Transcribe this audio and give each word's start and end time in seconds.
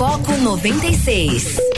Foco 0.00 0.32
96. 0.32 1.69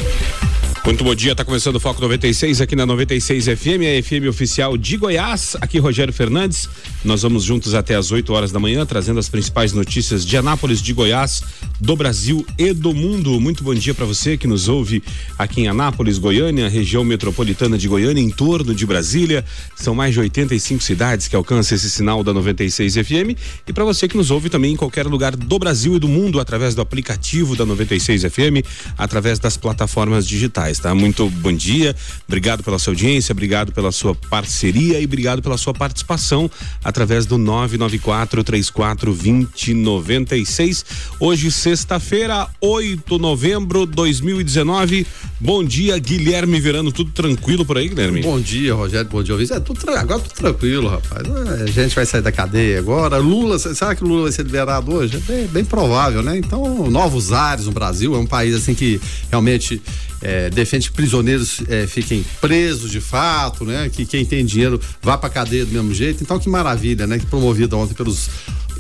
Muito 0.84 1.04
bom 1.04 1.14
dia, 1.14 1.30
está 1.30 1.44
começando 1.44 1.76
o 1.76 1.80
Foco 1.80 2.00
96 2.00 2.60
aqui 2.60 2.74
na 2.74 2.84
96 2.84 3.44
FM, 3.44 3.82
a 3.86 4.02
FM 4.02 4.28
oficial 4.28 4.76
de 4.76 4.96
Goiás. 4.96 5.56
Aqui 5.60 5.78
Rogério 5.78 6.12
Fernandes. 6.12 6.68
Nós 7.04 7.22
vamos 7.22 7.44
juntos 7.44 7.72
até 7.72 7.94
as 7.94 8.10
8 8.10 8.32
horas 8.32 8.50
da 8.50 8.58
manhã, 8.58 8.84
trazendo 8.84 9.20
as 9.20 9.28
principais 9.28 9.72
notícias 9.72 10.26
de 10.26 10.36
Anápolis, 10.36 10.82
de 10.82 10.92
Goiás, 10.92 11.42
do 11.80 11.94
Brasil 11.94 12.44
e 12.58 12.72
do 12.72 12.92
mundo. 12.92 13.40
Muito 13.40 13.62
bom 13.62 13.74
dia 13.74 13.94
para 13.94 14.04
você 14.04 14.36
que 14.36 14.46
nos 14.46 14.68
ouve 14.68 15.02
aqui 15.38 15.62
em 15.62 15.68
Anápolis, 15.68 16.18
Goiânia, 16.18 16.68
região 16.68 17.04
metropolitana 17.04 17.78
de 17.78 17.86
Goiânia, 17.86 18.20
em 18.20 18.30
torno 18.30 18.74
de 18.74 18.84
Brasília. 18.84 19.44
São 19.76 19.94
mais 19.94 20.14
de 20.14 20.20
85 20.20 20.82
cidades 20.82 21.28
que 21.28 21.36
alcançam 21.36 21.76
esse 21.76 21.90
sinal 21.90 22.24
da 22.24 22.32
96 22.32 22.94
FM. 22.94 23.38
E 23.68 23.72
para 23.72 23.84
você 23.84 24.08
que 24.08 24.16
nos 24.16 24.32
ouve 24.32 24.48
também 24.50 24.72
em 24.72 24.76
qualquer 24.76 25.06
lugar 25.06 25.34
do 25.36 25.58
Brasil 25.60 25.96
e 25.96 25.98
do 26.00 26.08
mundo, 26.08 26.40
através 26.40 26.74
do 26.74 26.80
aplicativo 26.80 27.54
da 27.54 27.64
96 27.64 28.22
FM, 28.22 28.66
através 28.98 29.38
das 29.38 29.56
plataformas 29.56 30.26
digitais, 30.26 30.71
tá? 30.78 30.94
Muito 30.94 31.28
bom 31.28 31.52
dia, 31.52 31.94
obrigado 32.26 32.62
pela 32.62 32.78
sua 32.78 32.92
audiência, 32.92 33.32
obrigado 33.32 33.72
pela 33.72 33.92
sua 33.92 34.14
parceria 34.14 35.00
e 35.00 35.04
obrigado 35.04 35.42
pela 35.42 35.56
sua 35.56 35.74
participação 35.74 36.50
através 36.84 37.26
do 37.26 37.38
994 37.38 38.44
34 38.44 39.14
2096. 39.14 40.84
Hoje, 41.18 41.50
sexta-feira, 41.50 42.48
8 42.60 43.16
de 43.16 43.20
novembro 43.20 43.86
de 43.86 43.92
2019. 43.92 45.06
Bom 45.40 45.64
dia, 45.64 45.98
Guilherme 45.98 46.60
Verano. 46.60 46.92
Tudo 46.92 47.10
tranquilo 47.10 47.64
por 47.64 47.76
aí, 47.76 47.88
Guilherme? 47.88 48.22
Bom 48.22 48.40
dia, 48.40 48.74
Rogério. 48.74 49.08
Bom 49.10 49.22
dia, 49.22 49.34
Luiz. 49.34 49.50
É, 49.50 49.60
tudo, 49.60 49.78
agora 49.90 50.20
tudo 50.20 50.34
tranquilo, 50.34 50.88
rapaz. 50.88 51.26
É, 51.26 51.62
a 51.64 51.66
gente 51.66 51.94
vai 51.94 52.06
sair 52.06 52.22
da 52.22 52.32
cadeia 52.32 52.78
agora. 52.78 53.18
Lula, 53.18 53.58
será 53.58 53.94
que 53.94 54.04
Lula 54.04 54.22
vai 54.22 54.32
ser 54.32 54.44
liberado 54.44 54.92
hoje? 54.92 55.16
É 55.16 55.20
bem, 55.20 55.46
bem 55.46 55.64
provável, 55.64 56.22
né? 56.22 56.36
Então, 56.36 56.90
novos 56.90 57.32
ares 57.32 57.66
no 57.66 57.72
Brasil. 57.72 58.14
É 58.14 58.18
um 58.18 58.26
país 58.26 58.54
assim 58.54 58.74
que 58.74 59.00
realmente 59.30 59.82
é, 60.22 60.48
defende 60.50 60.90
que 60.90 60.96
prisioneiros 60.96 61.62
é, 61.68 61.86
fiquem 61.86 62.24
presos 62.40 62.90
de 62.90 63.00
fato, 63.00 63.64
né? 63.64 63.88
Que 63.88 64.06
quem 64.06 64.24
tem 64.24 64.44
dinheiro 64.44 64.80
vá 65.02 65.18
pra 65.18 65.28
cadeia 65.28 65.66
do 65.66 65.72
mesmo 65.72 65.92
jeito. 65.92 66.22
Então, 66.22 66.38
que 66.38 66.48
maravilha, 66.48 67.06
né? 67.06 67.18
Que 67.18 67.26
promovida 67.26 67.76
ontem 67.76 67.94
pelos 67.94 68.30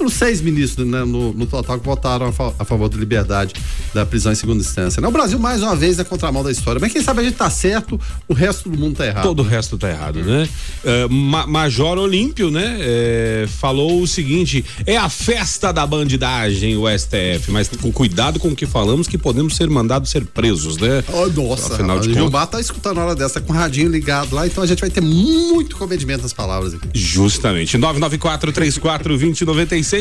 pelos 0.02 0.14
seis 0.14 0.40
ministros 0.40 0.84
né, 0.86 1.04
no, 1.04 1.32
no, 1.32 1.46
total 1.46 1.78
que 1.78 1.86
votaram 1.86 2.26
a, 2.26 2.32
fa 2.32 2.52
a, 2.58 2.64
favor 2.64 2.88
da 2.88 2.96
liberdade 2.96 3.54
da 3.94 4.04
prisão 4.04 4.32
em 4.32 4.34
segunda 4.34 4.60
instância. 4.60 5.00
Né? 5.00 5.06
O 5.06 5.12
Brasil, 5.12 5.38
mais 5.38 5.62
uma 5.62 5.76
vez, 5.76 5.96
na 5.96 6.04
contramão 6.04 6.42
da 6.42 6.50
história. 6.50 6.80
Mas 6.80 6.92
quem 6.92 7.00
sabe 7.00 7.20
a 7.20 7.22
gente 7.22 7.36
tá 7.36 7.48
certo, 7.48 8.00
o 8.26 8.34
resto 8.34 8.68
do 8.68 8.76
mundo 8.76 8.96
tá 8.96 9.06
errado. 9.06 9.22
Todo 9.22 9.40
o 9.40 9.46
resto 9.46 9.78
tá 9.78 9.88
errado, 9.88 10.20
né? 10.20 10.48
Uh, 10.84 11.12
Ma 11.12 11.46
Major 11.46 11.98
Olímpio, 11.98 12.50
né? 12.50 12.78
É, 12.80 13.46
falou 13.46 14.02
o 14.02 14.06
seguinte: 14.06 14.64
é 14.86 14.96
a 14.96 15.08
festa 15.08 15.70
da 15.70 15.86
bandidagem, 15.86 16.76
o 16.76 16.84
STF, 16.88 17.50
mas 17.50 17.68
com 17.68 17.92
cuidado 17.92 18.40
com 18.40 18.48
o 18.48 18.56
que 18.56 18.66
falamos, 18.66 19.06
que 19.06 19.18
podemos 19.18 19.54
ser 19.54 19.70
mandados 19.70 20.10
ser 20.10 20.24
presos, 20.24 20.78
né? 20.78 21.04
Oh, 21.12 21.26
nossa, 21.28 21.74
Afinal 21.74 22.00
de 22.00 22.10
o 22.10 22.14
Gilmar 22.14 22.46
tá 22.48 22.60
escutando 22.60 22.98
a 22.98 23.04
hora 23.04 23.14
dessa, 23.14 23.40
com 23.40 23.52
o 23.52 23.56
radinho 23.56 23.90
ligado 23.90 24.34
lá, 24.34 24.46
então 24.46 24.64
a 24.64 24.66
gente 24.66 24.80
vai 24.80 24.90
ter 24.90 25.00
muito 25.00 25.76
comedimento 25.76 26.22
nas 26.22 26.32
palavras 26.32 26.74
aqui. 26.74 26.88
Justamente. 26.92 27.78
994 27.78 28.52
34 28.52 29.08
2096 29.10 29.52
96. 29.52 29.91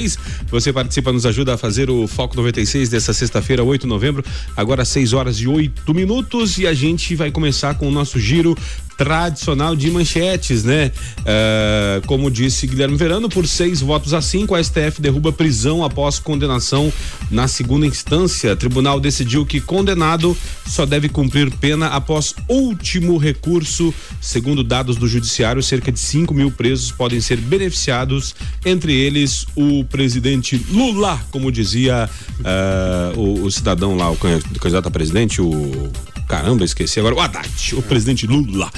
Você 0.50 0.72
participa, 0.72 1.12
nos 1.12 1.26
ajuda 1.26 1.56
a 1.56 1.58
fazer 1.58 1.90
o 1.90 2.08
Foco 2.08 2.36
96 2.36 2.90
dessa 2.90 3.14
sexta-feira, 3.14 3.64
8 3.64 3.82
de 3.82 3.88
novembro, 3.88 4.24
agora 4.56 4.86
6 4.86 5.14
horas 5.14 5.38
e 5.38 5.48
8 5.48 5.94
minutos. 5.94 6.58
E 6.58 6.66
a 6.66 6.74
gente 6.74 7.16
vai 7.16 7.32
começar 7.32 7.76
com 7.76 7.88
o 7.88 7.92
nosso 7.92 8.20
giro 8.20 8.58
tradicional 9.02 9.76
de 9.76 9.90
manchetes, 9.90 10.64
né? 10.64 10.92
Uh, 11.22 12.06
como 12.06 12.30
disse 12.30 12.68
Guilherme 12.68 12.96
Verano, 12.96 13.28
por 13.28 13.48
seis 13.48 13.82
votos 13.82 14.14
a 14.14 14.22
cinco, 14.22 14.54
a 14.54 14.64
STF 14.64 15.02
derruba 15.02 15.34
prisão 15.34 15.84
após 15.84 16.20
condenação 16.20 16.94
na 17.32 17.48
segunda 17.48 17.88
instância. 17.88 18.56
Tribunal 18.56 19.00
decidiu 19.00 19.44
que 19.44 19.60
condenado 19.60 20.38
só 20.68 20.86
deve 20.86 21.10
cumprir 21.10 21.50
pena 21.50 21.88
após 21.88 22.36
último 22.48 23.18
recurso. 23.18 23.92
Segundo 24.22 24.64
dados 24.64 24.98
do 24.98 25.08
judiciário, 25.08 25.64
cerca 25.64 25.92
de 25.92 26.00
5 26.00 26.32
mil 26.32 26.52
presos 26.52 26.92
podem 26.92 27.20
ser 27.20 27.38
beneficiados, 27.38 28.36
entre 28.64 28.94
eles 28.94 29.48
o 29.56 29.84
presidente 29.86 30.64
Lula, 30.70 31.20
como 31.32 31.52
dizia 31.52 32.08
uh, 32.40 33.20
o, 33.20 33.46
o, 33.46 33.52
cidadão 33.52 33.98
lá, 33.98 34.12
o 34.12 34.18
candidato 34.18 34.88
a 34.88 34.92
presidente, 34.92 35.42
o 35.42 35.92
caramba, 36.32 36.64
esqueci 36.64 36.98
agora, 36.98 37.14
o 37.14 37.20
Haddad, 37.20 37.74
o 37.74 37.82
presidente 37.82 38.26
Lula. 38.26 38.72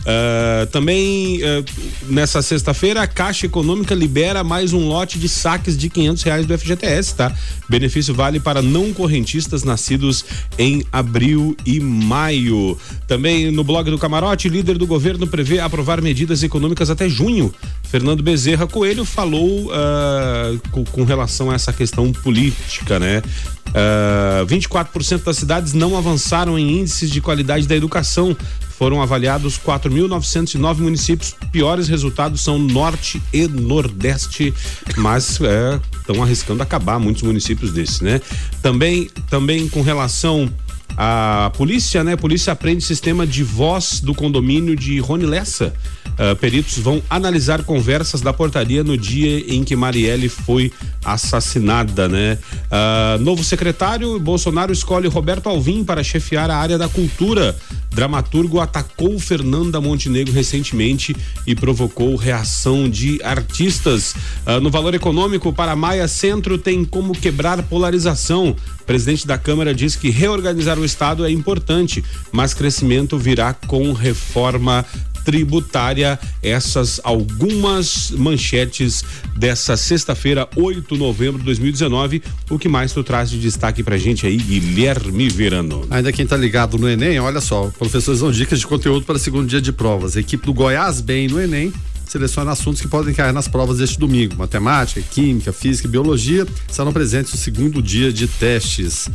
Uh, 0.00 0.66
também 0.68 1.40
uh, 1.42 1.64
nessa 2.08 2.40
sexta-feira 2.40 3.02
a 3.02 3.06
Caixa 3.06 3.44
Econômica 3.44 3.94
libera 3.94 4.42
mais 4.42 4.72
um 4.72 4.88
lote 4.88 5.18
de 5.18 5.28
saques 5.28 5.76
de 5.76 5.90
quinhentos 5.90 6.22
reais 6.22 6.46
do 6.46 6.56
FGTS, 6.56 7.14
tá? 7.14 7.32
Benefício 7.68 8.14
vale 8.14 8.40
para 8.40 8.62
não 8.62 8.94
correntistas 8.94 9.62
nascidos 9.62 10.24
em 10.58 10.82
abril 10.90 11.54
e 11.66 11.78
maio. 11.78 12.78
Também 13.06 13.50
no 13.50 13.62
blog 13.62 13.90
do 13.90 13.98
Camarote, 13.98 14.48
líder 14.48 14.78
do 14.78 14.86
governo 14.86 15.26
prevê 15.26 15.60
aprovar 15.60 16.00
medidas 16.00 16.42
econômicas 16.42 16.88
até 16.88 17.08
junho. 17.08 17.54
Fernando 17.82 18.22
Bezerra 18.22 18.66
Coelho 18.66 19.04
falou 19.04 19.66
uh, 19.66 20.60
com, 20.70 20.84
com, 20.84 21.04
relação 21.04 21.50
a 21.50 21.54
essa 21.54 21.72
questão 21.72 22.10
política, 22.12 22.98
né? 22.98 23.22
Uh, 23.68 24.46
24% 24.46 25.24
das 25.24 25.36
cidades 25.36 25.72
não 25.74 25.96
avançaram 25.96 26.58
em 26.58 26.80
índices 26.80 27.10
de 27.10 27.20
qualidade 27.20 27.66
da 27.66 27.76
educação 27.76 28.36
foram 28.80 29.02
avaliados 29.02 29.58
4.909 29.58 30.78
municípios. 30.78 31.36
Piores 31.52 31.86
resultados 31.86 32.40
são 32.40 32.58
Norte 32.58 33.20
e 33.30 33.46
Nordeste, 33.46 34.54
mas 34.96 35.32
estão 35.32 36.16
é, 36.16 36.20
arriscando 36.22 36.62
acabar 36.62 36.98
muitos 36.98 37.22
municípios 37.22 37.72
desses, 37.72 38.00
né? 38.00 38.22
Também, 38.62 39.10
também 39.28 39.68
com 39.68 39.82
relação 39.82 40.50
à 40.96 41.52
polícia, 41.58 42.02
né? 42.02 42.14
A 42.14 42.16
polícia 42.16 42.54
aprende 42.54 42.82
sistema 42.82 43.26
de 43.26 43.44
voz 43.44 44.00
do 44.00 44.14
condomínio 44.14 44.74
de 44.74 44.98
Rony 44.98 45.26
Lessa. 45.26 45.74
Uh, 46.20 46.36
peritos 46.36 46.76
vão 46.76 47.02
analisar 47.08 47.64
conversas 47.64 48.20
da 48.20 48.30
portaria 48.30 48.84
no 48.84 48.94
dia 48.94 49.42
em 49.48 49.64
que 49.64 49.74
Marielle 49.74 50.28
foi 50.28 50.70
assassinada, 51.02 52.08
né? 52.08 52.36
Uh, 52.66 53.22
novo 53.22 53.42
secretário, 53.42 54.18
Bolsonaro 54.20 54.70
escolhe 54.70 55.08
Roberto 55.08 55.48
Alvim 55.48 55.82
para 55.82 56.04
chefiar 56.04 56.50
a 56.50 56.56
área 56.58 56.76
da 56.76 56.90
cultura. 56.90 57.56
Dramaturgo 57.90 58.60
atacou 58.60 59.18
Fernanda 59.18 59.80
Montenegro 59.80 60.32
recentemente 60.32 61.16
e 61.46 61.54
provocou 61.54 62.14
reação 62.16 62.88
de 62.88 63.18
artistas. 63.22 64.14
Uh, 64.46 64.60
no 64.60 64.70
valor 64.70 64.94
econômico, 64.94 65.54
para 65.54 65.74
Maia 65.74 66.06
Centro 66.06 66.58
tem 66.58 66.84
como 66.84 67.14
quebrar 67.14 67.62
polarização. 67.62 68.54
presidente 68.84 69.26
da 69.26 69.38
Câmara 69.38 69.74
diz 69.74 69.96
que 69.96 70.10
reorganizar 70.10 70.78
o 70.78 70.84
Estado 70.84 71.24
é 71.24 71.30
importante, 71.30 72.04
mas 72.30 72.52
crescimento 72.52 73.16
virá 73.16 73.54
com 73.54 73.92
reforma 73.94 74.84
tributária. 75.24 76.18
Essas 76.42 77.00
algumas 77.04 78.10
manchetes 78.10 79.04
dessa 79.36 79.76
sexta-feira, 79.76 80.48
8 80.56 80.94
de 80.94 81.00
novembro 81.00 81.38
de 81.38 81.44
2019. 81.44 82.22
O 82.50 82.58
que 82.58 82.68
mais 82.68 82.92
tu 82.92 83.02
traz 83.02 83.30
de 83.30 83.38
destaque 83.38 83.82
pra 83.82 83.96
gente 83.96 84.26
aí, 84.26 84.36
Guilherme 84.36 85.28
Verano? 85.28 85.86
Ainda 85.90 86.12
quem 86.12 86.26
tá 86.26 86.36
ligado 86.36 86.78
no 86.78 86.88
Enem, 86.88 87.18
olha 87.20 87.40
só, 87.40 87.70
professores 87.78 88.20
dão 88.20 88.30
dicas 88.30 88.58
de 88.58 88.66
conteúdo 88.66 89.04
para 89.04 89.18
segundo 89.18 89.46
dia 89.46 89.60
de 89.60 89.72
provas. 89.72 90.16
A 90.16 90.20
equipe 90.20 90.44
do 90.44 90.52
Goiás 90.52 91.00
Bem 91.00 91.28
no 91.28 91.40
Enem 91.40 91.72
seleciona 92.10 92.50
assuntos 92.50 92.80
que 92.80 92.88
podem 92.88 93.14
cair 93.14 93.32
nas 93.32 93.46
provas 93.46 93.78
deste 93.78 93.98
domingo. 93.98 94.34
Matemática, 94.36 95.00
química, 95.00 95.52
física 95.52 95.86
e 95.86 95.90
biologia 95.90 96.44
serão 96.68 96.92
presentes 96.92 97.32
no 97.32 97.38
segundo 97.38 97.80
dia 97.80 98.12
de 98.12 98.26
testes. 98.26 99.08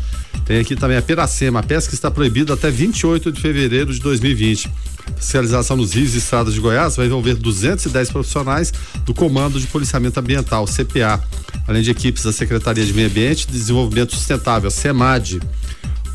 Tem 0.45 0.59
aqui 0.59 0.75
também 0.75 0.95
a 0.95 1.01
Piracema. 1.01 1.59
A 1.59 1.63
pesca 1.63 1.94
está 1.94 2.09
proibida 2.09 2.53
até 2.53 2.71
28 2.71 3.31
de 3.33 3.41
fevereiro 3.41 3.94
de 3.94 3.99
2020. 3.99 4.71
Fiscalização 5.17 5.77
nos 5.77 5.93
rios 5.93 6.13
e 6.16 6.17
estradas 6.17 6.53
de 6.53 6.59
Goiás 6.59 6.95
vai 6.95 7.05
envolver 7.05 7.35
210 7.35 8.11
profissionais 8.11 8.73
do 9.05 9.13
Comando 9.13 9.59
de 9.59 9.67
Policiamento 9.67 10.19
Ambiental, 10.19 10.66
CPA, 10.66 11.23
além 11.67 11.81
de 11.81 11.91
equipes 11.91 12.23
da 12.23 12.31
Secretaria 12.31 12.85
de 12.85 12.93
Meio 12.93 13.07
Ambiente 13.07 13.47
e 13.49 13.51
Desenvolvimento 13.51 14.15
Sustentável, 14.15 14.69
SEMAD. 14.69 15.41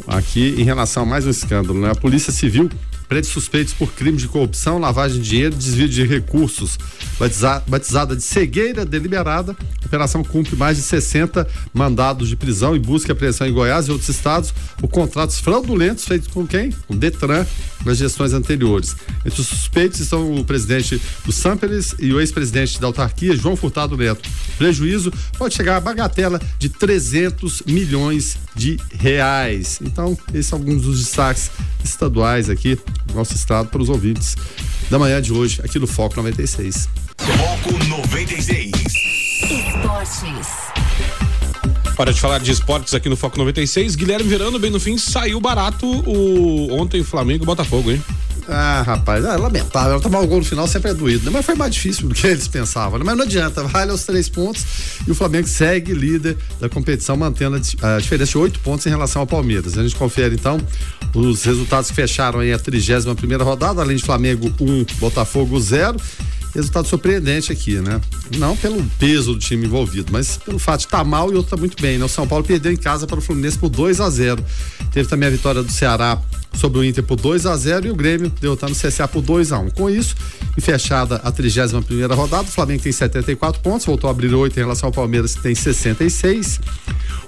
Aqui 0.07 0.55
em 0.59 0.65
relação 0.65 1.03
a 1.05 1.07
mais 1.07 1.27
um 1.27 1.31
escândalo, 1.31 1.81
né? 1.81 1.91
A 1.91 1.95
Polícia 1.95 2.33
Civil 2.33 2.69
prende 3.11 3.27
suspeitos 3.27 3.75
por 3.75 3.93
crimes 3.93 4.23
de 4.23 4.29
corrupção, 4.29 4.79
lavagem 4.79 5.21
de 5.21 5.29
dinheiro 5.29 5.57
desvio 5.57 5.89
de 5.89 6.07
recursos. 6.07 6.79
batizada 7.67 8.15
de 8.15 8.23
cegueira 8.23 8.87
deliberada, 8.87 9.57
a 9.83 9.87
operação 9.87 10.23
cumpre 10.23 10.55
mais 10.55 10.77
de 10.77 10.85
60 10.85 11.45
mandados 11.75 12.29
de 12.29 12.37
prisão 12.37 12.77
e 12.77 12.79
busca 12.79 13.11
e 13.11 13.13
apreensão 13.13 13.49
em 13.49 13.53
Goiás 13.53 13.89
e 13.89 13.91
outros 13.91 14.09
estados 14.09 14.55
por 14.79 14.87
contratos 14.87 15.41
fraudulentos 15.41 16.05
feitos 16.05 16.29
com 16.29 16.47
quem? 16.47 16.71
Com 16.87 16.97
Detran 16.97 17.45
nas 17.85 17.99
gestões 17.99 18.33
anteriores. 18.33 18.95
Entre 19.25 19.41
os 19.41 19.47
suspeitos 19.49 19.99
estão 19.99 20.33
o 20.37 20.45
presidente 20.45 21.01
do 21.25 21.33
Samperes 21.33 21.97
e 21.99 22.13
o 22.13 22.21
ex-presidente 22.21 22.81
da 22.81 22.87
autarquia, 22.87 23.35
João 23.35 23.57
Furtado 23.57 23.97
Neto. 23.97 24.31
Prejuízo 24.57 25.13
pode 25.37 25.55
chegar 25.55 25.77
à 25.77 25.81
bagatela 25.81 26.41
de 26.61 26.69
300 26.69 27.63
milhões 27.67 28.39
de 28.55 28.79
reais. 28.93 29.79
Então, 29.83 30.17
esses 30.33 30.47
são 30.47 30.59
alguns 30.59 30.83
dos 30.83 30.99
destaques 30.99 31.51
estaduais 31.85 32.51
aqui 32.51 32.79
nosso 33.15 33.35
estado 33.35 33.69
para 33.69 33.83
os 33.83 33.89
ouvintes 33.89 34.37
da 34.89 34.99
manhã 34.99 35.21
de 35.21 35.33
hoje, 35.33 35.61
aqui 35.63 35.79
no 35.79 35.87
Foco 35.87 36.17
96. 36.17 36.89
Foco 37.19 37.85
96. 37.85 38.71
Esportes. 39.43 40.47
Para 41.97 42.13
de 42.13 42.21
falar 42.21 42.39
de 42.39 42.51
esportes 42.51 42.95
aqui 42.95 43.09
no 43.09 43.17
Foco 43.17 43.37
96, 43.39 43.95
Guilherme 43.95 44.29
Verano, 44.29 44.59
bem 44.59 44.71
no 44.71 44.81
fim, 44.81 44.97
saiu 44.97 45.41
barato 45.41 45.87
o 45.87 46.73
ontem 46.73 47.03
Flamengo 47.03 47.45
e 47.45 47.47
Botafogo, 47.47 47.91
hein? 47.91 48.03
Ah, 48.49 48.83
rapaz, 48.83 49.25
é 49.25 49.37
lamentável. 49.37 50.01
Tomar 50.01 50.21
o 50.21 50.27
gol 50.27 50.39
no 50.39 50.45
final 50.45 50.67
sempre 50.67 50.91
é 50.91 50.95
doído, 50.95 51.25
né? 51.25 51.31
Mas 51.33 51.45
foi 51.45 51.55
mais 51.55 51.75
difícil 51.75 52.09
do 52.09 52.15
que 52.15 52.27
eles 52.27 52.49
pensavam, 52.49 52.99
né? 52.99 53.05
Mas 53.05 53.17
não 53.17 53.25
adianta, 53.25 53.63
vale 53.65 53.93
os 53.93 54.05
três 54.05 54.29
pontos 54.29 54.65
e 55.07 55.11
o 55.11 55.15
Flamengo 55.15 55.47
segue 55.47 55.93
líder 55.93 56.37
da 56.59 56.69
competição, 56.69 57.17
mantendo 57.17 57.57
a 57.57 57.99
diferença 57.99 58.33
de 58.33 58.39
oito 58.39 58.61
pontos 58.61 58.87
em 58.87 58.91
relação 58.91 59.21
ao 59.21 59.27
Palmeiras. 59.27 59.77
A 59.77 59.83
gente 59.83 59.97
confere 59.97 60.35
então 60.35 60.59
os 61.15 61.45
resultados 61.45 61.91
que 61.91 61.97
fecharam 61.97 62.41
aí 62.41 62.53
a 62.53 62.59
31 62.59 63.15
primeira 63.15 63.45
rodada, 63.45 63.81
além 63.81 63.97
de 63.97 64.03
Flamengo 64.03 64.53
1, 64.61 64.71
um, 64.71 64.87
Botafogo 64.99 65.59
0 65.61 65.97
resultado 66.55 66.87
surpreendente 66.87 67.53
aqui, 67.53 67.81
né? 67.81 68.01
Não 68.37 68.57
pelo 68.57 68.83
peso 68.99 69.35
do 69.35 69.39
time 69.39 69.67
envolvido, 69.67 70.13
mas 70.13 70.37
pelo 70.37 70.59
fato 70.59 70.81
de 70.81 70.87
estar 70.87 70.99
tá 70.99 71.05
mal 71.05 71.31
e 71.33 71.37
outro 71.37 71.51
tá 71.51 71.57
muito 71.57 71.81
bem, 71.81 71.99
né? 71.99 72.05
O 72.05 72.09
São 72.09 72.27
Paulo 72.27 72.45
perdeu 72.45 72.73
em 72.73 72.77
casa 72.77 73.07
para 73.07 73.19
o 73.19 73.23
Fluminense 73.23 73.59
por 73.59 73.69
2 73.69 74.01
a 74.01 74.11
0 74.11 74.45
Teve 74.93 75.09
também 75.09 75.29
a 75.29 75.31
vitória 75.31 75.63
do 75.63 75.71
Ceará 75.71 76.21
sobre 76.55 76.81
o 76.81 76.85
Inter 76.85 77.05
por 77.05 77.17
2 77.17 77.47
a 77.47 77.57
0 77.57 77.87
e 77.87 77.91
o 77.91 77.95
Grêmio 77.95 78.33
derrotando 78.41 78.73
o 78.73 78.77
CSA 78.77 79.07
por 79.07 79.23
2 79.23 79.53
a 79.53 79.59
1 79.59 79.71
Com 79.71 79.89
isso, 79.89 80.17
e 80.57 80.61
fechada 80.61 81.17
a 81.17 81.31
31 81.31 81.83
primeira 81.83 82.15
rodada, 82.15 82.45
o 82.45 82.51
Flamengo 82.51 82.83
tem 82.83 82.93
74 82.93 83.63
pontos, 83.63 83.87
voltou 83.87 84.09
a 84.09 84.11
abrir 84.11 84.35
8 84.35 84.57
em 84.57 84.61
relação 84.61 84.89
ao 84.89 84.93
Palmeiras, 84.93 85.35
que 85.35 85.43
tem 85.43 85.55
66. 85.55 86.61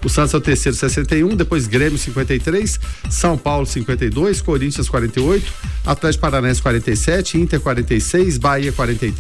O 0.05 0.09
Santos 0.09 0.35
é 0.35 0.37
o 0.37 0.41
terceiro, 0.41 0.77
61. 0.77 1.37
Depois 1.37 1.69
Grêmio, 1.69 1.97
53. 1.97 2.81
São 3.09 3.39
Paulo, 3.39 3.65
52. 3.65 4.41
Corinthians, 4.41 4.89
48. 4.89 5.53
Atlético 5.87 6.23
Paranaense, 6.23 6.61
47. 6.61 7.39
Inter, 7.39 7.61
46. 7.61 8.37
Bahia, 8.39 8.73
43. 8.73 9.12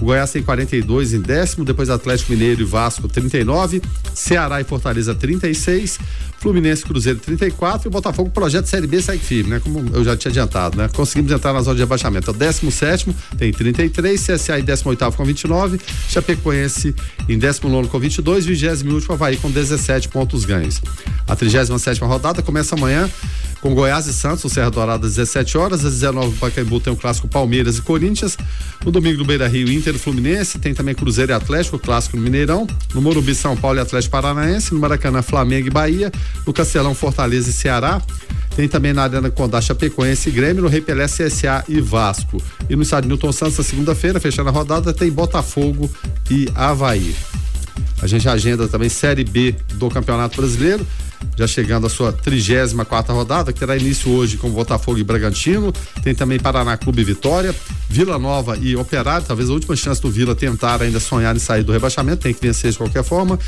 O 0.00 0.06
Goiás 0.06 0.30
tem 0.30 0.42
42 0.42 1.14
em 1.14 1.20
décimo. 1.20 1.64
Depois 1.64 1.90
Atlético 1.90 2.32
Mineiro 2.32 2.62
e 2.62 2.64
Vasco, 2.64 3.08
39. 3.08 3.82
Ceará 4.14 4.60
e 4.60 4.64
Fortaleza, 4.64 5.14
36. 5.14 5.98
Fluminense 6.44 6.84
Cruzeiro 6.84 7.18
34 7.20 7.86
e 7.86 7.88
o 7.88 7.90
Botafogo 7.90 8.28
Projeto 8.28 8.66
Série 8.66 8.86
B 8.86 9.00
segue 9.00 9.24
firme, 9.24 9.48
né? 9.48 9.60
Como 9.60 9.82
eu 9.94 10.04
já 10.04 10.14
tinha 10.14 10.30
adiantado, 10.30 10.76
né? 10.76 10.90
Conseguimos 10.94 11.32
entrar 11.32 11.54
na 11.54 11.62
zona 11.62 11.76
de 11.76 11.82
abaixamento. 11.82 12.30
O 12.30 12.34
17 12.34 13.16
tem 13.38 13.50
33, 13.50 14.20
CSA 14.20 14.58
em 14.58 14.62
18 14.62 15.12
com 15.12 15.24
29, 15.24 15.80
Chapecoense 16.06 16.94
em 17.30 17.38
19 17.38 17.88
com 17.88 17.98
22, 17.98 18.44
20 18.44 18.88
último 18.92 19.14
Havaí 19.14 19.38
com 19.38 19.50
17 19.50 20.10
pontos 20.10 20.44
ganhos. 20.44 20.82
A 21.26 21.34
37 21.34 22.04
rodada 22.04 22.42
começa 22.42 22.74
amanhã 22.74 23.08
com 23.64 23.74
Goiás 23.74 24.06
e 24.06 24.12
Santos, 24.12 24.44
o 24.44 24.50
Serra 24.50 24.70
Dourada, 24.70 25.06
às 25.06 25.14
17 25.14 25.56
horas. 25.56 25.86
Às 25.86 25.94
19 25.94 26.32
no 26.32 26.36
Pacaembu 26.36 26.80
tem 26.80 26.92
o 26.92 26.96
clássico 26.96 27.26
Palmeiras 27.26 27.78
e 27.78 27.80
Corinthians. 27.80 28.36
No 28.84 28.92
domingo 28.92 29.20
no 29.20 29.24
Beira 29.24 29.48
Rio, 29.48 29.72
Inter 29.72 29.94
Fluminense. 29.94 30.58
Tem 30.58 30.74
também 30.74 30.94
Cruzeiro 30.94 31.32
e 31.32 31.34
Atlético, 31.34 31.76
o 31.76 31.78
clássico 31.78 32.14
no 32.18 32.22
Mineirão. 32.22 32.66
No 32.92 33.00
Morumbi, 33.00 33.34
São 33.34 33.56
Paulo 33.56 33.78
e 33.78 33.80
Atlético 33.80 34.12
Paranaense. 34.12 34.74
No 34.74 34.80
Maracanã, 34.80 35.22
Flamengo 35.22 35.68
e 35.68 35.70
Bahia. 35.70 36.12
No 36.46 36.52
Castelão, 36.52 36.94
Fortaleza 36.94 37.48
e 37.48 37.54
Ceará. 37.54 38.02
Tem 38.54 38.68
também 38.68 38.92
na 38.92 39.04
Arena 39.04 39.30
Condá 39.30 39.62
Chapecoense 39.62 40.28
e 40.28 40.32
Grêmio, 40.32 40.62
no 40.62 40.68
Rei 40.68 40.82
Pelé, 40.82 41.06
CSA 41.06 41.64
e 41.66 41.80
Vasco. 41.80 42.42
E 42.68 42.76
no 42.76 42.82
estádio 42.82 43.08
Newton 43.08 43.32
Santos, 43.32 43.56
na 43.56 43.64
segunda-feira, 43.64 44.20
fechando 44.20 44.50
a 44.50 44.52
rodada, 44.52 44.92
tem 44.92 45.10
Botafogo 45.10 45.90
e 46.30 46.50
Havaí. 46.54 47.16
A 48.02 48.06
gente 48.06 48.28
agenda 48.28 48.68
também 48.68 48.90
Série 48.90 49.24
B 49.24 49.56
do 49.76 49.88
Campeonato 49.88 50.36
Brasileiro 50.36 50.86
já 51.36 51.46
chegando 51.46 51.86
à 51.86 51.90
sua 51.90 52.12
34 52.12 52.84
quarta 52.84 53.12
rodada, 53.12 53.52
que 53.52 53.58
terá 53.58 53.76
início 53.76 54.10
hoje 54.12 54.36
com 54.36 54.50
Botafogo 54.50 54.98
e 54.98 55.04
Bragantino. 55.04 55.72
Tem 56.02 56.14
também 56.14 56.38
Paraná 56.38 56.76
Clube 56.76 57.02
Vitória, 57.02 57.54
Vila 57.88 58.18
Nova 58.18 58.56
e 58.56 58.76
Operário. 58.76 59.26
Talvez 59.26 59.50
a 59.50 59.52
última 59.52 59.74
chance 59.74 60.00
do 60.00 60.10
Vila 60.10 60.34
tentar 60.34 60.82
ainda 60.82 61.00
sonhar 61.00 61.34
em 61.34 61.38
sair 61.38 61.62
do 61.62 61.72
rebaixamento, 61.72 62.22
tem 62.22 62.34
que 62.34 62.40
vencer 62.40 62.72
de 62.72 62.78
qualquer 62.78 63.02
forma. 63.02 63.38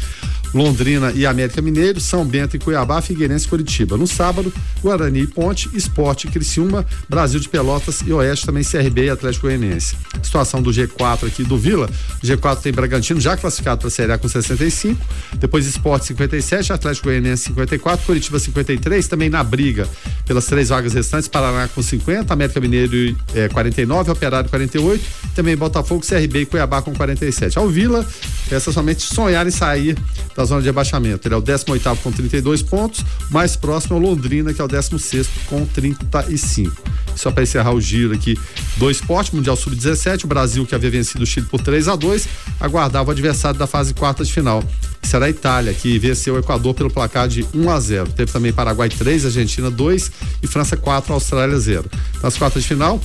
Londrina 0.54 1.12
e 1.12 1.26
América 1.26 1.60
Mineiro, 1.60 2.00
São 2.00 2.24
Bento 2.24 2.56
e 2.56 2.58
Cuiabá, 2.58 3.00
Figueirense 3.00 3.46
e 3.46 3.48
Curitiba. 3.48 3.96
No 3.96 4.06
sábado, 4.06 4.52
Guarani 4.82 5.20
e 5.20 5.26
Ponte, 5.26 5.68
Esporte 5.74 6.26
e 6.26 6.30
Criciúma, 6.30 6.84
Brasil 7.08 7.40
de 7.40 7.48
Pelotas 7.48 8.00
e 8.06 8.12
Oeste 8.12 8.46
também 8.46 8.64
CRB 8.64 9.06
e 9.06 9.10
Atlético 9.10 9.46
Goianiense. 9.46 9.96
Situação 10.22 10.62
do 10.62 10.70
G4 10.70 11.26
aqui 11.26 11.44
do 11.44 11.58
Vila, 11.58 11.88
o 12.22 12.26
G4 12.26 12.60
tem 12.60 12.72
Bragantino 12.72 13.20
já 13.20 13.36
classificado 13.36 13.80
para 13.80 13.88
a 13.88 13.90
Série 13.90 14.12
A 14.12 14.18
com 14.18 14.28
65, 14.28 15.00
depois 15.38 15.66
Esporte 15.66 16.06
57, 16.06 16.72
Atlético 16.72 17.06
Goianiense 17.06 17.44
54, 17.44 18.06
Curitiba 18.06 18.38
53, 18.38 19.08
também 19.08 19.28
na 19.28 19.42
briga 19.44 19.88
pelas 20.24 20.46
três 20.46 20.68
vagas 20.70 20.94
restantes, 20.94 21.28
Paraná 21.28 21.68
com 21.68 21.82
50, 21.82 22.32
América 22.32 22.60
Mineiro 22.60 23.16
é, 23.34 23.48
49, 23.48 24.10
Operário 24.10 24.48
48, 24.48 25.04
também 25.34 25.56
Botafogo, 25.56 26.04
CRB 26.06 26.40
e 26.40 26.46
Cuiabá 26.46 26.82
com 26.82 26.94
47. 26.94 27.58
Ao 27.58 27.68
Vila, 27.68 28.06
essa 28.50 28.72
somente 28.72 29.02
sonhar 29.02 29.46
em 29.46 29.50
sair 29.50 29.96
da 30.34 30.44
zona 30.46 30.62
de 30.62 30.68
abaixamento. 30.68 31.28
Ele 31.28 31.34
é 31.34 31.38
o 31.38 31.42
18 31.42 31.96
com 32.02 32.10
32 32.10 32.62
pontos, 32.62 33.04
mais 33.30 33.56
próximo 33.56 33.96
é 33.96 34.00
o 34.00 34.02
Londrina, 34.02 34.54
que 34.54 34.60
é 34.60 34.64
o 34.64 34.68
16 34.68 35.28
com 35.46 35.66
35. 35.66 36.74
Só 37.14 37.30
para 37.30 37.42
encerrar 37.42 37.72
o 37.72 37.80
giro 37.80 38.14
aqui 38.14 38.38
do 38.76 38.90
esporte, 38.90 39.34
Mundial 39.34 39.56
Sub-17, 39.56 40.24
o 40.24 40.26
Brasil, 40.26 40.66
que 40.66 40.74
havia 40.74 40.90
vencido 40.90 41.24
o 41.24 41.26
Chile 41.26 41.46
por 41.46 41.60
3 41.60 41.88
a 41.88 41.96
2 41.96 42.28
aguardava 42.60 43.08
o 43.08 43.12
adversário 43.12 43.58
da 43.58 43.66
fase 43.66 43.94
quarta 43.94 44.24
de 44.24 44.32
final. 44.32 44.62
Será 45.02 45.26
a 45.26 45.30
Itália, 45.30 45.72
que 45.72 45.98
venceu 45.98 46.34
o 46.34 46.38
Equador 46.38 46.74
pelo 46.74 46.90
placar 46.90 47.28
de 47.28 47.46
1 47.54 47.70
a 47.70 47.80
0 47.80 48.10
Teve 48.10 48.32
também 48.32 48.52
Paraguai 48.52 48.88
3, 48.88 49.26
Argentina 49.26 49.70
2 49.70 50.10
e 50.42 50.46
França 50.46 50.76
4, 50.76 51.12
Austrália 51.12 51.58
0. 51.58 51.84
Nas 52.22 52.36
quartas 52.36 52.62
de 52.62 52.68
final, 52.68 53.00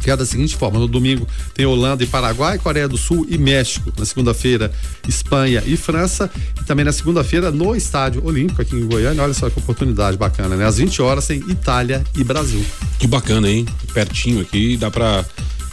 que 0.00 0.10
é 0.10 0.16
da 0.16 0.24
seguinte 0.24 0.56
forma: 0.56 0.78
no 0.78 0.88
domingo 0.88 1.26
tem 1.54 1.66
Holanda 1.66 2.02
e 2.02 2.06
Paraguai, 2.06 2.58
Coreia 2.58 2.88
do 2.88 2.96
Sul 2.96 3.26
e 3.28 3.38
México. 3.38 3.92
Na 3.96 4.04
segunda-feira, 4.04 4.72
Espanha 5.06 5.62
e 5.66 5.76
França. 5.76 6.30
E 6.60 6.64
também 6.64 6.84
na 6.84 6.92
segunda-feira, 6.92 7.50
no 7.50 7.74
Estádio 7.74 8.24
Olímpico, 8.24 8.62
aqui 8.62 8.76
em 8.76 8.86
Goiânia. 8.86 9.22
Olha 9.22 9.34
só 9.34 9.48
que 9.50 9.58
oportunidade 9.58 10.16
bacana, 10.16 10.56
né? 10.56 10.64
Às 10.66 10.78
20 10.78 11.02
horas 11.02 11.26
tem 11.26 11.38
Itália 11.48 12.04
e 12.16 12.24
Brasil. 12.24 12.64
Que 12.98 13.06
bacana, 13.06 13.50
hein? 13.50 13.66
Pertinho 13.92 14.40
aqui, 14.40 14.76
dá 14.76 14.90
pra 14.90 15.24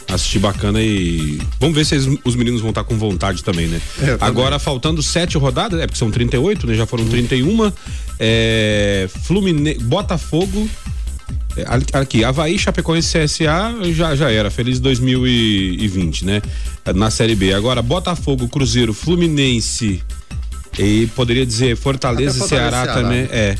assistir 0.08 0.38
bacana 0.38 0.80
e 0.80 1.40
vamos 1.58 1.74
ver 1.74 1.84
se 1.84 1.96
os 2.24 2.36
meninos 2.36 2.60
vão 2.60 2.70
estar 2.70 2.84
com 2.84 2.96
vontade 2.96 3.42
também, 3.42 3.66
né? 3.66 3.80
É, 4.00 4.16
Agora 4.20 4.58
faltando 4.58 5.02
sete 5.02 5.36
rodadas, 5.36 5.80
é 5.80 5.86
porque 5.86 5.98
são 5.98 6.10
38, 6.10 6.66
né? 6.66 6.74
Já 6.74 6.86
foram 6.86 7.04
31. 7.06 7.72
É, 8.18 9.08
Fluminense, 9.24 9.80
Botafogo, 9.80 10.68
aqui, 11.92 12.24
Havaí, 12.24 12.58
Chapecoense 12.58 13.18
CSA 13.18 13.74
já, 13.92 14.14
já 14.14 14.30
era, 14.30 14.50
feliz 14.50 14.78
2020, 14.80 16.24
né? 16.24 16.42
Na 16.94 17.10
Série 17.10 17.34
B. 17.34 17.52
Agora, 17.52 17.82
Botafogo, 17.82 18.48
Cruzeiro, 18.48 18.92
Fluminense 18.92 20.02
e 20.78 21.06
poderia 21.14 21.46
dizer 21.46 21.76
Fortaleza 21.76 22.44
e 22.44 22.48
Ceará, 22.48 22.84
Ceará, 22.84 22.94
também. 22.94 23.28
É. 23.30 23.56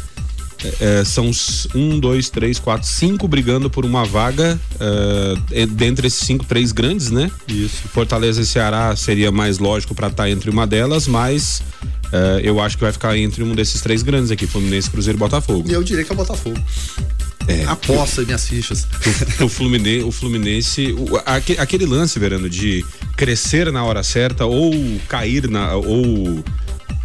É, 0.81 1.05
são 1.05 1.31
um, 1.75 2.01
dois, 2.01 2.31
três, 2.31 2.59
quatro, 2.59 2.89
cinco 2.89 3.29
brigando 3.29 3.69
por 3.69 3.85
uma 3.85 4.05
vaga 4.05 4.59
uh, 4.75 5.67
dentre 5.67 6.07
esses 6.07 6.21
cinco, 6.21 6.45
três 6.47 6.73
grandes, 6.73 7.11
né? 7.11 7.31
Isso. 7.47 7.87
Fortaleza 7.89 8.41
e 8.41 8.47
Ceará 8.47 8.97
seria 8.97 9.31
mais 9.31 9.59
lógico 9.59 9.95
para 9.95 10.09
estar 10.09 10.25
tá 10.25 10.31
entre 10.31 10.49
uma 10.49 10.67
delas, 10.67 11.07
mas 11.07 11.63
uh, 12.07 12.41
eu 12.43 12.59
acho 12.59 12.77
que 12.77 12.83
vai 12.83 12.93
ficar 12.93 13.17
entre 13.19 13.45
um 13.45 13.55
desses 13.55 13.81
três 13.83 14.03
grandes 14.03 14.31
aqui, 14.31 14.47
Fluminense, 14.47 14.91
Cruzeiro 14.91 15.19
e 15.19 15.21
Botafogo. 15.21 15.69
E 15.69 15.73
eu 15.73 15.83
diria 15.85 16.03
que 16.03 16.11
é 16.11 16.15
o 16.15 16.17
Botafogo. 16.17 16.59
É, 17.49 17.65
Aposta 17.65 18.23
minhas 18.23 18.49
fichas. 18.49 18.87
O, 19.41 19.49
Fluminense, 19.49 20.05
o 20.05 20.11
Fluminense 20.11 20.93
o, 20.93 21.17
aquele, 21.25 21.61
aquele, 21.61 21.87
lance, 21.87 22.19
Verano, 22.19 22.51
de 22.51 22.85
crescer 23.17 23.71
na 23.71 23.85
hora 23.85 24.03
certa 24.03 24.45
ou 24.45 24.73
cair 25.09 25.49
na. 25.49 25.75
ou 25.75 26.43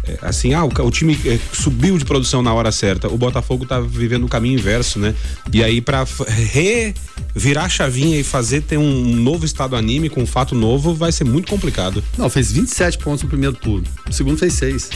é, 0.04 0.18
assim, 0.22 0.52
ah, 0.52 0.64
o, 0.64 0.68
o 0.68 0.90
time 0.90 1.16
é, 1.24 1.38
subiu 1.52 1.96
de 1.96 2.04
produção 2.04 2.42
na 2.42 2.52
hora 2.52 2.72
certa. 2.72 3.08
O 3.08 3.16
Botafogo 3.16 3.64
tá 3.64 3.80
vivendo 3.80 4.24
o 4.24 4.28
caminho 4.28 4.58
inverso, 4.58 4.98
né? 4.98 5.14
E 5.52 5.62
aí, 5.62 5.80
para 5.80 6.04
revirar 6.50 7.66
a 7.66 7.68
chavinha 7.68 8.18
e 8.18 8.24
fazer 8.24 8.62
ter 8.62 8.78
um 8.78 9.14
novo 9.14 9.44
estado 9.44 9.76
anímico, 9.76 10.20
um 10.20 10.26
fato 10.26 10.54
novo, 10.54 10.92
vai 10.92 11.12
ser 11.12 11.24
muito 11.24 11.48
complicado. 11.48 12.02
Não, 12.18 12.28
fez 12.28 12.50
27 12.50 12.98
pontos 12.98 13.22
no 13.22 13.28
primeiro 13.28 13.54
turno. 13.54 13.86
O 14.08 14.12
segundo 14.12 14.38
fez 14.38 14.54
6. 14.54 14.90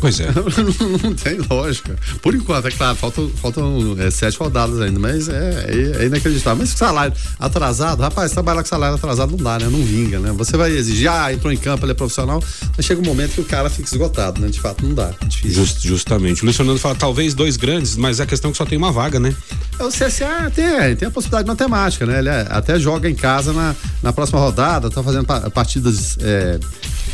Pois 0.00 0.20
é. 0.20 0.28
não, 1.02 1.14
tem 1.14 1.38
lógica. 1.50 1.96
Por 2.22 2.34
enquanto, 2.34 2.68
é 2.68 2.70
claro, 2.70 2.96
faltam, 2.96 3.30
faltam 3.30 3.96
é, 3.98 4.10
sete 4.10 4.38
rodadas 4.38 4.80
ainda, 4.80 4.98
mas 4.98 5.28
é, 5.28 5.66
é, 5.68 6.02
é, 6.02 6.06
inacreditável. 6.06 6.58
Mas 6.58 6.70
salário 6.70 7.14
atrasado, 7.38 8.00
rapaz, 8.00 8.32
trabalhar 8.32 8.62
com 8.62 8.68
salário 8.68 8.96
atrasado 8.96 9.30
não 9.36 9.42
dá, 9.42 9.58
né? 9.58 9.68
Não 9.70 9.82
vinga, 9.82 10.18
né? 10.18 10.32
Você 10.32 10.56
vai 10.56 10.70
exigir, 10.70 11.10
ah, 11.10 11.32
entrou 11.32 11.52
em 11.52 11.56
campo, 11.56 11.84
ele 11.84 11.92
é 11.92 11.94
profissional, 11.94 12.42
mas 12.76 12.84
chega 12.84 13.00
um 13.00 13.04
momento 13.04 13.34
que 13.34 13.40
o 13.40 13.44
cara 13.44 13.70
fica 13.70 13.88
esgotado, 13.88 14.40
né? 14.40 14.48
De 14.48 14.60
fato, 14.60 14.84
não 14.84 14.94
dá. 14.94 15.12
É. 15.22 15.48
Just, 15.48 15.82
justamente. 15.82 16.42
O 16.42 16.44
Luiz 16.44 16.56
Fernando 16.56 16.78
fala, 16.78 16.94
talvez 16.94 17.34
dois 17.34 17.56
grandes, 17.56 17.96
mas 17.96 18.20
a 18.20 18.26
questão 18.26 18.50
é 18.50 18.52
que 18.52 18.58
só 18.58 18.64
tem 18.64 18.76
uma 18.76 18.92
vaga, 18.92 19.18
né? 19.18 19.34
O 19.78 19.88
CSA 19.88 20.50
tem, 20.54 20.96
tem 20.96 21.08
a 21.08 21.10
possibilidade 21.10 21.46
matemática, 21.46 22.06
né? 22.06 22.18
Ele 22.18 22.28
é, 22.28 22.46
até 22.50 22.78
joga 22.78 23.08
em 23.08 23.14
casa 23.14 23.52
na, 23.52 23.74
na 24.02 24.12
próxima 24.12 24.40
rodada, 24.40 24.90
tá 24.90 25.02
fazendo 25.02 25.26
partidas 25.50 26.16
é, 26.20 26.58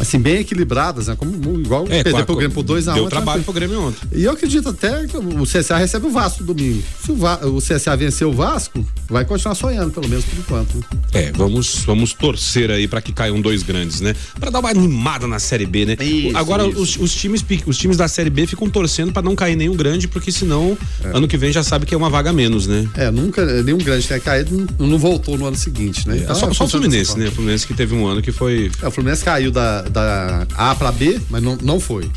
assim, 0.00 0.18
bem 0.18 0.36
equilibradas, 0.36 1.08
né? 1.08 1.16
Como, 1.16 1.60
igual 1.60 1.86
é, 1.88 2.02
perder 2.02 2.24
pro 2.24 2.36
Grêmio 2.36 2.54
por 2.54 2.62
2x1. 2.74 2.94
Deu 2.94 3.04
um, 3.04 3.08
trabalho 3.08 3.42
pro 3.42 3.52
Grêmio 3.52 3.80
ontem. 3.80 4.00
E 4.12 4.24
eu 4.24 4.32
acredito 4.32 4.68
até 4.68 5.06
que 5.06 5.16
o 5.16 5.44
CSA 5.44 5.76
recebe 5.76 6.06
o 6.06 6.10
Vasco 6.10 6.42
domingo. 6.44 6.82
Se 7.04 7.12
o, 7.12 7.16
Va 7.16 7.40
o 7.46 7.58
CSA 7.58 7.96
vencer 7.96 8.26
o 8.26 8.32
Vasco, 8.32 8.84
vai 9.08 9.24
continuar 9.24 9.54
sonhando, 9.54 9.90
pelo 9.90 10.08
menos 10.08 10.24
por 10.24 10.38
enquanto. 10.38 10.74
Né? 10.76 10.84
É, 11.12 11.32
vamos, 11.32 11.82
vamos 11.84 12.12
torcer 12.12 12.70
aí 12.70 12.88
para 12.88 13.00
que 13.00 13.12
caiam 13.12 13.40
dois 13.40 13.62
grandes, 13.62 14.00
né? 14.00 14.14
Para 14.38 14.50
dar 14.50 14.60
uma 14.60 14.70
animada 14.70 15.26
na 15.26 15.38
Série 15.38 15.66
B, 15.66 15.86
né? 15.86 15.96
Isso, 16.00 16.36
Agora, 16.36 16.66
isso. 16.66 16.80
Os, 16.80 16.96
os, 16.96 17.14
times, 17.14 17.44
os 17.66 17.78
times 17.78 17.96
da 17.96 18.08
Série 18.08 18.30
B 18.30 18.46
ficam 18.46 18.68
torcendo 18.68 19.12
para 19.12 19.22
não 19.22 19.34
cair 19.34 19.56
nenhum 19.56 19.76
grande, 19.76 20.08
porque 20.08 20.32
senão, 20.32 20.76
é. 21.04 21.16
ano 21.16 21.28
que 21.28 21.36
vem 21.36 21.52
já 21.52 21.62
sabe 21.62 21.86
que 21.86 21.94
é 21.94 21.96
uma 21.96 22.10
vaga 22.10 22.32
menos, 22.32 22.66
né? 22.66 22.88
É, 22.94 23.10
nunca, 23.10 23.44
nenhum 23.62 23.78
grande 23.78 24.06
tenha 24.06 24.20
caído, 24.20 24.66
não, 24.78 24.86
não 24.86 24.98
voltou 24.98 25.36
no 25.36 25.46
ano 25.46 25.56
seguinte, 25.56 26.08
né? 26.08 26.16
É, 26.16 26.20
então, 26.20 26.34
só, 26.34 26.48
é, 26.48 26.54
só 26.54 26.64
o 26.64 26.68
Fluminense, 26.68 27.18
né? 27.18 27.28
O 27.28 27.32
Fluminense 27.32 27.66
que 27.66 27.74
teve 27.74 27.94
um 27.94 28.06
ano 28.06 28.22
que 28.22 28.32
foi. 28.32 28.70
É, 28.80 28.88
o 28.88 28.90
Fluminense 28.90 29.24
caiu 29.24 29.50
da, 29.50 29.82
da 29.82 30.46
A 30.54 30.74
para 30.74 30.92
B, 30.92 31.20
mas 31.28 31.42
não, 31.42 31.56
não 31.62 31.80
foi. 31.80 32.08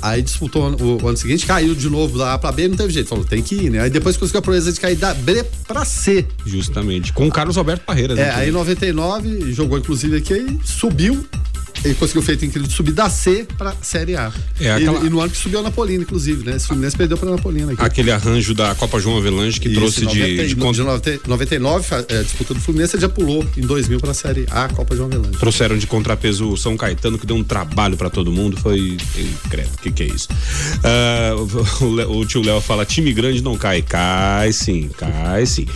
Aí 0.00 0.22
disputou 0.22 0.70
o, 0.70 1.02
o, 1.02 1.08
ano 1.08 1.16
seguinte, 1.16 1.46
caiu 1.46 1.74
de 1.74 1.88
novo 1.88 2.18
da 2.18 2.34
A 2.34 2.38
pra 2.38 2.52
B, 2.52 2.68
não 2.68 2.76
teve 2.76 2.92
jeito. 2.92 3.08
Falou, 3.08 3.24
tem 3.24 3.42
que 3.42 3.54
ir, 3.54 3.70
né? 3.70 3.80
Aí 3.80 3.90
depois 3.90 4.16
conseguiu 4.16 4.40
a 4.40 4.42
proeza 4.42 4.72
de 4.72 4.80
cair 4.80 4.96
da 4.96 5.14
B 5.14 5.44
pra 5.66 5.84
C. 5.84 6.26
Justamente. 6.46 7.12
Com 7.12 7.26
o 7.26 7.30
Carlos 7.30 7.56
Alberto 7.56 7.84
Parreira, 7.84 8.14
né? 8.14 8.22
É, 8.22 8.30
aí 8.30 8.48
em 8.48 8.52
99, 8.52 9.52
jogou 9.52 9.78
inclusive 9.78 10.16
aqui, 10.16 10.58
subiu 10.64 11.26
ele 11.84 11.94
conseguiu 11.94 12.22
feito 12.22 12.44
incrível 12.44 12.68
de 12.68 12.74
subir 12.74 12.92
da 12.92 13.08
C 13.08 13.46
pra 13.56 13.74
Série 13.82 14.16
A. 14.16 14.32
É, 14.60 14.72
aquela... 14.72 15.00
e, 15.00 15.06
e, 15.06 15.10
no 15.10 15.20
ano 15.20 15.30
que 15.30 15.36
subiu 15.36 15.60
a 15.60 15.62
Napolina, 15.62 16.02
inclusive, 16.02 16.44
né? 16.44 16.56
Esse 16.56 16.66
Fluminense 16.66 16.96
perdeu 16.96 17.16
pra 17.16 17.30
Napolina. 17.30 17.72
Aqui. 17.72 17.82
Aquele 17.82 18.10
arranjo 18.10 18.54
da 18.54 18.74
Copa 18.74 18.98
João 18.98 19.16
Avelange 19.16 19.60
que 19.60 19.68
Isso, 19.68 19.78
trouxe 19.78 20.04
90, 20.04 20.26
de, 20.26 20.36
de... 20.36 20.54
de 20.54 21.28
99, 21.28 21.86
é, 22.08 22.22
disputa 22.22 22.54
do 22.54 22.60
Fluminense, 22.60 22.98
já 22.98 23.08
pulou 23.08 23.46
em 23.56 23.62
2000 23.62 24.00
pra 24.00 24.14
Série 24.14 24.46
A, 24.50 24.68
Copa 24.68 24.96
João 24.96 25.08
Avelange. 25.08 25.38
Trouxeram 25.38 25.78
de 25.78 25.86
contrapeso 25.86 26.48
o 26.48 26.56
São 26.56 26.76
Caetano, 26.76 27.18
que 27.18 27.26
deu 27.26 27.36
um 27.36 27.44
trabalho 27.44 27.96
pra 27.96 28.10
todo 28.10 28.32
mundo. 28.32 28.56
Foi. 28.56 28.96
Credo, 29.50 29.70
o 29.74 29.78
que, 29.78 29.92
que 29.92 30.02
é 30.02 30.06
isso? 30.06 30.28
Uh, 30.84 31.84
o, 31.84 32.20
o 32.20 32.26
tio 32.26 32.42
Léo 32.42 32.60
fala: 32.60 32.84
time 32.84 33.12
grande 33.12 33.42
não 33.42 33.56
cai. 33.56 33.82
Cai 33.82 34.52
sim, 34.52 34.90
cai 34.96 35.46
sim. 35.46 35.66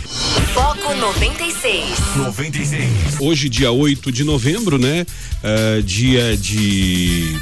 Foco 0.53 0.93
96. 0.93 1.85
96. 2.17 2.89
Hoje, 3.19 3.49
dia 3.49 3.71
8 3.71 4.11
de 4.11 4.23
novembro, 4.23 4.77
né? 4.77 5.05
Uh, 5.43 5.81
dia 5.93 6.35
de 6.35 7.37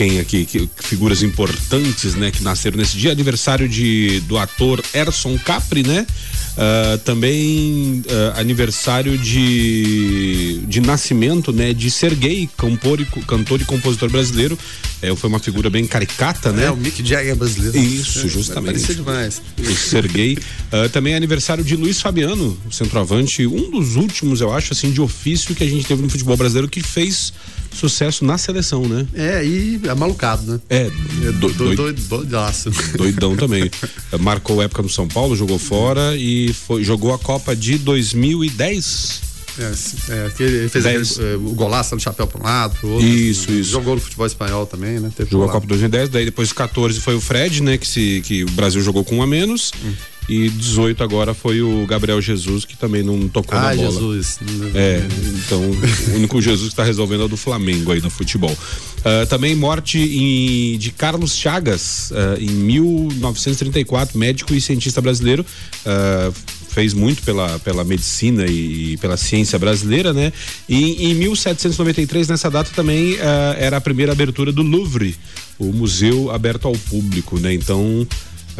quem 0.00 0.18
aqui, 0.18 0.46
que, 0.46 0.66
figuras 0.78 1.22
importantes, 1.22 2.14
né, 2.14 2.30
que 2.30 2.42
nasceram 2.42 2.78
nesse 2.78 2.96
dia, 2.96 3.12
aniversário 3.12 3.68
de 3.68 4.20
do 4.20 4.38
ator 4.38 4.82
Erson 4.94 5.36
Capri, 5.36 5.82
né? 5.82 6.06
Uh, 6.50 6.98
também 6.98 8.02
uh, 8.06 8.40
aniversário 8.40 9.18
de, 9.18 10.62
de 10.66 10.80
nascimento, 10.80 11.52
né, 11.52 11.74
de 11.74 11.90
Serguei, 11.90 12.48
cantor 12.56 12.98
e, 12.98 13.04
cantor 13.04 13.60
e 13.60 13.64
compositor 13.66 14.08
brasileiro. 14.08 14.58
É, 15.02 15.14
foi 15.14 15.28
uma 15.28 15.38
figura 15.38 15.68
bem 15.68 15.86
caricata, 15.86 16.50
né? 16.50 16.64
É, 16.64 16.70
o 16.70 16.76
Mick 16.78 17.06
Jagger 17.06 17.36
brasileiro. 17.36 17.76
Isso, 17.78 18.26
justamente. 18.26 18.94
demais. 18.94 19.42
O 19.58 19.76
Serguei. 19.76 20.38
Uh, 20.72 20.88
também 20.88 21.12
é 21.12 21.16
aniversário 21.16 21.62
de 21.62 21.76
Luiz 21.76 22.00
Fabiano, 22.00 22.58
centroavante, 22.70 23.46
um 23.46 23.70
dos 23.70 23.96
últimos, 23.96 24.40
eu 24.40 24.50
acho, 24.50 24.72
assim, 24.72 24.90
de 24.92 25.00
ofício 25.02 25.54
que 25.54 25.62
a 25.62 25.68
gente 25.68 25.84
teve 25.84 26.00
no 26.00 26.08
futebol 26.08 26.38
brasileiro 26.38 26.68
que 26.68 26.82
fez 26.82 27.34
sucesso 27.72 28.24
na 28.24 28.36
seleção, 28.38 28.86
né? 28.86 29.06
É, 29.14 29.44
e 29.44 29.80
é 29.84 29.94
malucado, 29.94 30.52
né? 30.52 30.60
É, 30.68 30.86
é 30.86 31.32
do, 31.32 31.52
do, 31.52 31.74
doido, 31.74 32.02
doidaço. 32.08 32.70
Doidão 32.96 33.34
também. 33.36 33.70
Marcou 34.20 34.62
época 34.62 34.82
no 34.82 34.88
São 34.88 35.06
Paulo, 35.08 35.36
jogou 35.36 35.58
fora 35.58 36.16
e 36.16 36.52
foi, 36.52 36.82
jogou 36.84 37.12
a 37.14 37.18
Copa 37.18 37.54
de 37.54 37.78
2010. 37.78 39.30
É, 39.58 39.62
é, 40.12 40.32
ele 40.40 40.68
fez 40.68 40.86
aquele, 40.86 41.32
é, 41.32 41.36
o 41.36 41.54
golaço 41.54 41.94
no 41.94 42.00
chapéu 42.00 42.26
para 42.26 42.40
um 42.40 42.44
lado, 42.44 42.76
pro 42.76 42.88
outro. 42.90 43.06
Isso, 43.06 43.50
isso. 43.50 43.70
Jogou 43.70 43.94
no 43.94 44.00
futebol 44.00 44.26
espanhol 44.26 44.64
também, 44.66 45.00
né? 45.00 45.10
Teve 45.14 45.30
jogou 45.30 45.48
a 45.48 45.52
Copa 45.52 45.66
2010, 45.66 46.08
daí 46.08 46.24
depois 46.24 46.52
14 46.52 47.00
foi 47.00 47.14
o 47.14 47.20
Fred, 47.20 47.62
né? 47.62 47.76
Que, 47.76 47.86
se, 47.86 48.22
que 48.24 48.44
o 48.44 48.50
Brasil 48.52 48.80
jogou 48.80 49.04
com 49.04 49.16
um 49.16 49.22
a 49.22 49.26
menos. 49.26 49.72
Hum. 49.84 49.92
E 50.30 50.48
18 50.48 51.02
agora 51.02 51.34
foi 51.34 51.60
o 51.60 51.84
Gabriel 51.86 52.22
Jesus, 52.22 52.64
que 52.64 52.76
também 52.76 53.02
não 53.02 53.28
tocou 53.28 53.58
ah, 53.58 53.62
na 53.62 53.74
bola. 53.74 53.90
Jesus. 53.90 54.38
É, 54.76 55.02
então 55.44 55.60
o 55.60 56.14
único 56.14 56.40
Jesus 56.40 56.68
que 56.68 56.72
está 56.72 56.84
resolvendo 56.84 57.22
é 57.22 57.24
o 57.24 57.28
do 57.28 57.36
Flamengo 57.36 57.90
aí 57.90 58.00
no 58.00 58.10
futebol. 58.10 58.52
Uh, 58.52 59.26
também 59.28 59.56
morte 59.56 59.98
em, 59.98 60.78
de 60.78 60.92
Carlos 60.92 61.34
Chagas, 61.34 62.12
uh, 62.12 62.40
em 62.40 62.46
1934, 62.46 64.16
médico 64.16 64.54
e 64.54 64.60
cientista 64.60 65.00
brasileiro. 65.00 65.44
Uh, 65.84 66.32
fez 66.68 66.94
muito 66.94 67.24
pela, 67.24 67.58
pela 67.58 67.82
medicina 67.82 68.46
e, 68.46 68.92
e, 68.92 68.96
pela 68.98 69.16
ciência 69.16 69.58
brasileira, 69.58 70.12
né? 70.12 70.32
E 70.68 71.10
em 71.10 71.14
1793, 71.14 72.28
nessa 72.28 72.48
data 72.48 72.70
também 72.72 73.16
era 73.58 73.78
a 73.78 73.80
primeira 73.80 74.12
abertura 74.12 74.52
do 74.52 74.62
Louvre, 74.62 75.16
o 75.58 75.72
museu 75.72 76.30
aberto 76.30 76.68
ao 76.68 76.74
público, 76.74 77.40
né? 77.40 77.52
Então 77.52 78.06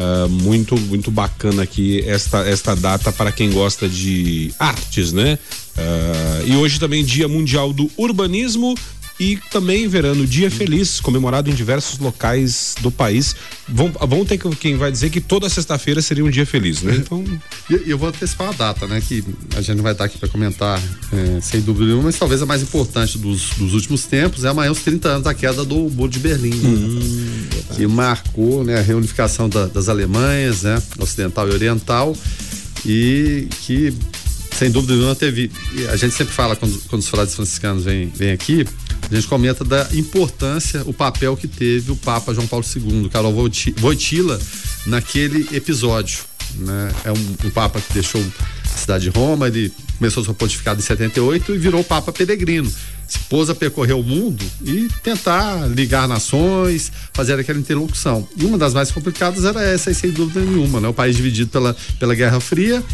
Uh, 0.00 0.26
muito 0.30 0.80
muito 0.80 1.10
bacana 1.10 1.64
aqui 1.64 2.02
esta 2.08 2.38
esta 2.48 2.74
data 2.74 3.12
para 3.12 3.30
quem 3.30 3.50
gosta 3.50 3.86
de 3.86 4.50
artes, 4.58 5.12
né? 5.12 5.38
Uh, 5.76 6.46
e 6.46 6.56
hoje 6.56 6.80
também 6.80 7.04
Dia 7.04 7.28
Mundial 7.28 7.70
do 7.70 7.90
Urbanismo 7.98 8.74
e 9.20 9.36
também 9.50 9.86
verano 9.86 10.26
Dia 10.26 10.50
Feliz, 10.50 10.98
comemorado 10.98 11.50
em 11.50 11.54
diversos 11.54 11.98
locais 11.98 12.74
do 12.80 12.90
país. 12.90 13.36
Vão, 13.68 13.92
vão 14.08 14.24
ter 14.24 14.38
quem 14.58 14.78
vai 14.78 14.90
dizer 14.90 15.10
que 15.10 15.20
toda 15.20 15.46
sexta-feira 15.46 16.00
seria 16.00 16.24
um 16.24 16.30
dia 16.30 16.46
feliz, 16.46 16.80
né? 16.80 16.96
Então. 16.96 17.22
E 17.68 17.90
eu 17.90 17.98
vou 17.98 18.08
antecipar 18.08 18.48
a 18.48 18.52
data, 18.52 18.86
né? 18.86 18.98
Que 19.06 19.22
a 19.54 19.60
gente 19.60 19.76
não 19.76 19.82
vai 19.82 19.92
estar 19.92 20.04
aqui 20.04 20.16
para 20.16 20.26
comentar, 20.26 20.80
é, 21.12 21.40
sem 21.42 21.60
dúvida 21.60 21.84
nenhuma, 21.84 22.04
mas 22.04 22.18
talvez 22.18 22.40
a 22.40 22.46
mais 22.46 22.62
importante 22.62 23.18
dos, 23.18 23.50
dos 23.50 23.74
últimos 23.74 24.06
tempos 24.06 24.44
é 24.44 24.48
amanhã 24.48 24.72
os 24.72 24.80
30 24.80 25.08
anos 25.08 25.24
da 25.24 25.34
queda 25.34 25.66
do 25.66 25.76
Muro 25.90 26.10
de 26.10 26.18
Berlim. 26.18 26.54
Né? 26.54 26.68
Hum, 26.68 27.46
né? 27.52 27.76
Que 27.76 27.86
marcou 27.86 28.64
né, 28.64 28.78
a 28.78 28.82
reunificação 28.82 29.50
da, 29.50 29.66
das 29.66 29.90
Alemanhas, 29.90 30.62
né? 30.62 30.82
Ocidental 30.98 31.46
e 31.46 31.52
Oriental. 31.52 32.16
E 32.86 33.48
que 33.66 33.92
sem 34.60 34.70
dúvida 34.70 34.94
nenhuma 34.94 35.14
teve. 35.14 35.50
A 35.90 35.96
gente 35.96 36.14
sempre 36.14 36.34
fala 36.34 36.54
quando, 36.54 36.78
quando 36.82 37.00
os 37.00 37.08
frades 37.08 37.34
franciscanos 37.34 37.84
vêm, 37.84 38.12
vêm 38.14 38.30
aqui, 38.30 38.66
a 39.10 39.14
gente 39.14 39.26
comenta 39.26 39.64
da 39.64 39.88
importância, 39.94 40.82
o 40.84 40.92
papel 40.92 41.34
que 41.34 41.48
teve 41.48 41.90
o 41.90 41.96
Papa 41.96 42.34
João 42.34 42.46
Paulo 42.46 42.64
II, 42.76 43.08
Carol 43.08 43.32
Voitila, 43.78 44.38
naquele 44.84 45.56
episódio. 45.56 46.24
Né? 46.56 46.92
É 47.06 47.10
um, 47.10 47.46
um 47.46 47.50
Papa 47.50 47.80
que 47.80 47.94
deixou 47.94 48.22
a 48.62 48.78
cidade 48.78 49.04
de 49.04 49.10
Roma, 49.10 49.46
ele 49.46 49.72
começou 49.96 50.22
sua 50.22 50.34
pontificado 50.34 50.78
em 50.78 50.82
78 50.82 51.54
e 51.54 51.58
virou 51.58 51.82
Papa 51.82 52.12
peregrino. 52.12 52.70
Se 53.08 53.18
pôs 53.30 53.48
a 53.48 53.54
percorrer 53.54 53.94
o 53.94 54.02
mundo 54.02 54.44
e 54.62 54.88
tentar 55.02 55.68
ligar 55.68 56.06
nações, 56.06 56.92
fazer 57.14 57.40
aquela 57.40 57.58
interlocução. 57.58 58.28
E 58.36 58.44
uma 58.44 58.58
das 58.58 58.74
mais 58.74 58.90
complicadas 58.90 59.44
era 59.44 59.62
essa, 59.62 59.92
sem 59.94 60.10
dúvida 60.10 60.40
nenhuma, 60.40 60.80
né? 60.80 60.88
O 60.88 60.94
país 60.94 61.16
dividido 61.16 61.50
pela, 61.50 61.74
pela 61.98 62.14
Guerra 62.14 62.40
Fria 62.40 62.84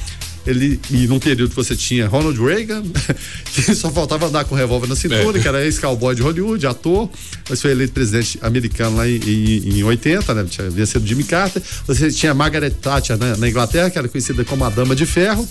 ele, 0.47 0.81
e 0.91 1.07
num 1.07 1.19
período 1.19 1.51
que 1.51 1.57
você 1.57 1.75
tinha 1.75 2.07
Ronald 2.07 2.39
Reagan, 2.41 2.83
que 3.53 3.75
só 3.75 3.91
faltava 3.91 4.27
andar 4.27 4.45
com 4.45 4.55
revólver 4.55 4.87
na 4.87 4.95
cintura, 4.95 5.39
é. 5.39 5.43
que 5.43 5.49
era 5.49 5.65
ex-cowboy 5.65 6.15
de 6.15 6.23
Hollywood, 6.23 6.67
ator, 6.67 7.11
mas 7.49 7.61
foi 7.61 7.73
eleito 7.73 7.93
presidente 7.93 8.39
americano 8.43 8.97
lá 8.97 9.09
em, 9.09 9.17
em, 9.17 9.79
em 9.79 9.83
80, 9.83 10.35
né? 10.35 10.47
Tinha 10.49 10.71
vencido 10.71 11.07
Jimmy 11.07 11.25
Carter. 11.25 11.63
Você 11.87 12.11
tinha 12.11 12.33
Margaret 12.33 12.71
Thatcher 12.71 13.19
né? 13.19 13.35
na 13.37 13.49
Inglaterra, 13.49 13.91
que 13.91 13.99
era 13.99 14.09
conhecida 14.09 14.45
como 14.45 14.65
a 14.65 14.71
Dama 14.71 14.95
de 14.95 15.05
Ferro, 15.05 15.47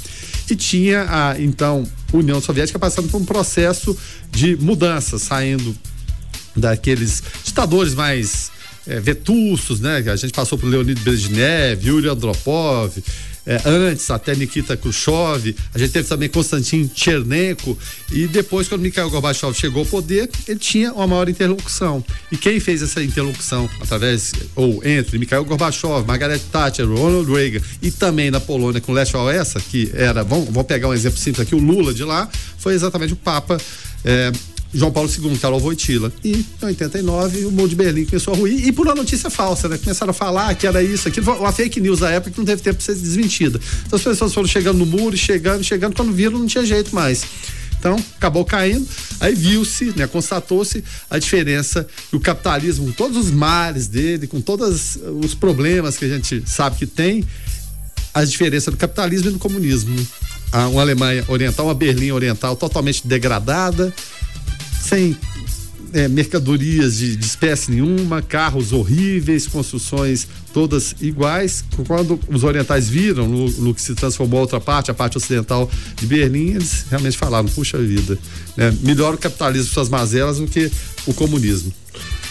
e 0.49 0.55
tinha 0.55 1.05
a, 1.09 1.41
então, 1.41 1.85
União 2.13 2.39
Soviética 2.39 2.79
passando 2.79 3.09
por 3.09 3.19
um 3.19 3.25
processo 3.25 3.97
de 4.31 4.55
mudança, 4.55 5.19
saindo 5.19 5.75
daqueles 6.55 7.21
ditadores 7.43 7.93
mais 7.93 8.51
é, 8.87 8.99
vetustos, 8.99 9.79
né? 9.79 10.03
A 10.07 10.15
gente 10.15 10.31
passou 10.31 10.57
por 10.57 10.67
Leonid 10.67 11.01
Brezhnev, 11.01 11.85
Yuri 11.85 12.07
Andropov, 12.07 12.93
é, 13.45 13.61
antes 13.65 14.09
até 14.09 14.35
Nikita 14.35 14.75
Khrushchev, 14.75 15.55
a 15.73 15.77
gente 15.77 15.91
teve 15.91 16.07
também 16.07 16.27
Konstantin 16.27 16.89
Chernenko 16.93 17.77
e 18.11 18.27
depois 18.27 18.67
quando 18.67 18.81
Mikhail 18.81 19.09
Gorbachev 19.09 19.53
chegou 19.53 19.81
ao 19.81 19.85
poder, 19.85 20.29
ele 20.47 20.59
tinha 20.59 20.91
uma 20.93 21.05
maior 21.05 21.29
interlocução. 21.29 22.03
E 22.31 22.37
quem 22.37 22.59
fez 22.59 22.81
essa 22.81 23.03
interlocução 23.03 23.69
através 23.79 24.33
ou 24.55 24.83
entre 24.83 25.17
Mikhail 25.17 25.45
Gorbachev, 25.45 26.05
Margaret 26.07 26.41
Thatcher, 26.51 26.87
Ronald 26.87 27.31
Reagan 27.31 27.61
e 27.81 27.91
também 27.91 28.31
na 28.31 28.39
Polônia 28.39 28.81
com 28.81 28.91
Lech 28.91 29.13
Wałęsa, 29.13 29.59
que 29.59 29.91
era, 29.93 30.23
vamos, 30.23 30.45
vamos 30.45 30.65
pegar 30.65 30.87
um 30.87 30.93
exemplo 30.93 31.19
simples 31.19 31.45
aqui, 31.45 31.55
o 31.55 31.59
Lula 31.59 31.93
de 31.93 32.03
lá, 32.03 32.29
foi 32.57 32.73
exatamente 32.73 33.13
o 33.13 33.17
Papa 33.17 33.57
é, 34.03 34.31
João 34.75 34.91
Paulo 34.91 35.09
II, 35.09 35.37
Carol 35.37 35.59
Voitila. 35.59 36.11
E 36.23 36.45
em 36.61 36.65
89 36.65 37.45
o 37.45 37.51
Muro 37.51 37.69
de 37.69 37.75
Berlim 37.75 38.05
começou 38.05 38.33
a 38.33 38.37
ruir. 38.37 38.67
E 38.67 38.71
por 38.71 38.85
uma 38.85 38.95
notícia 38.95 39.29
falsa, 39.29 39.69
né? 39.69 39.77
Começaram 39.77 40.11
a 40.11 40.13
falar 40.13 40.53
que 40.55 40.67
era 40.67 40.83
isso, 40.83 41.07
aquilo. 41.07 41.31
Uma 41.33 41.51
fake 41.51 41.79
news 41.79 41.99
da 41.99 42.11
época 42.11 42.31
que 42.31 42.37
não 42.37 42.45
teve 42.45 42.61
tempo 42.61 42.75
para 42.75 42.85
ser 42.85 42.95
desmentida. 42.99 43.59
Então 43.87 43.97
as 43.97 44.03
pessoas 44.03 44.33
foram 44.33 44.47
chegando 44.47 44.77
no 44.77 44.85
muro, 44.85 45.15
chegando, 45.15 45.63
chegando. 45.63 45.95
Quando 45.95 46.11
viram, 46.11 46.37
não 46.37 46.45
tinha 46.45 46.65
jeito 46.65 46.93
mais. 46.93 47.23
Então, 47.79 48.03
acabou 48.17 48.43
caindo. 48.43 48.87
Aí 49.19 49.35
viu-se, 49.35 49.93
né, 49.95 50.07
constatou-se 50.07 50.83
a 51.07 51.19
diferença 51.19 51.87
que 52.09 52.15
o 52.15 52.19
capitalismo, 52.19 52.87
com 52.87 52.91
todos 52.91 53.15
os 53.15 53.31
males 53.31 53.87
dele, 53.87 54.25
com 54.25 54.41
todos 54.41 54.97
os 55.21 55.35
problemas 55.35 55.95
que 55.95 56.05
a 56.05 56.09
gente 56.09 56.43
sabe 56.47 56.77
que 56.77 56.87
tem, 56.87 57.23
as 58.11 58.31
diferenças 58.31 58.73
do 58.73 58.77
capitalismo 58.77 59.29
e 59.29 59.33
do 59.33 59.39
comunismo. 59.39 59.95
Né? 59.95 60.05
Uma 60.71 60.81
Alemanha 60.81 61.23
oriental, 61.27 61.67
uma 61.67 61.75
Berlim 61.75 62.11
oriental 62.11 62.55
totalmente 62.55 63.05
degradada, 63.05 63.93
sem 64.87 65.17
é, 65.93 66.07
mercadorias 66.07 66.97
de, 66.97 67.15
de, 67.15 67.25
espécie 67.25 67.71
nenhuma, 67.71 68.21
carros 68.21 68.73
horríveis, 68.73 69.47
construções 69.47 70.27
todas 70.53 70.95
iguais. 71.01 71.63
Quando 71.87 72.19
os 72.27 72.43
orientais 72.43 72.89
viram 72.89 73.27
no, 73.27 73.49
no, 73.49 73.73
que 73.73 73.81
se 73.81 73.95
transformou 73.95 74.39
a 74.39 74.41
outra 74.41 74.59
parte, 74.59 74.91
a 74.91 74.93
parte 74.93 75.17
ocidental 75.17 75.69
de 75.95 76.05
Berlim, 76.05 76.51
eles 76.51 76.85
realmente 76.89 77.17
falaram: 77.17 77.47
puxa 77.47 77.77
vida, 77.77 78.17
né? 78.57 78.75
melhor 78.81 79.15
o 79.15 79.17
capitalismo 79.17 79.73
suas 79.73 79.89
mazelas 79.89 80.37
do 80.37 80.47
que 80.47 80.69
o 81.05 81.13
comunismo. 81.13 81.73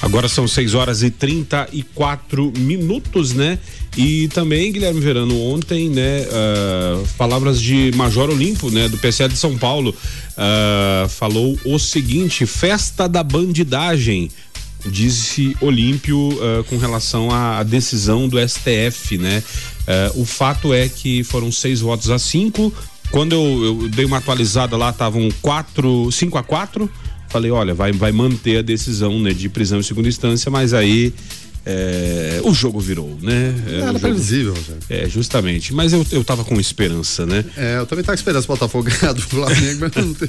Agora 0.05 0.29
são 0.29 0.47
6 0.47 0.75
horas 0.75 1.03
e 1.03 1.09
34 1.09 2.53
minutos, 2.59 3.33
né? 3.33 3.59
E 3.97 4.29
também, 4.29 4.71
Guilherme 4.71 5.01
Verano, 5.01 5.41
ontem, 5.41 5.89
né, 5.89 6.27
uh, 6.27 7.09
palavras 7.17 7.59
de 7.59 7.91
Major 7.95 8.29
Olimpo, 8.29 8.71
né, 8.71 8.87
do 8.87 8.99
PCA 8.99 9.31
de 9.31 9.37
São 9.39 9.57
Paulo, 9.57 9.97
uh, 9.97 11.09
falou 11.09 11.59
o 11.65 11.79
seguinte: 11.79 12.45
festa 12.45 13.09
da 13.09 13.23
bandidagem 13.23 14.31
disse 14.85 15.57
Olímpio 15.59 16.19
uh, 16.19 16.63
com 16.65 16.77
relação 16.77 17.31
à 17.31 17.63
decisão 17.63 18.29
do 18.29 18.37
STF, 18.47 19.17
né? 19.17 19.43
Uh, 20.15 20.21
o 20.21 20.27
fato 20.27 20.75
é 20.75 20.87
que 20.87 21.25
foram 21.25 21.51
seis 21.51 21.81
votos 21.81 22.11
a 22.11 22.19
cinco. 22.19 22.71
Quando 23.11 23.33
eu, 23.33 23.65
eu 23.65 23.89
dei 23.89 24.05
uma 24.05 24.19
atualizada 24.19 24.77
lá, 24.77 24.91
estavam 24.91 25.31
quatro, 25.41 26.13
cinco 26.13 26.37
a 26.37 26.43
quatro 26.43 26.91
falei, 27.35 27.51
olha, 27.51 27.75
vai, 27.75 27.91
vai 27.91 28.13
manter 28.13 28.59
a 28.59 28.63
decisão 28.63 29.19
né, 29.19 29.33
de 29.33 29.49
prisão 29.49 29.81
em 29.81 29.83
segunda 29.83 30.09
instância, 30.09 30.49
mas 30.53 30.73
aí 30.73 31.13
é, 31.67 32.41
o 32.45 32.55
jogo 32.55 32.79
virou, 32.79 33.19
né? 33.21 33.53
É, 33.67 33.81
Era 33.81 33.99
previsível, 33.99 34.55
É, 34.89 35.09
justamente. 35.09 35.75
Mas 35.75 35.93
eu, 35.93 36.07
eu 36.13 36.23
tava 36.23 36.45
com 36.45 36.61
esperança, 36.61 37.27
né? 37.27 37.45
É, 37.57 37.79
eu 37.79 37.87
também 37.87 38.05
tava 38.05 38.17
com 38.17 38.21
esperança 38.21 38.47
Botafogo 38.47 38.85
ganhar 38.89 39.13
do 39.13 39.23
Flamengo, 39.23 39.81
mas 39.81 39.93
não, 39.97 40.15
te, 40.15 40.29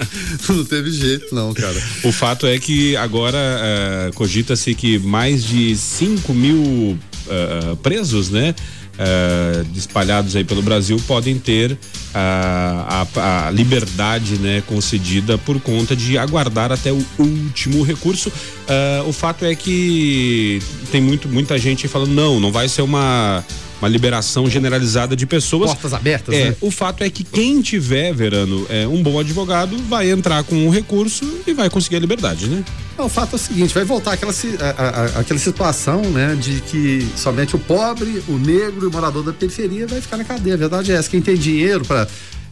não, 0.49 0.65
teve 0.65 0.89
jeito, 0.89 1.35
não, 1.35 1.53
cara. 1.53 1.79
O 2.03 2.11
fato 2.11 2.47
é 2.47 2.57
que 2.57 2.95
agora 2.95 3.37
uh, 3.37 4.13
cogita-se 4.15 4.73
que 4.73 4.97
mais 4.97 5.43
de 5.43 5.75
5 5.75 6.33
mil 6.33 6.97
uh, 7.27 7.75
presos, 7.83 8.31
né? 8.31 8.55
Uh, 8.99 9.67
espalhados 9.75 10.35
aí 10.35 10.43
pelo 10.43 10.61
Brasil 10.61 10.97
podem 11.07 11.37
ter 11.37 11.71
uh, 11.71 11.77
a, 12.13 13.07
a, 13.47 13.51
liberdade 13.51 14.37
né, 14.37 14.63
concedida 14.65 15.37
por 15.37 15.59
conta 15.59 15.95
de 15.95 16.17
aguardar 16.17 16.71
até 16.71 16.91
o 16.91 17.05
último 17.19 17.83
recurso. 17.83 18.29
Uh, 18.29 19.07
o 19.07 19.13
fato 19.13 19.45
é 19.45 19.55
que 19.55 20.59
tem 20.91 21.01
muito, 21.01 21.27
muita 21.27 21.57
gente 21.57 21.87
falando, 21.87 22.11
não, 22.11 22.39
não 22.39 22.51
vai 22.51 22.67
ser 22.67 22.81
uma 22.81 23.43
uma 23.85 23.89
liberação 23.89 24.49
generalizada 24.49 25.15
de 25.15 25.25
pessoas. 25.25 25.71
Portas 25.71 25.93
abertas, 25.93 26.35
é, 26.35 26.49
né? 26.49 26.55
O 26.59 26.71
fato 26.71 27.03
é 27.03 27.09
que 27.09 27.23
quem 27.23 27.61
tiver, 27.61 28.13
Verano, 28.13 28.65
é, 28.67 28.87
um 28.87 29.01
bom 29.01 29.19
advogado 29.19 29.77
vai 29.87 30.09
entrar 30.09 30.43
com 30.43 30.55
um 30.55 30.69
recurso 30.69 31.41
e 31.45 31.53
vai 31.53 31.69
conseguir 31.69 31.97
a 31.97 31.99
liberdade, 31.99 32.47
né? 32.47 32.63
Não, 32.97 33.05
o 33.05 33.09
fato 33.09 33.33
é 33.33 33.35
o 33.35 33.39
seguinte, 33.39 33.73
vai 33.73 33.83
voltar 33.83 34.13
aquela, 34.13 34.31
a, 34.31 34.83
a, 34.83 35.05
aquela 35.19 35.39
situação, 35.39 36.01
né, 36.01 36.35
de 36.39 36.61
que 36.61 37.05
somente 37.15 37.55
o 37.55 37.59
pobre, 37.59 38.23
o 38.27 38.37
negro 38.37 38.85
e 38.85 38.87
o 38.87 38.91
morador 38.91 39.21
da 39.21 39.33
periferia 39.33 39.85
vai 39.85 39.99
ficar 39.99 40.17
na 40.17 40.23
cadeia. 40.23 40.55
A 40.55 40.57
verdade 40.57 40.91
é 40.91 40.95
essa, 40.95 41.09
quem 41.09 41.21
tem 41.21 41.35
dinheiro 41.35 41.83
para 41.85 42.07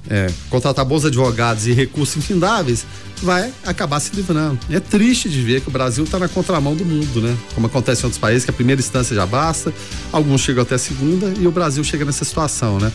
é, 0.10 0.27
contratar 0.50 0.83
bons 0.86 1.05
advogados 1.05 1.67
e 1.67 1.74
recursos 1.74 2.17
infindáveis, 2.17 2.86
vai 3.22 3.53
acabar 3.65 4.00
se 4.00 4.15
livrando. 4.15 4.60
É 4.69 4.79
triste 4.79 5.29
de 5.29 5.41
ver 5.41 5.62
que 5.62 5.69
o 5.69 5.72
Brasil 5.72 6.03
está 6.03 6.19
na 6.19 6.27
contramão 6.27 6.75
do 6.75 6.86
mundo, 6.86 7.22
né? 7.22 7.36
Como 7.55 7.67
acontece 7.67 8.01
em 8.01 8.05
outros 8.05 8.19
países, 8.19 8.43
que 8.43 8.51
a 8.51 8.53
primeira 8.53 8.81
instância 8.81 9.15
já 9.15 9.25
basta, 9.25 9.74
alguns 10.12 10.41
chegam 10.41 10.63
até 10.63 10.75
a 10.75 10.79
segunda 10.79 11.33
e 11.39 11.48
o 11.48 11.51
Brasil 11.51 11.83
chega 11.83 12.03
nessa 12.03 12.25
situação, 12.25 12.79
né? 12.79 12.91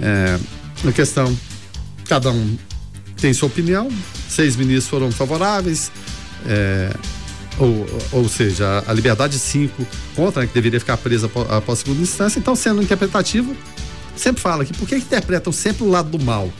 É, 0.00 0.38
na 0.84 0.92
questão, 0.92 1.36
cada 2.06 2.30
um 2.30 2.56
tem 3.20 3.32
sua 3.32 3.48
opinião, 3.48 3.88
seis 4.28 4.54
ministros 4.56 4.88
foram 4.88 5.10
favoráveis, 5.10 5.90
é, 6.46 6.94
ou, 7.58 7.86
ou 8.12 8.28
seja, 8.28 8.82
a 8.86 8.92
liberdade 8.92 9.34
de 9.34 9.38
cinco 9.38 9.86
contra, 10.14 10.42
né, 10.42 10.48
que 10.48 10.54
deveria 10.54 10.80
ficar 10.80 10.96
presa 10.96 11.30
após, 11.48 11.78
segunda 11.78 12.02
instância, 12.02 12.38
então 12.38 12.54
sendo 12.54 12.82
interpretativo, 12.82 13.56
sempre 14.16 14.40
fala 14.40 14.64
que 14.64 14.72
por 14.72 14.88
que, 14.88 14.96
interpretam 14.96 15.52
sempre 15.52 15.84
o 15.84 15.90
lado 15.90 16.16
do 16.16 16.24
mal? 16.24 16.50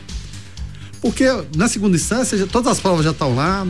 Porque 1.00 1.26
na 1.54 1.68
segunda 1.68 1.96
instância, 1.96 2.36
já, 2.38 2.46
todas 2.46 2.72
as 2.72 2.80
provas 2.80 3.04
já 3.04 3.10
estão 3.10 3.34
lá, 3.34 3.66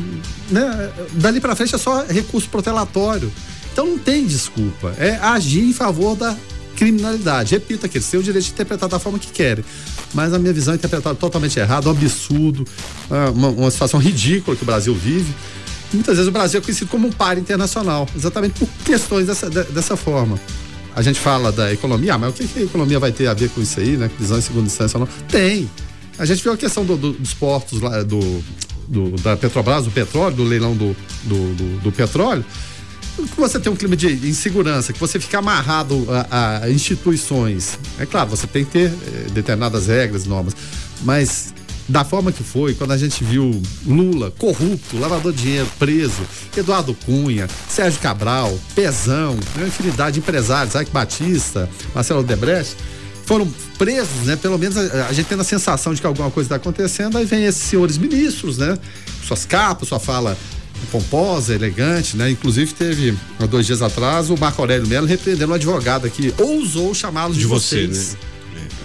né? 0.51 0.93
Dali 1.15 1.41
para 1.41 1.57
frente 1.57 1.75
é 1.75 1.79
só 1.79 2.05
recurso 2.05 2.49
protelatório. 2.49 3.31
Então 3.73 3.87
não 3.87 3.99
tem 3.99 4.25
desculpa. 4.25 4.95
É 4.99 5.17
agir 5.17 5.65
em 5.65 5.73
favor 5.73 6.15
da 6.15 6.37
criminalidade. 6.77 7.53
Repito 7.53 7.87
aqui, 7.87 7.99
eles 7.99 8.09
têm 8.09 8.21
o 8.21 8.23
direito 8.23 8.45
de 8.45 8.53
interpretar 8.53 8.89
da 8.89 9.01
forma 9.01 9.19
que 9.19 9.33
querem. 9.33 9.65
Mas 10.13 10.33
a 10.33 10.39
minha 10.39 10.53
visão 10.53 10.75
é 10.75 10.77
interpretada 10.77 11.17
totalmente 11.17 11.59
errado, 11.59 11.89
um 11.89 11.91
absurdo, 11.91 12.65
ah, 13.11 13.31
uma, 13.31 13.49
uma 13.49 13.71
situação 13.71 13.99
ridícula 13.99 14.57
que 14.57 14.63
o 14.63 14.67
Brasil 14.67 14.95
vive. 14.95 15.35
Muitas 15.93 16.17
vezes 16.17 16.29
o 16.29 16.33
Brasil 16.33 16.61
é 16.61 16.63
conhecido 16.63 16.89
como 16.89 17.09
um 17.09 17.13
par 17.13 17.37
internacional, 17.37 18.09
exatamente 18.17 18.61
por 18.61 18.69
questões 18.85 19.27
dessa, 19.27 19.51
dessa 19.51 19.97
forma 19.97 20.39
a 20.95 21.03
gente 21.03 21.19
fala 21.19 21.51
da 21.51 21.73
economia, 21.73 22.15
ah, 22.15 22.19
mas 22.19 22.31
o 22.31 22.33
que, 22.33 22.47
que, 22.47 22.59
a 22.61 22.63
economia 22.63 22.99
vai 22.99 23.11
ter 23.11 23.27
a 23.27 23.35
ver 23.35 23.51
com 23.51 23.61
isso 23.61 23.81
aí, 23.81 23.97
né? 23.97 24.09
Prisão 24.09 24.39
em 24.39 24.41
segunda 24.41 24.67
instância 24.67 24.99
não? 24.99 25.09
Tem. 25.29 25.69
A 26.19 26.25
gente 26.25 26.43
viu 26.43 26.53
a 26.53 26.57
questão 26.57 26.85
do, 26.85 26.97
do, 26.97 27.13
dos 27.13 27.35
portos 27.35 27.81
lá, 27.81 28.03
do, 28.03 28.21
do, 28.87 29.11
da 29.23 29.37
Petrobras, 29.37 29.85
do 29.85 29.91
petróleo, 29.91 30.37
do 30.37 30.45
leilão 30.45 30.77
do, 30.77 30.97
do, 31.25 31.81
do 31.81 31.93
petróleo. 31.93 32.45
Que 33.17 33.41
você 33.41 33.61
tem 33.61 33.73
um 33.73 33.77
clima 33.77 33.97
de 33.97 34.09
insegurança, 34.29 34.93
que 34.93 34.99
você 34.99 35.21
fica 35.21 35.39
amarrado 35.39 36.05
a, 36.31 36.63
a 36.65 36.71
instituições. 36.71 37.79
É 37.99 38.07
claro, 38.07 38.31
você 38.31 38.47
tem 38.47 38.65
que 38.65 38.73
ter 38.73 38.91
eh, 38.91 39.27
determinadas 39.33 39.87
regras, 39.87 40.27
normas, 40.27 40.55
mas 41.03 41.54
da 41.89 42.05
forma 42.05 42.33
que 42.33 42.43
foi, 42.43 42.75
quando 42.75 42.93
a 42.93 42.97
gente 42.97 43.23
viu 43.23 43.61
Lula 43.87 44.31
corrupto, 44.39 44.99
lavador 44.99 45.33
de 45.33 45.43
dinheiro, 45.43 45.69
preso, 45.79 46.23
Eduardo 46.57 46.95
Cunha, 47.05 47.49
Sérgio 47.69 48.01
Cabral, 48.01 48.59
Pezão, 48.75 49.39
uma 49.57 49.67
infinidade 49.67 50.15
de 50.15 50.21
empresários, 50.21 50.75
Ike 50.75 50.91
Batista, 50.91 51.69
Marcelo 51.95 52.23
Debrecht, 52.23 52.77
foram 53.27 53.47
presos, 53.79 54.25
né? 54.25 54.37
Pelo 54.37 54.59
menos 54.59 54.77
a, 54.77 55.09
a 55.09 55.13
gente 55.13 55.27
tendo 55.27 55.41
a 55.41 55.45
sensação 55.45 55.95
de 55.95 56.01
que 56.01 56.07
alguma 56.07 56.31
coisa 56.31 56.47
está 56.47 56.57
acontecendo, 56.57 57.19
aí 57.19 57.25
vem 57.25 57.45
esses 57.45 57.63
senhores 57.63 57.99
ministros, 57.99 58.59
né? 58.59 58.79
Suas 59.27 59.45
capas, 59.45 59.89
sua 59.89 60.01
fala 60.01 60.37
pomposa, 60.91 61.55
elegante, 61.55 62.17
né? 62.17 62.31
Inclusive 62.31 62.73
teve, 62.75 63.17
há 63.39 63.47
dois 63.47 63.67
dias 63.67 63.83
atrás, 63.83 64.31
o 64.31 64.37
Marco 64.37 64.61
Aurélio 64.61 64.87
Melo 64.87 65.07
repreendendo 65.07 65.53
um 65.53 65.55
advogado 65.55 66.07
aqui, 66.07 66.35
ousou 66.39 66.95
chamá-los 66.95 67.37
de, 67.37 67.43
de 67.43 67.47
você, 67.47 67.87
vocês. 67.87 68.13
Né? 68.13 68.19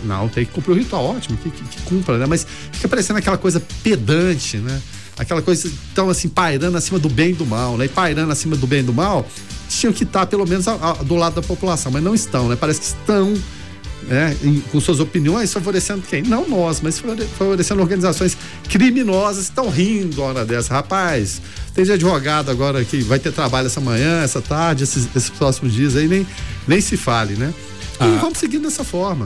Não, 0.04 0.28
tem 0.30 0.46
que 0.46 0.52
cumprir 0.52 0.74
o 0.74 0.76
ritual, 0.76 1.06
ótimo, 1.06 1.38
que, 1.38 1.50
que, 1.50 1.64
que 1.64 1.82
cumpra, 1.84 2.18
né? 2.18 2.26
Mas 2.26 2.46
fica 2.72 2.88
parecendo 2.88 3.20
aquela 3.20 3.38
coisa 3.38 3.62
pedante, 3.84 4.58
né? 4.58 4.82
Aquela 5.18 5.42
coisa 5.42 5.70
tão 5.94 6.10
assim, 6.10 6.30
pairando 6.30 6.78
acima 6.78 6.98
do 6.98 7.10
bem 7.10 7.32
e 7.32 7.34
do 7.34 7.46
mal, 7.46 7.78
né? 7.78 7.86
E 7.86 7.90
pairando 7.90 8.32
acima 8.32 8.56
do 8.56 8.66
bem 8.66 8.80
e 8.80 8.84
do 8.84 8.94
mal, 8.94 9.28
tinham 9.68 9.92
que 9.92 10.04
estar 10.04 10.26
pelo 10.26 10.48
menos 10.48 10.68
a, 10.68 10.74
a, 10.74 10.94
do 10.94 11.16
lado 11.16 11.36
da 11.36 11.42
população, 11.42 11.92
mas 11.92 12.04
não 12.04 12.16
estão, 12.16 12.48
né? 12.48 12.56
Parece 12.56 12.80
que 12.80 12.88
estão 12.88 13.34
né, 14.04 14.36
em, 14.44 14.60
com 14.62 14.80
suas 14.80 15.00
opiniões, 15.00 15.54
favorecendo 15.54 16.02
quem? 16.02 16.24
Não 16.24 16.48
nós, 16.48 16.82
mas 16.82 17.00
favorecendo 17.38 17.82
organizações 17.82 18.38
criminosas 18.68 19.46
que 19.46 19.52
estão 19.52 19.70
rindo 19.70 20.22
a 20.22 20.26
hora 20.26 20.46
dessa. 20.46 20.74
Rapaz, 20.74 21.42
tem 21.74 21.86
de 21.86 21.92
advogado 21.92 22.50
agora 22.50 22.84
que 22.84 23.02
vai 23.02 23.20
ter 23.20 23.32
trabalho 23.32 23.68
essa 23.68 23.80
manhã, 23.80 24.24
essa 24.24 24.42
tarde, 24.42 24.84
esses, 24.84 25.08
esses 25.16 25.30
próximos 25.30 25.74
dias 25.74 25.96
aí, 25.96 26.08
nem, 26.08 26.26
nem 26.68 26.82
se 26.82 26.98
fale, 26.98 27.36
né? 27.36 27.54
E 28.00 28.04
ah. 28.04 28.20
vamos 28.22 28.38
seguindo 28.38 28.64
dessa 28.64 28.84
forma. 28.84 29.26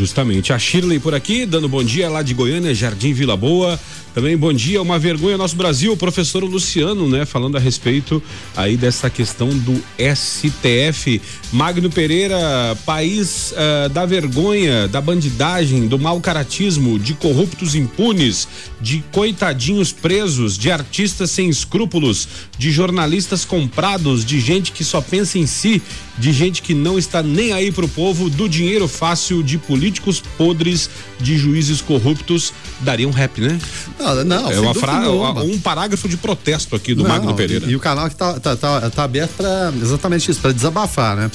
Justamente. 0.00 0.50
A 0.50 0.58
Shirley 0.58 0.98
por 0.98 1.14
aqui, 1.14 1.44
dando 1.44 1.68
bom 1.68 1.84
dia 1.84 2.08
lá 2.08 2.22
de 2.22 2.32
Goiânia, 2.32 2.74
Jardim 2.74 3.12
Vila 3.12 3.36
Boa. 3.36 3.78
Também 4.14 4.34
bom 4.34 4.50
dia, 4.50 4.80
uma 4.80 4.98
vergonha 4.98 5.36
nosso 5.36 5.54
Brasil, 5.54 5.92
o 5.92 5.96
professor 5.96 6.42
Luciano, 6.42 7.08
né, 7.08 7.24
falando 7.24 7.56
a 7.56 7.60
respeito 7.60 8.20
aí 8.56 8.76
dessa 8.76 9.08
questão 9.10 9.50
do 9.50 9.80
STF. 9.98 11.20
Magno 11.52 11.90
Pereira, 11.90 12.38
país 12.84 13.52
uh, 13.52 13.88
da 13.90 14.06
vergonha, 14.06 14.88
da 14.88 15.00
bandidagem, 15.02 15.86
do 15.86 15.98
mau 15.98 16.18
caratismo, 16.18 16.98
de 16.98 17.14
corruptos 17.14 17.74
impunes, 17.74 18.48
de 18.80 19.04
coitadinhos 19.12 19.92
presos, 19.92 20.56
de 20.58 20.72
artistas 20.72 21.30
sem 21.30 21.48
escrúpulos, 21.48 22.26
de 22.58 22.72
jornalistas 22.72 23.44
comprados, 23.44 24.24
de 24.24 24.40
gente 24.40 24.72
que 24.72 24.82
só 24.82 25.00
pensa 25.00 25.38
em 25.38 25.46
si, 25.46 25.80
de 26.20 26.32
gente 26.32 26.60
que 26.60 26.74
não 26.74 26.98
está 26.98 27.22
nem 27.22 27.52
aí 27.52 27.72
pro 27.72 27.88
povo, 27.88 28.28
do 28.28 28.46
dinheiro 28.46 28.86
fácil, 28.86 29.42
de 29.42 29.56
políticos 29.56 30.22
podres, 30.36 30.90
de 31.18 31.38
juízes 31.38 31.80
corruptos. 31.80 32.52
Daria 32.80 33.08
um 33.08 33.10
rap, 33.10 33.40
né? 33.40 33.58
Não, 33.98 34.24
não, 34.24 34.50
é 34.50 34.60
uma 34.60 34.74
frase, 34.74 35.08
um 35.08 35.58
parágrafo 35.58 36.06
de 36.06 36.18
protesto 36.18 36.76
aqui 36.76 36.94
do 36.94 37.02
não, 37.02 37.08
Magno 37.08 37.34
Pereira. 37.34 37.66
E, 37.66 37.70
e, 37.70 37.76
o 37.76 37.80
canal 37.80 38.08
que 38.10 38.14
tá, 38.14 38.38
tá, 38.38 38.54
tá, 38.54 38.90
tá 38.90 39.02
aberto 39.02 39.32
para 39.36 39.72
exatamente 39.80 40.30
isso, 40.30 40.40
para 40.40 40.52
desabafar, 40.52 41.16
né? 41.16 41.30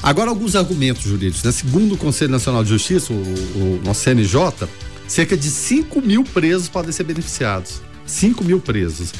Agora, 0.00 0.30
alguns 0.30 0.54
argumentos 0.54 1.02
jurídicos. 1.02 1.42
Né? 1.42 1.50
Segundo 1.50 1.96
o 1.96 1.98
Conselho 1.98 2.30
Nacional 2.30 2.62
de 2.62 2.70
Justiça, 2.70 3.12
o, 3.12 3.16
o 3.16 3.80
nosso 3.84 4.02
CNJ, 4.02 4.68
cerca 5.08 5.36
de 5.36 5.50
5 5.50 6.00
mil 6.00 6.22
presos 6.22 6.68
podem 6.68 6.92
ser 6.92 7.02
beneficiados. 7.02 7.82
5 8.06 8.44
mil 8.44 8.60
presos. 8.60 9.12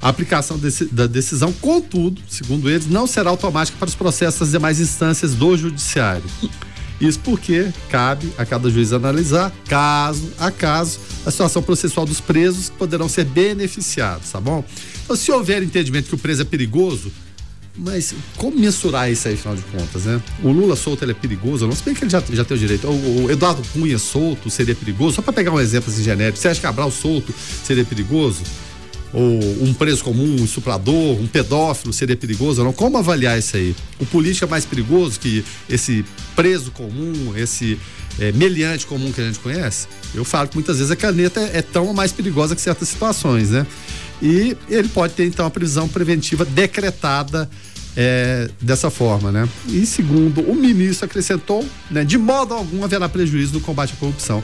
A 0.00 0.08
aplicação 0.08 0.58
desse, 0.58 0.86
da 0.86 1.06
decisão, 1.06 1.52
contudo, 1.52 2.20
segundo 2.28 2.68
eles, 2.68 2.86
não 2.86 3.06
será 3.06 3.30
automática 3.30 3.76
para 3.78 3.88
os 3.88 3.94
processos 3.94 4.40
das 4.40 4.50
demais 4.50 4.80
instâncias 4.80 5.34
do 5.34 5.56
Judiciário. 5.56 6.24
Isso 7.00 7.18
porque 7.20 7.68
cabe 7.90 8.32
a 8.38 8.44
cada 8.46 8.70
juiz 8.70 8.92
analisar, 8.92 9.52
caso 9.68 10.32
a 10.38 10.50
caso, 10.50 10.98
a 11.26 11.30
situação 11.30 11.62
processual 11.62 12.06
dos 12.06 12.20
presos 12.20 12.70
que 12.70 12.76
poderão 12.76 13.08
ser 13.08 13.24
beneficiados, 13.24 14.30
tá 14.30 14.40
bom? 14.40 14.64
Então, 15.04 15.14
se 15.14 15.30
houver 15.30 15.62
entendimento 15.62 16.08
que 16.08 16.14
o 16.14 16.18
preso 16.18 16.42
é 16.42 16.44
perigoso, 16.44 17.12
mas 17.76 18.14
como 18.38 18.58
mensurar 18.58 19.10
isso 19.10 19.28
aí, 19.28 19.34
afinal 19.34 19.54
de 19.54 19.62
contas, 19.62 20.04
né? 20.04 20.22
O 20.42 20.50
Lula 20.50 20.74
solto 20.74 21.04
ele 21.04 21.12
é 21.12 21.14
perigoso, 21.14 21.66
não 21.66 21.74
sei 21.74 21.92
que 21.94 22.04
ele 22.04 22.10
já, 22.10 22.22
já 22.30 22.44
tem 22.44 22.56
o 22.56 22.60
direito. 22.60 22.88
O, 22.88 23.24
o 23.24 23.30
Eduardo 23.30 23.62
Cunha 23.72 23.98
solto 23.98 24.48
seria 24.48 24.74
perigoso? 24.74 25.16
Só 25.16 25.22
para 25.22 25.34
pegar 25.34 25.52
um 25.52 25.60
exemplo 25.60 25.92
assim 25.92 26.02
genérico, 26.02 26.38
Sérgio 26.38 26.62
Cabral 26.62 26.90
solto 26.90 27.34
seria 27.62 27.84
perigoso? 27.84 28.42
Um 29.18 29.72
preso 29.72 30.04
comum, 30.04 30.36
um 30.42 30.46
suprador, 30.46 31.18
um 31.18 31.26
pedófilo 31.26 31.90
seria 31.92 32.16
perigoso 32.16 32.60
ou 32.60 32.66
não? 32.66 32.72
Como 32.72 32.98
avaliar 32.98 33.38
isso 33.38 33.56
aí? 33.56 33.74
O 33.98 34.04
político 34.04 34.44
é 34.44 34.48
mais 34.48 34.66
perigoso 34.66 35.18
que 35.18 35.42
esse 35.70 36.04
preso 36.34 36.70
comum, 36.70 37.32
esse 37.34 37.78
é, 38.18 38.30
meliante 38.32 38.86
comum 38.86 39.10
que 39.10 39.20
a 39.20 39.24
gente 39.24 39.38
conhece? 39.38 39.88
Eu 40.14 40.24
falo 40.24 40.48
que 40.48 40.56
muitas 40.56 40.76
vezes 40.76 40.90
a 40.90 40.96
caneta 40.96 41.40
é, 41.40 41.58
é 41.58 41.62
tão 41.62 41.92
mais 41.94 42.12
perigosa 42.12 42.54
que 42.54 42.60
certas 42.60 42.88
situações, 42.88 43.50
né? 43.50 43.66
E 44.20 44.56
ele 44.68 44.88
pode 44.88 45.14
ter 45.14 45.26
então 45.26 45.46
a 45.46 45.50
prisão 45.50 45.88
preventiva 45.88 46.44
decretada 46.44 47.48
é, 47.96 48.50
dessa 48.60 48.90
forma, 48.90 49.32
né? 49.32 49.48
E 49.68 49.86
segundo 49.86 50.42
o 50.42 50.54
ministro 50.54 51.06
acrescentou, 51.06 51.66
né, 51.90 52.04
de 52.04 52.18
modo 52.18 52.52
algum 52.52 52.84
haverá 52.84 53.08
prejuízo 53.08 53.54
no 53.54 53.60
combate 53.60 53.94
à 53.94 53.96
corrupção. 53.96 54.42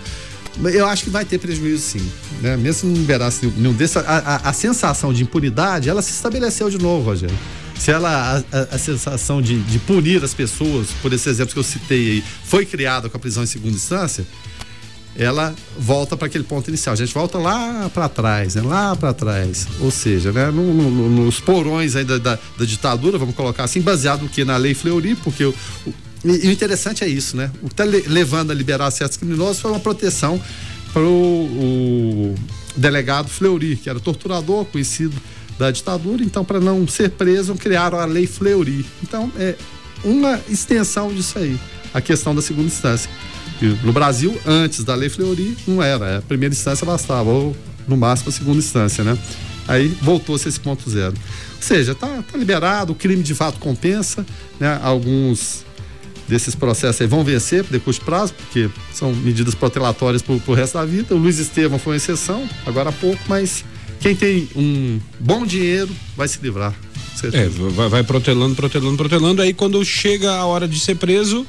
Eu 0.73 0.87
acho 0.87 1.05
que 1.05 1.11
vai 1.11 1.25
ter 1.25 1.39
prejuízo 1.39 1.83
sim, 1.83 2.13
né? 2.41 2.57
Mesmo 2.57 2.81
se 2.81 2.87
não 2.87 2.95
liberasse 2.95 3.47
nenhum 3.57 3.73
desses, 3.73 3.97
a, 3.97 4.01
a, 4.01 4.37
a, 4.51 4.53
sensação 4.53 5.13
de 5.13 5.23
impunidade, 5.23 5.89
ela 5.89 6.03
se 6.03 6.13
estabeleceu 6.13 6.69
de 6.69 6.79
novo, 6.79 7.07
Rogério. 7.07 7.37
Se 7.79 7.91
ela, 7.91 8.45
a, 8.53 8.75
a 8.75 8.79
sensação 8.79 9.41
de, 9.41 9.61
de 9.61 9.79
punir 9.81 10.23
as 10.23 10.35
pessoas, 10.35 10.89
por 11.01 11.13
esses 11.13 11.27
exemplos 11.27 11.55
que 11.55 11.59
eu 11.59 11.65
citei 11.65 12.13
aí, 12.13 12.25
foi 12.45 12.67
criada 12.67 13.09
com 13.09 13.17
a 13.17 13.21
prisão 13.21 13.43
em 13.43 13.47
segunda 13.47 13.75
instância, 13.75 14.27
ela 15.17 15.55
volta 15.79 16.17
para 16.17 16.27
aquele 16.27 16.45
ponto 16.45 16.69
inicial. 16.69 16.93
A 16.93 16.97
gente 16.97 17.13
volta 17.13 17.39
lá 17.39 17.91
para 17.93 18.09
trás, 18.09 18.55
né? 18.55 18.63
lá 18.63 18.97
para 18.97 19.13
trás. 19.13 19.67
Ou 19.81 19.91
seja, 19.91 20.33
né? 20.33 20.47
No, 20.51 20.73
no, 20.73 21.25
nos 21.25 21.41
porões 21.41 21.97
ainda 21.97 22.19
da, 22.19 22.39
da, 22.59 22.65
ditadura, 22.65 23.19
vamos 23.19 23.35
colocar 23.35 23.65
assim, 23.65 23.81
baseado 23.81 24.23
no 24.23 24.29
que? 24.29 24.45
Na 24.45 24.57
lei 24.57 24.75
Fleury, 24.75 25.15
porque 25.17 25.45
o, 25.45 25.55
o, 25.87 25.95
e, 26.25 26.49
o 26.49 26.51
interessante 26.51 27.05
é 27.05 27.09
isso, 27.09 27.37
né? 27.37 27.51
O 27.63 27.69
que 27.69 27.73
está 27.73 27.85
levando 27.85 28.51
a 28.51 28.55
liberar 28.55 28.91
certos 28.91 29.17
criminosos 29.17 29.61
foi 29.61 29.71
uma 29.71 29.81
proteção 29.81 30.41
para 30.93 31.03
o, 31.03 32.35
delegado 32.77 33.29
Fleury, 33.29 33.77
que 33.77 33.89
era 33.89 34.01
torturador, 34.01 34.65
conhecido 34.67 35.15
da 35.59 35.71
ditadura. 35.71 36.23
Então, 36.23 36.45
para 36.45 36.61
não 36.61 36.87
ser 36.87 37.11
preso, 37.11 37.55
criaram 37.55 37.99
a 37.99 38.05
lei 38.05 38.27
Fleury. 38.27 38.85
Então, 39.03 39.31
é 39.37 39.57
uma 40.05 40.41
extensão 40.49 41.13
disso 41.13 41.39
aí, 41.39 41.59
a 41.93 42.01
questão 42.01 42.35
da 42.35 42.43
segunda 42.43 42.67
instância. 42.67 43.11
No 43.85 43.93
Brasil, 43.93 44.37
antes 44.45 44.83
da 44.83 44.95
Lei 44.95 45.09
Fleury, 45.09 45.57
não 45.69 45.81
era. 45.81 46.19
A 46.19 46.23
primeira 46.23 46.53
instância 46.53 46.85
bastava, 46.85 47.31
ou 47.31 47.57
no 47.87 47.97
máximo 47.97 48.31
a 48.31 48.33
segunda 48.33 48.59
instância, 48.59 49.05
né? 49.05 49.17
Aí 49.69 49.87
voltou-se 50.03 50.49
esse 50.49 50.59
ponto 50.59 50.91
zero. 50.91 51.15
Ou 51.57 51.63
seja, 51.63 51.95
tá, 51.95 52.25
tá 52.31 52.37
liberado, 52.37 52.93
o 52.93 52.95
crime 52.97 53.23
de 53.23 53.35
fato 53.35 53.61
compensa, 53.61 54.27
né? 54.59 54.81
Alguns 54.83 55.65
desses 56.33 56.55
processos 56.55 57.01
aí 57.01 57.07
vão 57.07 57.23
vencer 57.23 57.63
por 57.63 57.79
curto 57.81 58.05
prazo, 58.05 58.35
porque 58.35 58.69
são 58.93 59.15
medidas 59.15 59.55
protelatórias 59.55 60.23
pro, 60.23 60.41
pro 60.41 60.55
resto 60.55 60.79
da 60.79 60.85
vida. 60.85 61.15
O 61.15 61.19
Luiz 61.19 61.39
Estevam 61.39 61.79
foi 61.79 61.93
uma 61.93 61.97
exceção, 61.99 62.49
agora 62.67 62.89
há 62.89 62.93
pouco, 62.93 63.23
mas 63.29 63.65
quem 64.01 64.17
tem 64.17 64.49
um 64.57 64.99
bom 65.21 65.45
dinheiro 65.47 65.91
vai 66.17 66.27
se 66.27 66.39
livrar. 66.43 66.75
É, 67.33 67.49
vai, 67.49 67.89
vai 67.89 68.03
protelando, 68.03 68.57
protelando, 68.57 68.97
protelando. 68.97 69.43
Aí 69.43 69.53
quando 69.53 69.85
chega 69.85 70.33
a 70.33 70.45
hora 70.45 70.67
de 70.67 70.81
ser 70.81 70.97
preso, 70.97 71.47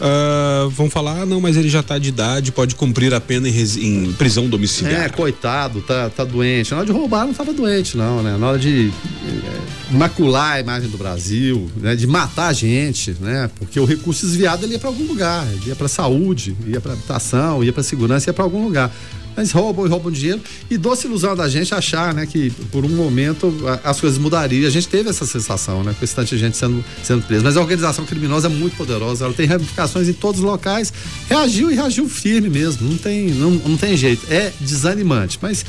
uh, 0.00 0.70
vão 0.70 0.88
falar, 0.88 1.22
ah, 1.22 1.26
não, 1.26 1.40
mas 1.40 1.56
ele 1.56 1.68
já 1.68 1.80
está 1.80 1.98
de 1.98 2.08
idade, 2.08 2.52
pode 2.52 2.74
cumprir 2.74 3.12
a 3.14 3.20
pena 3.20 3.48
em, 3.48 3.52
em, 3.54 4.12
prisão 4.12 4.48
domiciliar. 4.48 5.06
É, 5.06 5.08
coitado, 5.08 5.80
tá, 5.82 6.10
tá 6.10 6.24
doente. 6.24 6.70
Na 6.70 6.78
hora 6.78 6.86
de 6.86 6.92
roubar 6.92 7.24
não 7.24 7.32
estava 7.32 7.52
doente, 7.52 7.96
não, 7.96 8.22
né? 8.22 8.36
Na 8.36 8.48
hora 8.48 8.58
de 8.58 8.92
é, 9.26 9.94
macular 9.96 10.56
a 10.56 10.60
imagem 10.60 10.88
do 10.88 10.98
Brasil, 10.98 11.70
né? 11.76 11.94
De 11.94 12.06
matar 12.06 12.48
a 12.48 12.52
gente, 12.52 13.16
né? 13.20 13.50
Porque 13.58 13.78
o 13.78 13.84
recurso 13.84 14.26
desviado 14.26 14.64
ele 14.64 14.74
ia 14.74 14.78
para 14.78 14.88
algum 14.88 15.06
lugar, 15.06 15.46
ele 15.52 15.68
ia 15.68 15.76
para 15.76 15.88
saúde, 15.88 16.56
ia 16.66 16.80
para 16.80 16.92
habitação, 16.92 17.62
ia 17.62 17.72
para 17.72 17.82
segurança, 17.82 18.30
ia 18.30 18.34
para 18.34 18.44
algum 18.44 18.64
lugar 18.64 18.90
mas 19.36 19.52
roubam 19.52 19.86
e 19.86 19.88
roubam 19.88 20.12
dinheiro 20.12 20.40
e 20.70 20.76
doce 20.76 21.06
ilusão 21.06 21.34
da 21.34 21.48
gente 21.48 21.74
achar, 21.74 22.14
né, 22.14 22.26
que 22.26 22.50
por 22.70 22.84
um 22.84 22.88
momento 22.88 23.54
as 23.84 24.00
coisas 24.00 24.18
mudariam. 24.18 24.66
A 24.66 24.70
gente 24.70 24.88
teve 24.88 25.08
essa 25.10 25.26
sensação, 25.26 25.82
né, 25.82 25.94
com 25.98 26.04
esse 26.04 26.14
tanto 26.14 26.28
de 26.28 26.38
gente 26.38 26.56
sendo, 26.56 26.84
sendo 27.02 27.22
presa. 27.22 27.42
Mas 27.42 27.56
a 27.56 27.60
organização 27.60 28.04
criminosa 28.04 28.48
é 28.48 28.50
muito 28.50 28.76
poderosa, 28.76 29.24
ela 29.24 29.34
tem 29.34 29.46
ramificações 29.46 30.08
em 30.08 30.12
todos 30.12 30.40
os 30.40 30.46
locais. 30.46 30.92
Reagiu 31.28 31.70
e 31.70 31.74
reagiu 31.74 32.08
firme 32.08 32.48
mesmo, 32.48 32.88
não 32.88 32.98
tem, 32.98 33.30
não, 33.30 33.50
não 33.50 33.76
tem 33.76 33.96
jeito. 33.96 34.26
É 34.30 34.52
desanimante, 34.60 35.38
mas 35.40 35.64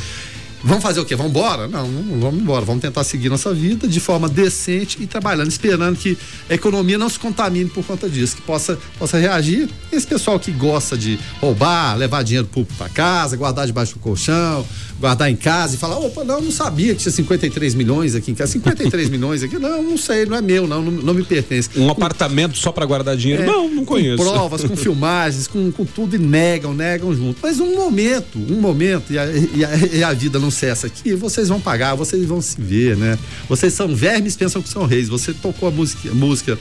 Vamos 0.63 0.81
fazer 0.81 1.01
o 1.01 1.05
quê? 1.05 1.13
Vamos 1.13 1.31
embora? 1.31 1.67
Não, 1.67 1.85
não 1.87 2.19
vamos 2.19 2.41
embora. 2.41 2.63
Vamos 2.63 2.81
tentar 2.81 3.03
seguir 3.03 3.27
nossa 3.29 3.53
vida 3.53 3.85
de 3.85 3.99
forma 3.99 4.29
decente 4.29 4.97
e 5.01 5.05
trabalhando, 5.05 5.49
esperando 5.49 5.97
que 5.97 6.17
a 6.49 6.53
economia 6.53 6.97
não 6.97 7.09
se 7.09 7.19
contamine 7.19 7.69
por 7.69 7.83
conta 7.83 8.09
disso, 8.09 8.37
que 8.37 8.41
possa, 8.43 8.79
possa 8.97 9.17
reagir. 9.17 9.69
Esse 9.91 10.07
pessoal 10.07 10.39
que 10.39 10.51
gosta 10.51 10.97
de 10.97 11.19
roubar, 11.41 11.97
levar 11.97 12.23
dinheiro 12.23 12.47
público 12.47 12.75
para 12.77 12.87
casa, 12.87 13.35
guardar 13.35 13.67
debaixo 13.67 13.95
do 13.95 13.99
colchão, 13.99 14.65
guardar 14.99 15.29
em 15.29 15.35
casa 15.35 15.75
e 15.75 15.77
falar, 15.77 15.97
opa, 15.97 16.23
não, 16.23 16.41
não 16.41 16.51
sabia 16.51 16.95
que 16.95 17.01
tinha 17.01 17.11
53 17.11 17.75
milhões 17.75 18.15
aqui 18.15 18.31
em 18.31 18.35
casa. 18.35 18.53
53 18.53 19.09
milhões 19.11 19.43
aqui? 19.43 19.59
Não, 19.59 19.83
não 19.83 19.97
sei, 19.97 20.25
não 20.25 20.37
é 20.37 20.41
meu, 20.41 20.65
não, 20.65 20.81
não, 20.81 20.91
não 20.91 21.13
me 21.13 21.23
pertence. 21.23 21.69
Um 21.75 21.87
com, 21.87 21.91
apartamento 21.91 22.57
só 22.57 22.71
para 22.71 22.85
guardar 22.85 23.17
dinheiro? 23.17 23.43
É, 23.43 23.45
não, 23.45 23.69
não 23.69 23.83
conheço. 23.83 24.23
Com 24.23 24.31
provas, 24.31 24.63
com 24.63 24.75
filmagens, 24.77 25.45
com, 25.45 25.71
com 25.73 25.83
tudo 25.83 26.15
e 26.15 26.19
negam, 26.19 26.73
negam 26.73 27.13
junto. 27.13 27.39
Mas 27.43 27.59
um 27.59 27.75
momento, 27.75 28.39
um 28.39 28.61
momento, 28.61 29.11
e 29.11 29.19
a, 29.19 29.25
e 29.25 29.65
a, 29.65 29.97
e 29.97 30.03
a 30.05 30.13
vida 30.13 30.39
não 30.39 30.52
cessa 30.53 30.87
aqui, 30.87 31.13
vocês 31.13 31.49
vão 31.49 31.59
pagar, 31.59 31.95
vocês 31.95 32.25
vão 32.25 32.41
se 32.41 32.61
ver, 32.61 32.95
né? 32.95 33.19
Vocês 33.49 33.73
são 33.73 33.93
vermes, 33.93 34.35
pensam 34.35 34.61
que 34.61 34.69
são 34.69 34.85
reis. 34.85 35.09
Você 35.09 35.33
tocou 35.33 35.67
a 35.67 35.71
música, 35.71 36.09
a 36.09 36.13
música 36.13 36.57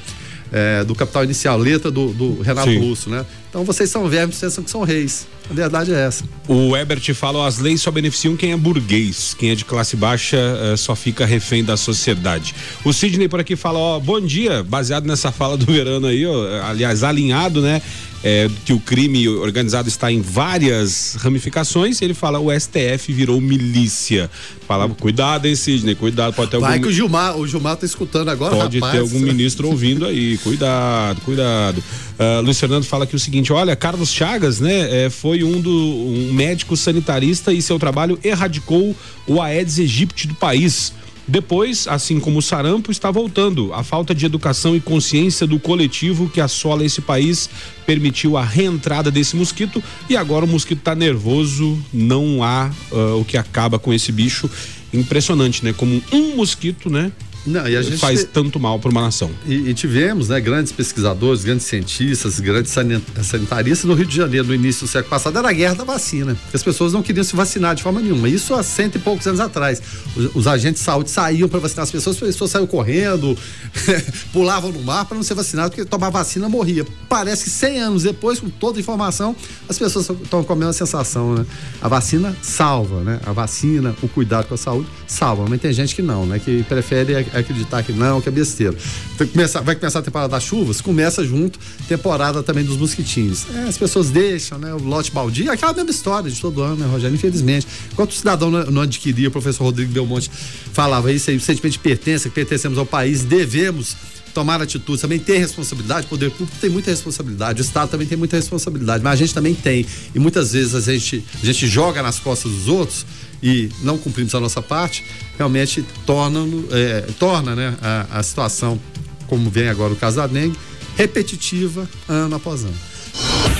é, 0.52 0.84
do 0.84 0.94
Capital 0.94 1.24
Inicial, 1.24 1.56
letra 1.56 1.90
do, 1.90 2.12
do 2.12 2.42
Renato 2.42 2.70
Sim. 2.70 2.78
Russo, 2.78 3.08
né? 3.08 3.24
Então 3.48 3.64
vocês 3.64 3.88
são 3.88 4.06
vermes, 4.08 4.38
pensam 4.38 4.62
que 4.62 4.70
são 4.70 4.82
reis. 4.82 5.26
A 5.50 5.54
verdade 5.54 5.92
é 5.92 6.06
essa. 6.06 6.24
O 6.46 6.76
Ebert 6.76 7.14
fala: 7.14 7.46
as 7.46 7.58
leis 7.58 7.80
só 7.80 7.90
beneficiam 7.90 8.36
quem 8.36 8.52
é 8.52 8.56
burguês, 8.56 9.34
quem 9.38 9.50
é 9.50 9.54
de 9.54 9.64
classe 9.64 9.96
baixa 9.96 10.36
uh, 10.36 10.76
só 10.76 10.94
fica 10.94 11.24
refém 11.24 11.64
da 11.64 11.76
sociedade. 11.76 12.54
O 12.84 12.92
Sidney 12.92 13.28
por 13.28 13.40
aqui 13.40 13.56
fala: 13.56 13.78
ó, 13.78 13.98
bom 13.98 14.20
dia, 14.20 14.62
baseado 14.62 15.06
nessa 15.06 15.32
fala 15.32 15.56
do 15.56 15.64
Verano 15.64 16.06
aí, 16.06 16.26
ó, 16.26 16.62
aliás, 16.64 17.02
alinhado, 17.02 17.62
né? 17.62 17.80
É, 18.22 18.48
que 18.64 18.72
o 18.72 18.78
crime 18.80 19.28
organizado 19.28 19.88
está 19.88 20.10
em 20.10 20.20
várias 20.20 21.16
ramificações, 21.18 22.00
ele 22.00 22.14
fala 22.14 22.38
o 22.38 22.48
STF 22.52 23.12
virou 23.12 23.40
milícia. 23.40 24.30
Fala, 24.66 24.88
cuidado, 24.88 25.46
hein, 25.46 25.56
Sidney, 25.56 25.94
cuidado, 25.94 26.34
pode 26.34 26.50
ter 26.50 26.58
Vai 26.58 26.74
algum... 26.74 26.82
que 26.84 26.88
o 26.88 26.92
Gilmar, 26.92 27.36
o 27.36 27.46
Gilmar 27.46 27.76
tá 27.76 27.84
escutando 27.84 28.28
agora, 28.28 28.56
Pode 28.56 28.78
rapaz. 28.78 28.92
ter 28.94 29.00
algum 29.00 29.18
ministro 29.18 29.68
ouvindo 29.68 30.06
aí, 30.06 30.38
cuidado, 30.38 31.20
cuidado. 31.22 31.82
Uh, 32.18 32.40
Luiz 32.42 32.58
Fernando 32.58 32.84
fala 32.84 33.04
aqui 33.04 33.16
o 33.16 33.18
seguinte, 33.18 33.52
olha, 33.52 33.74
Carlos 33.74 34.12
Chagas, 34.12 34.60
né, 34.60 35.04
é, 35.04 35.10
foi 35.10 35.42
um, 35.42 35.60
do, 35.60 35.70
um 35.70 36.32
médico 36.32 36.76
sanitarista 36.76 37.52
e 37.52 37.60
seu 37.60 37.78
trabalho 37.78 38.18
erradicou 38.22 38.94
o 39.26 39.42
Aedes 39.42 39.78
aegypti 39.78 40.28
do 40.28 40.34
país. 40.34 40.92
Depois, 41.26 41.86
assim 41.86 42.18
como 42.18 42.38
o 42.38 42.42
sarampo, 42.42 42.90
está 42.90 43.10
voltando. 43.10 43.72
A 43.72 43.82
falta 43.84 44.14
de 44.14 44.26
educação 44.26 44.74
e 44.74 44.80
consciência 44.80 45.46
do 45.46 45.58
coletivo 45.58 46.28
que 46.28 46.40
assola 46.40 46.84
esse 46.84 47.00
país 47.00 47.48
permitiu 47.86 48.36
a 48.36 48.44
reentrada 48.44 49.10
desse 49.10 49.36
mosquito 49.36 49.82
e 50.08 50.16
agora 50.16 50.44
o 50.44 50.48
mosquito 50.48 50.78
está 50.78 50.94
nervoso, 50.94 51.78
não 51.92 52.42
há 52.42 52.70
uh, 52.90 53.20
o 53.20 53.24
que 53.24 53.36
acaba 53.36 53.78
com 53.78 53.92
esse 53.92 54.10
bicho. 54.10 54.50
Impressionante, 54.92 55.64
né? 55.64 55.72
Como 55.72 56.02
um 56.12 56.36
mosquito, 56.36 56.90
né? 56.90 57.12
Não, 57.44 57.66
e 57.68 57.76
a 57.76 57.82
gente 57.82 57.96
faz 57.96 58.20
te... 58.20 58.26
tanto 58.26 58.60
mal 58.60 58.78
para 58.78 58.90
uma 58.90 59.02
nação. 59.02 59.30
E, 59.46 59.70
e, 59.70 59.74
tivemos, 59.74 60.28
né, 60.28 60.40
grandes 60.40 60.72
pesquisadores, 60.72 61.42
grandes 61.42 61.66
cientistas, 61.66 62.38
grandes 62.38 62.72
sanitaristas 62.72 63.84
no 63.84 63.94
Rio 63.94 64.06
de 64.06 64.16
Janeiro 64.16 64.46
no 64.46 64.54
início 64.54 64.86
do 64.86 64.88
século 64.88 65.10
passado 65.10 65.38
era 65.38 65.48
a 65.48 65.52
guerra 65.52 65.74
da 65.74 65.84
vacina. 65.84 66.36
As 66.52 66.62
pessoas 66.62 66.92
não 66.92 67.02
queriam 67.02 67.24
se 67.24 67.34
vacinar 67.34 67.74
de 67.74 67.82
forma 67.82 68.00
nenhuma. 68.00 68.28
Isso 68.28 68.54
há 68.54 68.62
cento 68.62 68.96
e 68.96 68.98
poucos 69.00 69.26
anos 69.26 69.40
atrás. 69.40 69.82
Os, 70.14 70.36
os 70.36 70.46
agentes 70.46 70.80
de 70.80 70.84
saúde 70.84 71.10
saíam 71.10 71.48
para 71.48 71.58
vacinar 71.58 71.82
as 71.82 71.90
pessoas, 71.90 72.16
as 72.16 72.22
pessoas 72.22 72.50
saíam 72.50 72.66
correndo, 72.66 73.36
pulavam 74.32 74.70
no 74.70 74.82
mar 74.82 75.04
para 75.04 75.16
não 75.16 75.24
ser 75.24 75.34
vacinado, 75.34 75.70
porque 75.70 75.84
tomar 75.84 76.10
vacina 76.10 76.48
morria. 76.48 76.86
Parece 77.08 77.44
que 77.44 77.50
100 77.50 77.78
anos 77.80 78.02
depois, 78.04 78.38
com 78.38 78.48
toda 78.48 78.78
a 78.78 78.80
informação, 78.80 79.34
as 79.68 79.78
pessoas 79.78 80.08
estão 80.08 80.44
com 80.44 80.52
a 80.52 80.56
mesma 80.56 80.72
sensação, 80.72 81.34
né? 81.34 81.46
A 81.80 81.88
vacina 81.88 82.36
salva, 82.40 83.00
né? 83.00 83.20
A 83.26 83.32
vacina, 83.32 83.94
o 84.00 84.08
cuidado 84.08 84.46
com 84.46 84.54
a 84.54 84.58
saúde 84.58 84.88
salva. 85.06 85.44
Mas 85.48 85.60
tem 85.60 85.72
gente 85.72 85.94
que 85.94 86.02
não, 86.02 86.24
né? 86.24 86.38
Que 86.38 86.62
prefere 86.64 87.14
acreditar 87.32 87.82
que 87.82 87.92
não, 87.92 88.20
que 88.20 88.28
é 88.28 88.32
besteira. 88.32 88.76
Vai 89.16 89.26
começar, 89.26 89.60
vai 89.60 89.74
começar 89.74 89.98
a 90.00 90.02
temporada 90.02 90.30
das 90.30 90.42
chuvas, 90.42 90.80
começa 90.80 91.24
junto 91.24 91.58
temporada 91.88 92.42
também 92.42 92.64
dos 92.64 92.76
mosquitinhos. 92.76 93.46
É, 93.54 93.68
as 93.68 93.78
pessoas 93.78 94.10
deixam, 94.10 94.58
né? 94.58 94.72
O 94.74 94.82
lote 94.82 95.10
baldio, 95.10 95.50
aquela 95.50 95.72
mesma 95.72 95.90
história 95.90 96.30
de 96.30 96.40
todo 96.40 96.62
ano, 96.62 96.76
né, 96.76 96.86
Rogério? 96.86 97.14
Infelizmente. 97.14 97.66
Enquanto 97.92 98.10
o 98.10 98.14
cidadão 98.14 98.50
não, 98.50 98.82
adquiria, 98.82 99.28
o 99.28 99.30
professor 99.30 99.64
Rodrigo 99.64 99.92
Belmonte 99.92 100.30
falava 100.72 101.12
isso 101.12 101.30
aí, 101.30 101.36
o 101.36 101.40
sentimento 101.40 101.72
de 101.72 101.78
pertença, 101.78 102.28
que 102.28 102.34
pertencemos 102.34 102.78
ao 102.78 102.86
país, 102.86 103.24
devemos 103.24 103.96
tomar 104.32 104.60
atitudes, 104.62 105.00
também 105.00 105.18
ter 105.18 105.38
responsabilidade, 105.38 106.06
o 106.06 106.08
poder 106.08 106.30
público 106.30 106.56
tem 106.60 106.70
muita 106.70 106.90
responsabilidade, 106.90 107.60
o 107.60 107.64
Estado 107.64 107.90
também 107.90 108.06
tem 108.06 108.16
muita 108.16 108.36
responsabilidade, 108.36 109.04
mas 109.04 109.12
a 109.12 109.16
gente 109.16 109.34
também 109.34 109.54
tem. 109.54 109.86
E 110.14 110.18
muitas 110.18 110.52
vezes 110.52 110.74
a 110.74 110.80
gente, 110.80 111.24
a 111.42 111.46
gente 111.46 111.66
joga 111.66 112.02
nas 112.02 112.18
costas 112.18 112.50
dos 112.50 112.68
outros 112.68 113.04
e 113.42 113.70
não 113.82 113.98
cumprimos 113.98 114.34
a 114.34 114.40
nossa 114.40 114.62
parte, 114.62 115.04
realmente 115.36 115.84
torna, 116.06 116.40
é, 116.70 117.00
torna 117.18 117.56
né, 117.56 117.74
a, 117.82 118.18
a 118.18 118.22
situação, 118.22 118.80
como 119.26 119.50
vem 119.50 119.68
agora 119.68 119.92
o 119.92 119.96
caso 119.96 120.16
da 120.16 120.26
dengue, 120.26 120.56
repetitiva 120.96 121.88
ano 122.08 122.36
após 122.36 122.62
ano. 122.64 122.74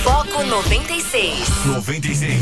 Foco 0.03 0.43
96. 0.43 1.49
96. 1.65 2.39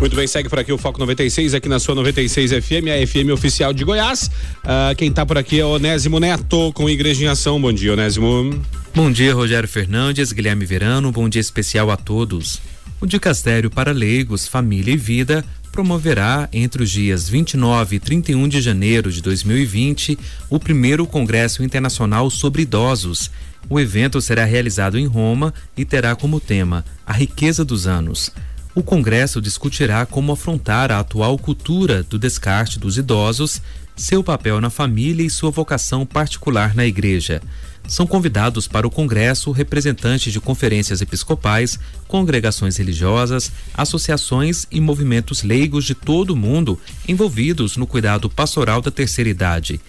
Muito 0.00 0.16
bem, 0.16 0.26
segue 0.26 0.48
por 0.48 0.58
aqui 0.58 0.72
o 0.72 0.76
Foco 0.76 0.98
96, 0.98 1.54
aqui 1.54 1.68
na 1.68 1.78
sua 1.78 1.94
96 1.94 2.50
FM, 2.50 2.88
a 2.92 3.06
FM 3.06 3.32
oficial 3.32 3.72
de 3.72 3.84
Goiás. 3.84 4.30
Uh, 4.62 4.94
quem 4.96 5.08
está 5.08 5.24
por 5.24 5.38
aqui 5.38 5.60
é 5.60 5.64
Onésimo 5.64 6.18
Neto, 6.18 6.72
com 6.74 6.90
Igreja 6.90 7.24
em 7.24 7.28
Ação. 7.28 7.60
Bom 7.60 7.72
dia, 7.72 7.92
Onésimo. 7.92 8.60
Bom 8.94 9.10
dia, 9.10 9.34
Rogério 9.34 9.68
Fernandes, 9.68 10.32
Guilherme 10.32 10.66
Verano, 10.66 11.10
bom 11.10 11.28
dia 11.28 11.40
especial 11.40 11.90
a 11.90 11.96
todos. 11.96 12.60
O 13.00 13.06
Dicastério 13.06 13.70
para 13.70 13.92
Leigos, 13.92 14.46
Família 14.46 14.92
e 14.92 14.96
Vida 14.96 15.44
promoverá 15.74 16.48
entre 16.52 16.84
os 16.84 16.90
dias 16.90 17.28
29 17.28 17.96
e 17.96 17.98
31 17.98 18.46
de 18.46 18.60
janeiro 18.60 19.10
de 19.10 19.20
2020 19.20 20.16
o 20.48 20.60
primeiro 20.60 21.04
Congresso 21.04 21.64
Internacional 21.64 22.30
sobre 22.30 22.62
Idosos. 22.62 23.28
O 23.68 23.80
evento 23.80 24.20
será 24.20 24.44
realizado 24.44 24.96
em 24.96 25.04
Roma 25.04 25.52
e 25.76 25.84
terá 25.84 26.14
como 26.14 26.38
tema 26.38 26.84
A 27.04 27.12
Riqueza 27.12 27.64
dos 27.64 27.88
Anos. 27.88 28.30
O 28.72 28.84
Congresso 28.84 29.40
discutirá 29.40 30.06
como 30.06 30.30
afrontar 30.30 30.92
a 30.92 31.00
atual 31.00 31.36
cultura 31.36 32.04
do 32.04 32.20
descarte 32.20 32.78
dos 32.78 32.96
idosos, 32.96 33.60
seu 33.96 34.22
papel 34.22 34.60
na 34.60 34.70
família 34.70 35.26
e 35.26 35.30
sua 35.30 35.50
vocação 35.50 36.06
particular 36.06 36.72
na 36.72 36.86
Igreja. 36.86 37.42
São 37.86 38.06
convidados 38.06 38.66
para 38.66 38.86
o 38.86 38.90
Congresso 38.90 39.50
representantes 39.50 40.32
de 40.32 40.40
conferências 40.40 41.02
episcopais, 41.02 41.78
congregações 42.08 42.76
religiosas, 42.78 43.52
associações 43.74 44.66
e 44.70 44.80
movimentos 44.80 45.42
leigos 45.42 45.84
de 45.84 45.94
todo 45.94 46.30
o 46.30 46.36
mundo 46.36 46.80
envolvidos 47.06 47.76
no 47.76 47.86
cuidado 47.86 48.30
pastoral 48.30 48.80
da 48.80 48.90
terceira 48.90 49.28
idade. 49.28 49.80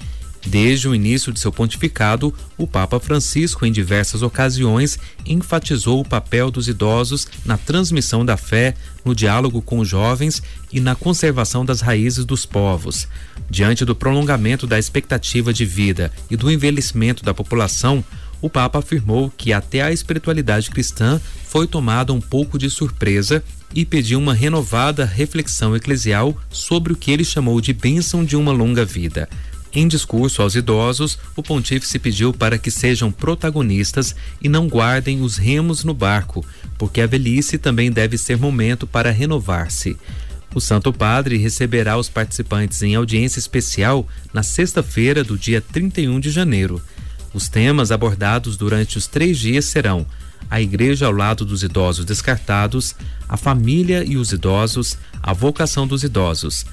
Desde 0.45 0.87
o 0.87 0.93
início 0.93 1.31
de 1.31 1.39
seu 1.39 1.51
pontificado, 1.51 2.31
o 2.55 2.67
Papa 2.67 2.99
Francisco, 2.99 3.65
em 3.65 3.71
diversas 3.71 4.21
ocasiões, 4.21 4.99
enfatizou 5.25 5.99
o 5.99 6.05
papel 6.05 6.51
dos 6.51 6.67
idosos 6.67 7.27
na 7.43 7.57
transmissão 7.57 8.23
da 8.23 8.37
fé, 8.37 8.75
no 9.03 9.15
diálogo 9.15 9.59
com 9.61 9.79
os 9.79 9.87
jovens 9.87 10.43
e 10.75 10.81
na 10.81 10.93
conservação 10.93 11.63
das 11.63 11.79
raízes 11.79 12.25
dos 12.25 12.45
povos. 12.45 13.07
Diante 13.49 13.85
do 13.85 13.95
prolongamento 13.95 14.67
da 14.67 14.77
expectativa 14.77 15.53
de 15.53 15.63
vida 15.63 16.11
e 16.29 16.35
do 16.35 16.51
envelhecimento 16.51 17.23
da 17.23 17.33
população, 17.33 18.03
o 18.41 18.49
Papa 18.49 18.79
afirmou 18.79 19.31
que 19.37 19.53
até 19.53 19.81
a 19.81 19.93
espiritualidade 19.93 20.69
cristã 20.69 21.21
foi 21.47 21.65
tomada 21.65 22.11
um 22.11 22.19
pouco 22.19 22.59
de 22.59 22.69
surpresa 22.69 23.41
e 23.73 23.85
pediu 23.85 24.19
uma 24.19 24.33
renovada 24.33 25.05
reflexão 25.05 25.73
eclesial 25.77 26.37
sobre 26.49 26.91
o 26.91 26.95
que 26.97 27.09
ele 27.09 27.23
chamou 27.23 27.61
de 27.61 27.71
bênção 27.71 28.25
de 28.25 28.35
uma 28.35 28.51
longa 28.51 28.83
vida. 28.83 29.29
Em 29.73 29.87
discurso 29.87 30.41
aos 30.41 30.55
idosos, 30.55 31.17
o 31.37 31.43
pontífice 31.43 31.97
pediu 31.99 32.33
para 32.33 32.57
que 32.57 32.69
sejam 32.69 33.13
protagonistas 33.13 34.13
e 34.41 34.49
não 34.49 34.67
guardem 34.67 35.21
os 35.21 35.37
remos 35.37 35.85
no 35.85 35.93
barco, 35.93 36.45
porque 36.77 36.99
a 36.99 37.07
velhice 37.07 37.57
também 37.57 37.89
deve 37.89 38.17
ser 38.17 38.37
momento 38.37 38.85
para 38.85 39.11
renovar-se. 39.11 39.97
O 40.55 40.59
Santo 40.59 40.91
Padre 40.91 41.37
receberá 41.37 41.97
os 41.97 42.09
participantes 42.09 42.81
em 42.81 42.95
audiência 42.95 43.37
especial 43.37 44.07
na 44.33 44.41
sexta-feira 44.41 45.23
do 45.23 45.37
dia 45.37 45.61
31 45.61 46.19
de 46.19 46.31
janeiro. 46.31 46.81
Os 47.33 47.47
temas 47.47 47.91
abordados 47.91 48.57
durante 48.57 48.97
os 48.97 49.05
três 49.05 49.37
dias 49.37 49.65
serão 49.65 50.07
a 50.49 50.61
Igreja 50.61 51.05
ao 51.05 51.11
lado 51.11 51.45
dos 51.45 51.61
idosos 51.61 52.05
descartados, 52.05 52.95
a 53.29 53.35
família 53.35 54.03
e 54.03 54.17
os 54.17 54.31
idosos, 54.31 54.97
a 55.21 55.33
vocação 55.33 55.85
dos 55.85 56.03
idosos 56.03 56.65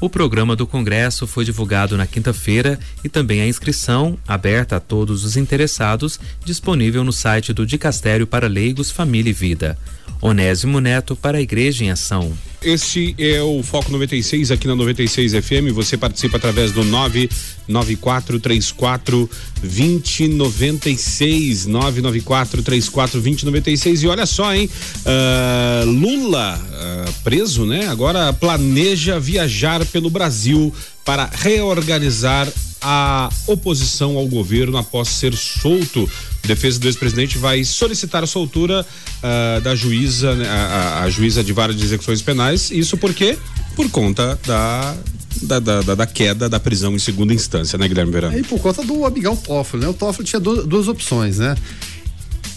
o 0.00 0.08
programa 0.08 0.56
do 0.56 0.66
Congresso 0.66 1.26
foi 1.26 1.44
divulgado 1.44 1.94
na 1.94 2.06
quinta-feira 2.06 2.80
e 3.04 3.08
também 3.08 3.42
a 3.42 3.46
inscrição, 3.46 4.18
aberta 4.26 4.76
a 4.76 4.80
todos 4.80 5.24
os 5.24 5.36
interessados, 5.36 6.18
disponível 6.42 7.04
no 7.04 7.12
site 7.12 7.52
do 7.52 7.66
Dicastério 7.66 8.26
para 8.26 8.48
Leigos, 8.48 8.90
Família 8.90 9.28
e 9.28 9.34
Vida. 9.34 9.76
Onésimo 10.22 10.80
Neto 10.80 11.14
para 11.14 11.36
a 11.36 11.42
Igreja 11.42 11.84
em 11.84 11.90
Ação. 11.90 12.32
Este 12.62 13.14
é 13.18 13.40
o 13.40 13.62
Foco 13.62 13.90
96 13.90 14.50
aqui 14.50 14.66
na 14.66 14.76
96 14.76 15.32
FM. 15.32 15.72
Você 15.72 15.96
participa 15.96 16.36
através 16.36 16.72
do 16.72 16.84
99434 16.84 19.30
2096. 19.62 21.64
99434 21.64 23.22
2096. 23.22 24.02
E 24.02 24.08
olha 24.08 24.26
só, 24.26 24.54
hein? 24.54 24.68
Uh, 25.06 25.90
Lula, 25.90 26.62
uh, 26.62 27.10
preso, 27.24 27.64
né? 27.64 27.86
Agora 27.86 28.30
planeja 28.30 29.18
viajar 29.18 29.82
pelo 29.86 30.10
Brasil 30.10 30.70
para 31.02 31.30
reorganizar 31.32 32.46
a 32.82 33.30
oposição 33.46 34.18
ao 34.18 34.26
governo 34.26 34.76
após 34.76 35.08
ser 35.08 35.34
solto 35.34 36.06
defesa 36.50 36.80
do 36.80 36.88
ex-presidente 36.88 37.38
vai 37.38 37.62
solicitar 37.64 38.24
a 38.24 38.26
soltura 38.26 38.84
uh, 38.84 39.60
da 39.60 39.74
juíza, 39.74 40.34
né, 40.34 40.48
a, 40.48 41.04
a, 41.04 41.10
juíza 41.10 41.44
de 41.44 41.52
vara 41.52 41.72
de 41.72 41.84
execuções 41.84 42.20
penais. 42.22 42.49
Isso 42.54 42.96
porque 42.96 43.38
por 43.76 43.90
conta 43.90 44.38
da 44.46 44.96
da, 45.42 45.58
da, 45.60 45.94
da, 45.94 46.06
queda 46.06 46.48
da 46.48 46.58
prisão 46.58 46.94
em 46.94 46.98
segunda 46.98 47.32
instância, 47.32 47.78
né, 47.78 47.86
Guilherme 47.86 48.12
Verano? 48.12 48.36
E 48.36 48.42
por 48.42 48.58
conta 48.58 48.82
do 48.82 49.06
amigão 49.06 49.36
Toffoli, 49.36 49.82
né? 49.82 49.88
O 49.88 49.94
Toffoli 49.94 50.26
tinha 50.26 50.40
duas, 50.40 50.66
duas 50.66 50.88
opções, 50.88 51.38
né? 51.38 51.56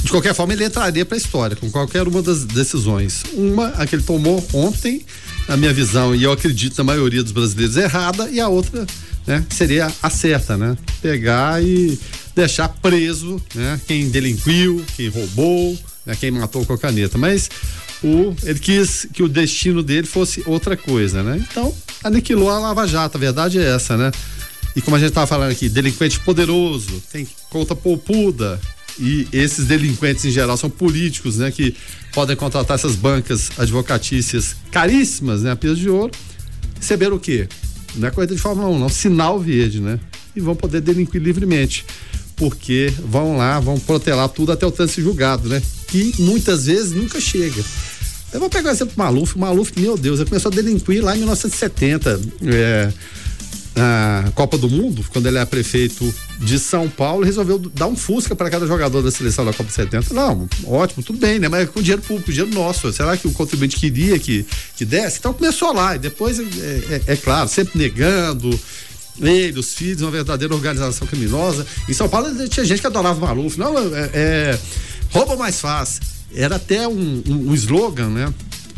De 0.03 0.09
qualquer 0.09 0.33
forma, 0.33 0.53
ele 0.53 0.65
entraria 0.65 1.05
para 1.05 1.15
a 1.15 1.17
história 1.17 1.55
com 1.55 1.69
qualquer 1.71 2.05
uma 2.07 2.21
das 2.21 2.43
decisões. 2.43 3.23
Uma, 3.33 3.67
a 3.69 3.85
que 3.85 3.95
ele 3.95 4.03
tomou 4.03 4.45
ontem, 4.53 5.05
na 5.47 5.55
minha 5.55 5.71
visão, 5.71 6.13
e 6.13 6.23
eu 6.23 6.31
acredito 6.31 6.77
na 6.77 6.83
maioria 6.83 7.23
dos 7.23 7.31
brasileiros, 7.31 7.77
errada, 7.77 8.29
e 8.29 8.39
a 8.39 8.49
outra, 8.49 8.85
né, 9.25 9.45
seria 9.49 9.89
a 10.01 10.09
certa, 10.09 10.57
né? 10.57 10.75
Pegar 11.01 11.63
e 11.63 11.97
deixar 12.35 12.67
preso 12.67 13.41
né, 13.55 13.79
quem 13.87 14.09
delinquiu, 14.09 14.83
quem 14.95 15.07
roubou, 15.07 15.77
né, 16.05 16.17
quem 16.19 16.31
matou 16.31 16.65
com 16.65 16.73
a 16.73 16.77
caneta. 16.77 17.17
Mas 17.17 17.49
o, 18.03 18.35
ele 18.43 18.59
quis 18.59 19.07
que 19.13 19.23
o 19.23 19.29
destino 19.29 19.81
dele 19.81 20.05
fosse 20.05 20.43
outra 20.45 20.75
coisa, 20.75 21.23
né? 21.23 21.43
Então, 21.49 21.73
aniquilou 22.03 22.49
a 22.49 22.59
Lava 22.59 22.85
Jato, 22.85 23.17
a 23.17 23.19
verdade 23.19 23.59
é 23.59 23.63
essa, 23.63 23.95
né? 23.95 24.11
E 24.75 24.81
como 24.81 24.95
a 24.95 24.99
gente 24.99 25.09
estava 25.09 25.27
falando 25.27 25.51
aqui, 25.51 25.69
delinquente 25.69 26.19
poderoso, 26.19 27.01
tem 27.11 27.27
conta 27.49 27.75
poupuda, 27.75 28.59
e 28.99 29.27
esses 29.31 29.65
delinquentes 29.65 30.25
em 30.25 30.31
geral 30.31 30.57
são 30.57 30.69
políticos, 30.69 31.37
né? 31.37 31.51
Que 31.51 31.75
podem 32.13 32.35
contratar 32.35 32.75
essas 32.75 32.95
bancas 32.95 33.51
advocatícias 33.57 34.55
caríssimas, 34.71 35.43
né? 35.43 35.51
A 35.51 35.55
peso 35.55 35.75
de 35.75 35.89
ouro, 35.89 36.11
receberam 36.79 37.15
o 37.15 37.19
quê? 37.19 37.47
Não 37.95 38.07
é 38.07 38.11
corrida 38.11 38.35
de 38.35 38.41
Fórmula 38.41 38.69
1, 38.69 38.79
não, 38.79 38.89
sinal 38.89 39.39
verde, 39.39 39.79
né? 39.79 39.99
E 40.35 40.41
vão 40.41 40.55
poder 40.55 40.81
delinquir 40.81 41.21
livremente 41.21 41.85
porque 42.35 42.91
vão 43.05 43.37
lá, 43.37 43.59
vão 43.59 43.79
protelar 43.79 44.27
tudo 44.29 44.51
até 44.51 44.65
o 44.65 44.71
trânsito 44.71 45.01
julgado, 45.01 45.47
né? 45.47 45.61
Que 45.87 46.13
muitas 46.19 46.65
vezes 46.65 46.91
nunca 46.91 47.19
chega. 47.19 47.63
Eu 48.33 48.39
vou 48.39 48.49
pegar 48.49 48.69
o 48.69 48.73
exemplo 48.73 48.95
do 48.95 48.97
Maluf. 48.97 49.35
O 49.35 49.39
Maluf, 49.39 49.71
meu 49.77 49.97
Deus, 49.97 50.19
ele 50.19 50.29
começou 50.29 50.51
a 50.51 50.55
delinquir 50.55 51.03
lá 51.03 51.15
em 51.15 51.19
1970. 51.19 52.21
É, 52.45 52.91
na 53.75 54.31
Copa 54.35 54.57
do 54.57 54.69
Mundo, 54.69 55.03
quando 55.11 55.27
ele 55.27 55.37
era 55.37 55.45
prefeito 55.45 56.13
de 56.39 56.59
São 56.59 56.87
Paulo, 56.87 57.23
resolveu 57.23 57.57
dar 57.57 57.87
um 57.87 57.95
Fusca 57.95 58.35
para 58.35 58.49
cada 58.49 58.67
jogador 58.67 59.01
da 59.01 59.09
seleção 59.09 59.43
da 59.43 59.53
Copa 59.53 59.69
70. 59.69 60.13
Não, 60.13 60.47
ótimo, 60.65 61.03
tudo 61.03 61.17
bem, 61.17 61.39
né? 61.39 61.47
Mas 61.47 61.69
com 61.69 61.81
dinheiro 61.81 62.01
público, 62.01 62.31
dinheiro 62.31 62.53
nosso. 62.53 62.91
Será 62.93 63.17
que 63.17 63.27
o 63.27 63.31
contribuinte 63.31 63.77
queria 63.77 64.19
que, 64.19 64.45
que 64.75 64.85
desse? 64.85 65.19
Então 65.19 65.33
começou 65.33 65.73
lá, 65.73 65.95
e 65.95 65.99
depois, 65.99 66.39
é, 66.39 66.43
é, 66.43 67.01
é 67.13 67.15
claro, 67.15 67.49
sempre 67.49 67.79
negando, 67.79 68.59
ele, 69.19 69.59
os 69.59 69.73
filhos, 69.73 70.01
uma 70.01 70.11
verdadeira 70.11 70.53
organização 70.53 71.07
criminosa. 71.07 71.65
Em 71.89 71.93
São 71.93 72.07
Paulo 72.07 72.47
tinha 72.47 72.65
gente 72.65 72.81
que 72.81 72.87
adorava 72.87 73.17
o 73.17 73.27
Maluf. 73.27 73.57
Não, 73.57 73.75
é, 73.77 74.09
é 74.13 74.59
rouba 75.11 75.35
mais 75.35 75.59
fácil. 75.59 76.12
Era 76.35 76.55
até 76.55 76.87
um, 76.87 77.23
um, 77.27 77.49
um 77.49 77.53
slogan, 77.53 78.09
né? 78.09 78.33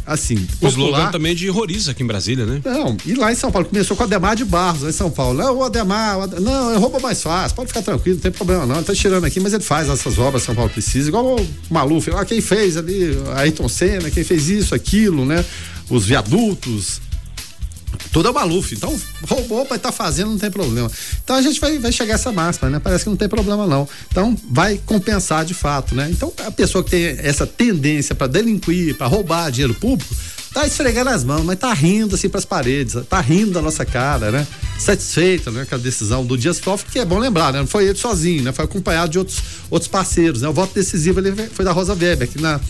assim. 0.06 0.48
O 0.62 0.68
slogan 0.68 1.10
também 1.12 1.36
de 1.36 1.50
horroriza 1.50 1.92
aqui 1.92 2.04
em 2.04 2.06
Brasília, 2.06 2.46
né? 2.46 2.62
Não, 2.64 2.96
e 3.06 3.16
lá 3.16 3.32
em 3.32 3.36
São 3.36 3.52
Paulo, 3.52 3.68
começou 3.68 3.98
com 3.98 4.04
o 4.04 4.06
Ademar 4.06 4.36
de 4.36 4.46
Barros, 4.46 4.84
lá 4.84 4.90
em 4.90 4.94
São 4.94 5.10
Paulo. 5.10 5.38
Não, 5.38 5.58
o 5.58 5.64
Ademar, 5.64 6.20
o 6.20 6.22
Ademar 6.22 6.42
não, 6.42 6.74
é 6.74 6.78
rouba 6.78 7.00
mais 7.00 7.22
fácil, 7.22 7.56
pode 7.56 7.70
ficar 7.70 7.82
tranquilo, 7.82 8.18
não 8.18 8.22
tem 8.22 8.32
problema 8.32 8.66
não. 8.66 8.76
Ele 8.76 8.86
tá 8.86 8.94
tirando 8.94 9.26
aqui, 9.26 9.40
mas 9.40 9.54
ele 9.54 9.64
faz 9.64 9.90
essas 9.90 10.18
obras 10.20 10.44
São 10.44 10.54
Paulo 10.54 10.70
precisa, 10.70 11.10
igual 11.10 11.36
o 11.36 11.48
Maluf, 11.70 12.10
ah, 12.12 12.24
quem 12.24 12.40
fez 12.40 12.78
ali, 12.78 13.18
Ayrton 13.36 13.68
Senna, 13.68 14.12
quem 14.12 14.24
fez 14.24 14.48
isso, 14.48 14.76
aquilo, 14.76 15.26
né? 15.26 15.44
Os 15.90 16.06
viadutos, 16.06 17.02
tudo 18.12 18.30
é 18.30 18.32
o. 18.32 18.74
Então, 18.74 18.98
roubou 19.28 19.66
para 19.66 19.78
estar 19.78 19.92
tá 19.92 19.96
fazendo, 19.96 20.32
não 20.32 20.38
tem 20.38 20.52
problema. 20.52 20.90
Então 21.24 21.36
a 21.36 21.42
gente 21.42 21.60
vai, 21.60 21.78
vai 21.78 21.92
chegar 21.92 22.16
essa 22.16 22.32
máxima, 22.32 22.70
né? 22.70 22.80
Parece 22.80 23.04
que 23.04 23.10
não 23.10 23.18
tem 23.18 23.28
problema, 23.28 23.68
não. 23.68 23.88
Então, 24.10 24.38
vai 24.50 24.80
compensar 24.86 25.46
de 25.46 25.54
fato, 25.54 25.96
né? 25.96 26.10
Então, 26.12 26.32
a 26.46 26.52
pessoa 26.52 26.84
que 26.84 26.92
tem 26.92 27.06
essa 27.06 27.46
tendência 27.46 28.16
para 28.16 28.28
delinquir, 28.28 28.96
para 28.96 29.08
roubar 29.08 29.52
dinheiro 29.52 29.74
público, 29.74 30.16
tá 30.56 30.66
esfregando 30.66 31.10
as 31.10 31.26
mãos, 31.26 31.44
mas 31.44 31.60
tá 31.60 31.74
rindo 31.74 32.16
assim 32.16 32.30
pras 32.30 32.46
paredes, 32.46 32.96
tá 33.10 33.20
rindo 33.20 33.52
da 33.52 33.62
nossa 33.62 33.84
cara, 33.84 34.32
né? 34.32 34.48
Satisfeito, 34.80 35.52
né, 35.52 35.66
com 35.66 35.76
a 35.76 35.78
decisão 35.78 36.26
do 36.26 36.38
Dias 36.38 36.60
Toffoli, 36.60 36.92
que 36.92 37.00
é 37.00 37.06
bom 37.06 37.20
lembrar, 37.20 37.52
né? 37.52 37.60
Não 37.60 37.68
foi 37.68 37.86
ele 37.86 37.98
sozinho, 37.98 38.42
né? 38.42 38.54
Foi 38.54 38.64
acompanhado 38.64 39.12
de 39.12 39.20
outros, 39.20 39.42
outros 39.70 39.90
parceiros, 39.90 40.42
né? 40.42 40.48
O 40.48 40.54
voto 40.54 40.74
decisivo 40.74 41.20
ele 41.20 41.50
foi 41.50 41.66
da 41.66 41.74
Rosa 41.74 41.94
Weber, 41.94 42.30
que 42.30 42.42
na, 42.42 42.62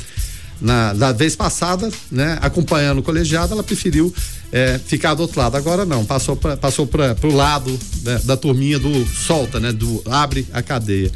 na, 0.62 0.94
da 0.94 1.12
vez 1.12 1.36
passada, 1.36 1.90
né, 2.12 2.38
acompanhando 2.42 3.00
o 3.00 3.04
colegiado, 3.04 3.54
ela 3.54 3.64
preferiu 3.64 4.14
é, 4.52 4.80
ficar 4.80 5.14
do 5.14 5.22
outro 5.22 5.40
lado. 5.40 5.58
Agora 5.58 5.86
não, 5.86 6.06
passou 6.06 6.36
para 6.36 6.56
passou 6.58 6.88
para 6.88 7.16
o 7.24 7.34
lado 7.34 7.78
né, 8.04 8.20
da 8.24 8.38
turminha 8.38 8.80
do 8.80 9.06
solta, 9.06 9.60
né, 9.60 9.72
do 9.72 10.02
abre 10.06 10.48
a 10.54 10.62
cadeia. 10.62 11.12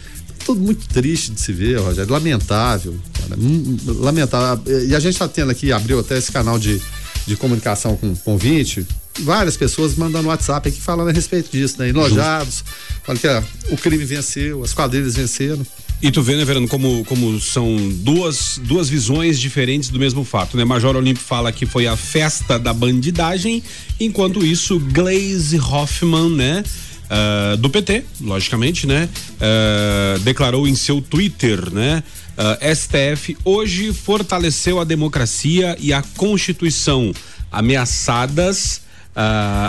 Tudo 0.46 0.62
muito 0.62 0.88
triste 0.88 1.32
de 1.32 1.40
se 1.40 1.54
ver, 1.54 1.80
Rogério, 1.80 2.12
lamentável, 2.12 2.96
cara, 3.14 3.40
hum, 3.40 3.78
lamentável. 3.86 4.64
E 4.88 4.96
a 4.96 5.00
gente 5.00 5.14
está 5.14 5.28
tendo 5.28 5.52
aqui, 5.52 5.72
abriu 5.72 6.00
até 6.00 6.18
esse 6.18 6.32
canal 6.32 6.58
de, 6.58 6.82
de 7.28 7.36
comunicação 7.36 7.96
com 7.96 8.16
convite, 8.16 8.86
várias 9.20 9.58
pessoas 9.58 9.96
mandando 9.96 10.30
WhatsApp 10.30 10.70
aqui 10.70 10.80
falando 10.80 11.10
a 11.10 11.12
respeito 11.12 11.52
disso, 11.52 11.76
né? 11.80 11.90
Enojados, 11.90 12.64
falando 13.04 13.22
que 13.22 13.28
ó, 13.28 13.44
o 13.72 13.78
crime 13.78 14.06
venceu, 14.06 14.64
as 14.64 14.74
quadrilhas 14.74 15.16
venceram. 15.16 15.66
E 16.02 16.12
tu 16.12 16.22
vê, 16.22 16.38
né, 16.38 16.46
Verano, 16.46 16.66
como, 16.66 17.04
como 17.04 17.42
são 17.42 17.76
duas, 17.96 18.58
duas 18.64 18.88
visões 18.88 19.38
diferentes 19.38 19.90
do 19.90 20.00
mesmo 20.00 20.24
fato, 20.24 20.56
né? 20.56 20.64
Major 20.64 20.96
Olímpio 20.96 21.22
fala 21.22 21.52
que 21.52 21.66
foi 21.66 21.88
a 21.88 21.98
festa 21.98 22.58
da 22.58 22.74
bandidagem, 22.74 23.62
enquanto 24.00 24.46
isso, 24.46 24.80
Glaze 24.80 25.60
Hoffman, 25.60 26.30
né? 26.30 26.64
Uh, 27.10 27.58
do 27.58 27.70
PT, 27.70 28.06
logicamente, 28.22 28.88
né? 28.88 29.10
Uh, 29.36 30.20
declarou 30.20 30.66
em 30.66 30.76
seu 30.76 31.02
Twitter, 31.02 31.70
né? 31.74 32.02
Uh, 32.38 32.58
ah, 32.62 32.76
STF 32.76 33.36
hoje 33.44 33.92
fortaleceu 33.92 34.80
a 34.80 34.86
democracia 34.86 35.76
e 35.82 35.92
a 35.92 36.02
Constituição 36.16 37.12
ameaçadas, 37.52 38.82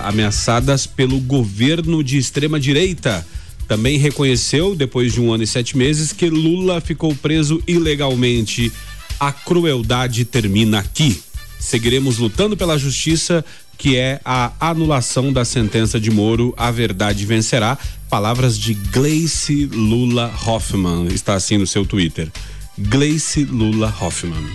ameaçadas 0.05 0.87
pelo 0.87 1.19
governo 1.19 2.05
de 2.05 2.19
extrema 2.19 2.61
direita 2.61 3.27
também 3.71 3.99
reconheceu, 3.99 4.75
depois 4.75 5.13
de 5.13 5.21
um 5.21 5.33
ano 5.33 5.45
e 5.45 5.47
sete 5.47 5.79
meses, 5.79 6.13
que 6.13 6.29
Lula 6.29 6.81
ficou 6.81 7.15
preso 7.15 7.63
ilegalmente. 7.69 8.73
A 9.21 9.31
crueldade 9.31 10.25
termina 10.25 10.81
aqui. 10.81 11.23
Seguiremos 11.57 12.19
lutando 12.19 12.57
pela 12.57 12.77
justiça, 12.77 13.45
que 13.79 13.97
é 13.97 14.21
a 14.25 14.53
anulação 14.59 15.33
da 15.33 15.45
sentença 15.45 16.01
de 16.01 16.11
Moro. 16.11 16.53
A 16.57 16.73
verdade 16.73 17.25
vencerá. 17.25 17.79
Palavras 18.09 18.59
de 18.59 18.75
Gleice 18.75 19.67
Lula 19.67 20.35
Hoffman. 20.45 21.07
Está 21.07 21.35
assim 21.35 21.57
no 21.57 21.67
seu 21.67 21.87
Twitter. 21.87 22.29
Gleice 22.77 23.45
Lula 23.45 23.95
Hoffman. 24.01 24.51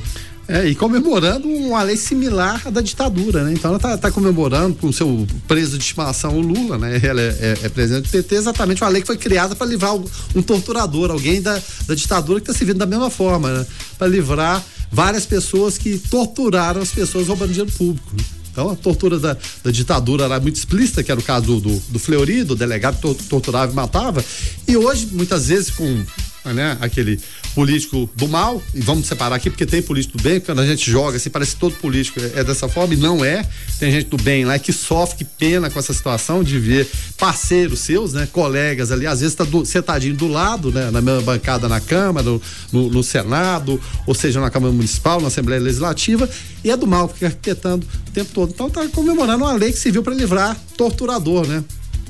É, 0.47 0.67
e 0.67 0.75
comemorando 0.75 1.47
uma 1.47 1.81
lei 1.81 1.97
similar 1.97 2.61
à 2.65 2.69
da 2.69 2.79
ditadura, 2.79 3.43
né? 3.43 3.53
Então 3.53 3.71
ela 3.71 3.79
tá, 3.79 3.97
tá 3.97 4.11
comemorando 4.11 4.75
com 4.75 4.87
o 4.87 4.93
seu 4.93 5.25
preso 5.47 5.75
de 5.77 5.83
estimação, 5.83 6.37
o 6.37 6.39
Lula, 6.39 6.77
né? 6.77 6.99
Ela 7.01 7.21
é, 7.21 7.57
é, 7.61 7.65
é 7.65 7.69
presidente 7.69 8.05
do 8.05 8.09
PT, 8.09 8.35
exatamente 8.35 8.83
uma 8.83 8.89
lei 8.89 9.01
que 9.01 9.07
foi 9.07 9.17
criada 9.17 9.55
para 9.55 9.65
livrar 9.65 9.95
um 9.95 10.41
torturador, 10.43 11.09
alguém 11.09 11.41
da, 11.41 11.59
da 11.87 11.95
ditadura 11.95 12.39
que 12.39 12.49
está 12.49 12.57
servindo 12.57 12.77
da 12.77 12.85
mesma 12.85 13.09
forma, 13.09 13.51
né? 13.51 13.65
Para 13.97 14.07
livrar 14.07 14.63
várias 14.91 15.25
pessoas 15.25 15.79
que 15.79 15.97
torturaram 15.97 16.81
as 16.81 16.91
pessoas 16.91 17.27
roubando 17.27 17.51
dinheiro 17.51 17.71
público. 17.71 18.11
Né? 18.15 18.23
Então 18.51 18.69
a 18.69 18.75
tortura 18.75 19.19
da, 19.19 19.35
da, 19.63 19.69
ditadura 19.69 20.25
era 20.25 20.39
muito 20.39 20.55
explícita, 20.55 21.03
que 21.03 21.11
era 21.11 21.19
o 21.19 21.23
caso 21.23 21.45
do, 21.45 21.59
do, 21.59 21.83
do 21.89 21.99
Fleury, 21.99 22.43
do 22.43 22.55
delegado 22.55 22.97
que 23.15 23.23
torturava 23.25 23.71
e 23.71 23.75
matava. 23.75 24.23
E 24.65 24.77
hoje, 24.77 25.09
muitas 25.11 25.47
vezes, 25.47 25.71
com 25.71 26.05
né, 26.53 26.77
aquele 26.81 27.19
político 27.53 28.09
do 28.15 28.27
mal, 28.27 28.61
e 28.73 28.81
vamos 28.81 29.07
separar 29.07 29.35
aqui, 29.35 29.49
porque 29.49 29.65
tem 29.65 29.81
político 29.81 30.17
do 30.17 30.23
bem, 30.23 30.39
quando 30.39 30.59
a 30.59 30.65
gente 30.65 30.89
joga 30.89 31.17
assim, 31.17 31.29
parece 31.29 31.53
que 31.53 31.59
todo 31.59 31.75
político 31.75 32.19
é, 32.19 32.39
é 32.39 32.43
dessa 32.43 32.67
forma, 32.67 32.93
e 32.93 32.97
não 32.97 33.23
é. 33.23 33.45
Tem 33.79 33.91
gente 33.91 34.09
do 34.09 34.17
bem 34.17 34.45
lá 34.45 34.57
que 34.59 34.73
sofre, 34.73 35.17
que 35.17 35.25
pena 35.25 35.69
com 35.69 35.79
essa 35.79 35.93
situação 35.93 36.43
de 36.43 36.59
ver 36.59 36.87
parceiros 37.17 37.79
seus, 37.79 38.13
né, 38.13 38.27
colegas 38.31 38.91
ali, 38.91 39.07
às 39.07 39.21
vezes 39.21 39.35
tá 39.35 39.43
do, 39.43 39.65
sentadinho 39.65 40.15
do 40.15 40.27
lado, 40.27 40.71
né, 40.71 40.91
na 40.91 41.01
mesma 41.01 41.21
bancada 41.21 41.67
na 41.67 41.79
Câmara, 41.79 42.25
no, 42.25 42.41
no, 42.71 42.89
no 42.89 43.03
Senado, 43.03 43.79
ou 44.05 44.13
seja, 44.13 44.39
na 44.39 44.49
Câmara 44.49 44.73
Municipal, 44.73 45.21
na 45.21 45.27
Assembleia 45.27 45.61
Legislativa, 45.61 46.29
e 46.63 46.71
é 46.71 46.77
do 46.77 46.87
mal, 46.87 47.07
fica 47.07 47.27
arquitetando 47.27 47.85
o 48.07 48.11
tempo 48.11 48.31
todo. 48.33 48.51
Então 48.51 48.69
tá 48.69 48.87
comemorando 48.89 49.43
uma 49.43 49.53
lei 49.53 49.71
que 49.71 49.79
serviu 49.79 50.03
para 50.03 50.13
livrar 50.13 50.57
torturador, 50.77 51.47
né? 51.47 51.63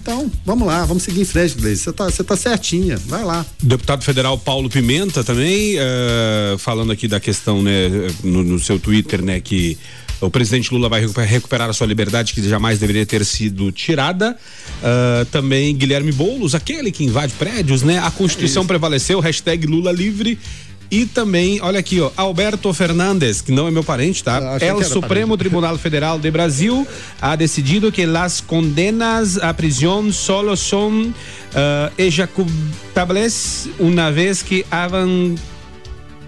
Então, 0.05 0.31
vamos 0.45 0.67
lá, 0.67 0.85
vamos 0.85 1.01
seguir 1.01 1.21
em 1.21 1.25
frente, 1.25 1.55
Gleice. 1.55 1.81
Você 1.81 1.91
tá, 1.91 2.05
você 2.05 2.23
tá 2.23 2.37
certinha, 2.37 2.95
vai 3.07 3.23
lá. 3.23 3.43
Deputado 3.59 4.03
federal 4.03 4.37
Paulo 4.37 4.69
Pimenta 4.69 5.23
também, 5.23 5.77
uh, 5.79 6.59
falando 6.59 6.91
aqui 6.91 7.07
da 7.07 7.19
questão, 7.19 7.63
né, 7.63 7.89
no, 8.23 8.43
no 8.43 8.59
seu 8.59 8.77
Twitter, 8.77 9.23
né, 9.23 9.39
que 9.39 9.75
o 10.21 10.29
presidente 10.29 10.71
Lula 10.71 10.89
vai 10.89 11.25
recuperar 11.25 11.71
a 11.71 11.73
sua 11.73 11.87
liberdade 11.87 12.35
que 12.35 12.47
jamais 12.47 12.77
deveria 12.77 13.03
ter 13.03 13.25
sido 13.25 13.71
tirada. 13.71 14.37
Uh, 14.77 15.25
também 15.25 15.75
Guilherme 15.75 16.11
Boulos, 16.11 16.53
aquele 16.53 16.91
que 16.91 17.03
invade 17.03 17.33
prédios, 17.33 17.81
né? 17.81 17.97
A 17.97 18.11
Constituição 18.11 18.61
é 18.61 18.67
prevaleceu, 18.67 19.19
hashtag 19.19 19.65
Lula 19.65 19.91
livre. 19.91 20.37
E 20.89 21.05
também, 21.05 21.59
olha 21.61 21.79
aqui, 21.79 21.99
ó, 21.99 22.11
Alberto 22.15 22.71
Fernandes, 22.73 23.41
que 23.41 23.51
não 23.51 23.67
é 23.67 23.71
meu 23.71 23.83
parente, 23.83 24.23
tá? 24.23 24.57
É 24.61 24.73
o 24.73 24.83
Supremo 24.83 25.29
parente. 25.29 25.39
Tribunal 25.39 25.77
Federal 25.77 26.19
de 26.19 26.29
Brasil 26.29 26.87
ha 27.21 27.35
decidido 27.35 27.91
que 27.91 28.03
as 28.03 28.39
condenas 28.39 29.37
à 29.37 29.53
prisão 29.53 30.11
solo 30.11 30.55
são 30.55 31.01
uh, 31.01 31.13
uma 33.79 34.11
vez 34.11 34.41
que 34.41 34.65
havam 34.69 35.35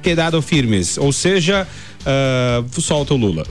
quedado 0.02 0.42
firmes, 0.42 0.98
ou 0.98 1.12
seja, 1.12 1.68
uh, 2.02 2.82
solta 2.82 3.14
o 3.14 3.18
Lula. 3.18 3.46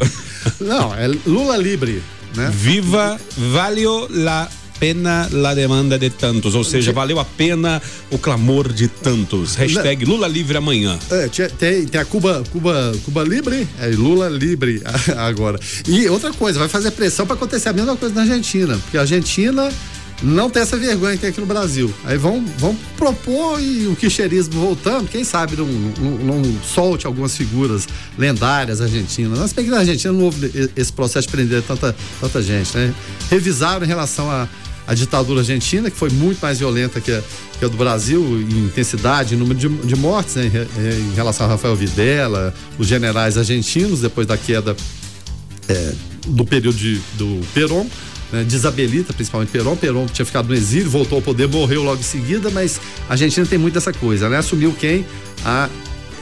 Não, 0.61 0.95
é 0.95 1.07
Lula 1.27 1.57
livre, 1.57 2.03
né? 2.35 2.51
Viva 2.53 3.21
valeu 3.37 4.09
la 4.11 4.49
pena 4.79 5.29
la 5.33 5.55
demanda 5.55 5.99
de 5.99 6.11
tantos, 6.11 6.55
ou 6.55 6.65
seja, 6.65 6.93
valeu 6.93 7.19
a 7.19 7.25
pena 7.25 7.81
o 8.11 8.19
clamor 8.19 8.73
de 8.73 8.89
tantos. 8.89 9.55
Hashtag 9.55 10.05
Lula 10.05 10.29
livre 10.29 10.57
amanhã. 10.57 10.99
É, 11.11 11.29
tem, 11.49 11.87
tem 11.87 12.01
a 12.01 12.05
Cuba, 12.05 12.43
Cuba, 12.51 12.95
Cuba 13.05 13.23
livre, 13.23 13.67
é 13.81 13.89
Lula 13.89 14.29
livre 14.29 14.83
agora. 15.17 15.59
E 15.87 16.09
outra 16.09 16.33
coisa, 16.33 16.59
vai 16.59 16.69
fazer 16.69 16.91
pressão 16.93 17.27
para 17.27 17.37
acontecer 17.37 17.69
a 17.69 17.73
mesma 17.73 17.97
coisa 17.97 18.15
na 18.15 18.23
Argentina, 18.23 18.77
porque 18.79 18.99
a 18.99 19.03
Argentina 19.03 19.71
não 20.23 20.49
tem 20.49 20.63
essa 20.63 20.77
vergonha 20.77 21.15
que 21.15 21.21
tem 21.21 21.31
aqui 21.31 21.41
no 21.41 21.47
Brasil. 21.47 21.93
Aí 22.05 22.17
vão, 22.17 22.45
vão 22.59 22.77
propor 22.97 23.61
e 23.61 23.87
o 23.87 23.95
quicherismo 23.95 24.61
voltando, 24.61 25.09
quem 25.09 25.25
sabe 25.25 25.57
não, 25.57 25.67
não, 25.67 26.41
não 26.41 26.63
solte 26.63 27.07
algumas 27.07 27.37
figuras 27.37 27.87
lendárias 28.19 28.81
argentinas. 28.81 29.39
Mas 29.39 29.53
bem 29.53 29.65
que 29.65 29.71
na 29.71 29.79
Argentina 29.79 30.13
não 30.13 30.25
houve 30.25 30.71
esse 30.75 30.93
processo 30.93 31.29
de 31.29 31.33
prender 31.33 31.63
tanta, 31.63 31.95
tanta 32.21 32.43
gente, 32.43 32.77
né? 32.77 32.95
Revisaram 33.31 33.85
em 33.85 33.89
relação 33.89 34.31
a 34.31 34.49
a 34.87 34.95
ditadura 34.95 35.41
argentina, 35.41 35.91
que 35.91 35.97
foi 35.97 36.11
muito 36.11 36.39
mais 36.41 36.59
violenta 36.59 37.01
que 37.01 37.11
a, 37.11 37.23
que 37.59 37.65
a 37.65 37.69
do 37.69 37.77
Brasil, 37.77 38.23
em 38.23 38.67
intensidade, 38.67 39.35
em 39.35 39.39
número 39.39 39.59
de, 39.59 39.69
de 39.69 39.97
mortes, 39.97 40.37
né, 40.37 40.51
em, 40.79 41.11
em, 41.11 41.15
relação 41.15 41.47
a 41.47 41.51
Rafael 41.51 41.75
Videla, 41.75 42.55
os 42.79 42.87
generais 42.87 43.37
argentinos, 43.37 44.01
depois 44.01 44.27
da 44.27 44.37
queda 44.37 44.77
é, 45.69 45.93
do 46.27 46.45
período 46.45 46.77
de, 46.77 47.01
do 47.19 47.41
Perón. 47.53 47.87
Né, 48.33 48.43
de 48.43 48.57
Isabelita, 48.57 49.13
principalmente 49.13 49.51
Perón. 49.51 49.77
Perón 49.77 50.07
tinha 50.07 50.27
ficado 50.27 50.49
no 50.49 50.55
exílio, 50.55 50.91
voltou 50.91 51.17
ao 51.17 51.23
poder, 51.23 51.47
morreu 51.49 51.85
logo 51.85 52.01
em 52.01 52.05
seguida, 52.05 52.51
mas 52.51 52.81
a 53.09 53.13
Argentina 53.13 53.47
tem 53.47 53.59
muito 53.59 53.75
dessa 53.75 53.93
coisa, 53.93 54.29
né? 54.29 54.39
Assumiu 54.39 54.75
quem? 54.79 55.07
A 55.45 55.69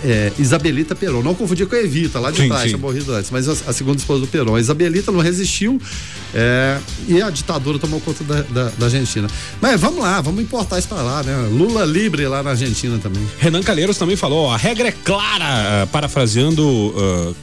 é, 0.05 0.31
Isabelita 0.39 0.95
Peron. 0.95 1.23
Não 1.23 1.35
confundir 1.35 1.67
com 1.67 1.75
a 1.75 1.79
Evita, 1.81 2.21
lá 2.21 2.31
de 2.31 2.43
sim, 2.43 2.49
trás, 2.49 2.65
tinha 2.65 2.79
morrido 2.79 3.13
antes, 3.13 3.31
mas 3.31 3.49
a, 3.49 3.53
a, 3.53 3.73
segunda 3.73 3.97
esposa 3.97 4.21
do 4.21 4.27
Peron. 4.27 4.55
A 4.55 4.61
Isabelita 4.61 5.11
não 5.11 5.21
resistiu 5.21 5.81
é, 6.35 6.79
e 7.09 7.23
a 7.23 7.31
ditadura 7.31 7.79
tomou 7.79 8.01
conta 8.01 8.23
da, 8.23 8.43
da, 8.43 8.69
da, 8.77 8.87
Argentina. 8.87 9.27
Mas 9.61 9.81
vamos 9.81 10.01
lá, 10.01 10.21
vamos 10.21 10.43
importar 10.43 10.79
isso 10.79 10.89
para 10.89 11.03
lá, 11.03 11.23
né? 11.23 11.49
Lula 11.51 11.85
livre 11.85 12.27
lá 12.29 12.43
na 12.43 12.51
Argentina 12.51 12.99
também. 12.99 13.27
Renan 13.39 13.63
Calheiros 13.63 13.97
também 13.97 14.17
falou: 14.17 14.51
a 14.51 14.57
regra 14.57 14.89
é 14.89 14.93
clara, 14.93 15.85
uh, 15.85 15.87
parafraseando. 15.89 16.63
Uh, 16.63 17.35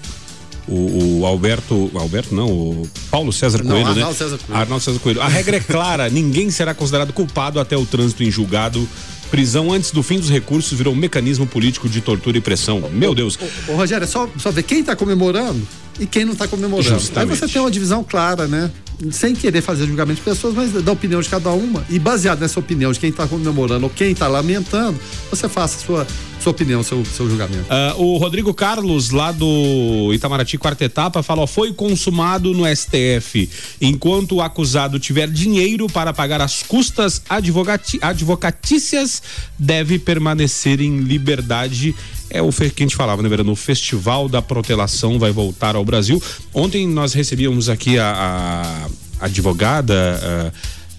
o, 0.67 1.19
o, 1.21 1.25
Alberto, 1.25 1.91
Alberto 1.95 2.33
não, 2.33 2.47
o 2.47 2.89
Paulo 3.09 3.33
César 3.33 3.57
Coelho, 3.57 3.83
não, 3.83 3.87
Arnaldo 3.87 4.11
né? 4.11 4.15
César 4.15 4.37
Coelho. 4.37 4.61
Arnaldo 4.61 4.83
César 4.83 4.99
Coelho. 4.99 5.21
A 5.21 5.27
regra 5.27 5.57
é 5.57 5.59
clara, 5.59 6.07
ninguém 6.09 6.49
será 6.49 6.73
considerado 6.73 7.11
culpado 7.11 7.59
até 7.59 7.75
o 7.75 7.85
trânsito 7.85 8.23
em 8.23 8.31
julgado 8.31 8.87
Prisão 9.31 9.71
antes 9.71 9.91
do 9.91 10.03
fim 10.03 10.19
dos 10.19 10.29
recursos 10.29 10.77
virou 10.77 10.93
um 10.93 10.97
mecanismo 10.97 11.47
político 11.47 11.87
de 11.87 12.01
tortura 12.01 12.37
e 12.37 12.41
pressão. 12.41 12.81
Meu 12.91 13.15
Deus. 13.15 13.39
Ô, 13.67 13.71
ô, 13.71 13.75
Rogério, 13.77 14.03
é 14.03 14.07
só, 14.07 14.29
só 14.37 14.51
ver 14.51 14.63
quem 14.63 14.81
está 14.81 14.93
comemorando 14.93 15.65
e 15.97 16.05
quem 16.05 16.25
não 16.25 16.33
está 16.33 16.47
comemorando. 16.47 16.99
Justamente. 16.99 17.31
Aí 17.31 17.39
você 17.39 17.47
tem 17.47 17.61
uma 17.61 17.71
divisão 17.71 18.03
clara, 18.03 18.45
né? 18.45 18.69
Sem 19.09 19.33
querer 19.33 19.61
fazer 19.61 19.87
julgamento 19.87 20.17
de 20.17 20.21
pessoas, 20.23 20.53
mas 20.53 20.71
da 20.71 20.91
opinião 20.91 21.21
de 21.21 21.29
cada 21.29 21.49
uma. 21.51 21.83
E 21.89 21.97
baseado 21.97 22.41
nessa 22.41 22.59
opinião 22.59 22.91
de 22.91 22.99
quem 22.99 23.09
está 23.09 23.25
comemorando 23.25 23.85
ou 23.85 23.89
quem 23.89 24.11
está 24.11 24.27
lamentando, 24.27 24.99
você 25.29 25.47
faça 25.47 25.77
a 25.77 25.79
sua 25.79 26.07
sua 26.41 26.51
opinião, 26.51 26.81
seu, 26.81 27.05
seu 27.05 27.29
julgamento. 27.29 27.65
Uh, 27.71 28.01
o 28.01 28.17
Rodrigo 28.17 28.53
Carlos, 28.53 29.11
lá 29.11 29.31
do 29.31 30.11
Itamaraty, 30.13 30.57
quarta 30.57 30.85
etapa, 30.85 31.21
falou: 31.21 31.45
foi 31.45 31.73
consumado 31.73 32.53
no 32.53 32.63
STF. 32.75 33.49
Enquanto 33.79 34.35
o 34.35 34.41
acusado 34.41 34.99
tiver 34.99 35.29
dinheiro 35.29 35.87
para 35.87 36.11
pagar 36.13 36.41
as 36.41 36.63
custas 36.63 37.21
advogati 37.29 37.99
advocatícias, 38.01 39.21
deve 39.57 39.99
permanecer 39.99 40.81
em 40.81 40.99
liberdade 40.99 41.93
é 42.33 42.41
o 42.41 42.49
que 42.49 42.63
a 42.63 42.83
gente 42.83 42.95
falava, 42.95 43.21
né, 43.21 43.27
Verano? 43.27 43.51
O 43.51 43.55
Festival 43.57 44.29
da 44.29 44.41
Protelação 44.41 45.19
vai 45.19 45.31
voltar 45.31 45.75
ao 45.75 45.83
Brasil. 45.83 46.21
Ontem 46.53 46.87
nós 46.87 47.13
recebíamos 47.13 47.67
aqui 47.67 47.99
a, 47.99 48.87
a 49.19 49.25
advogada, 49.25 50.51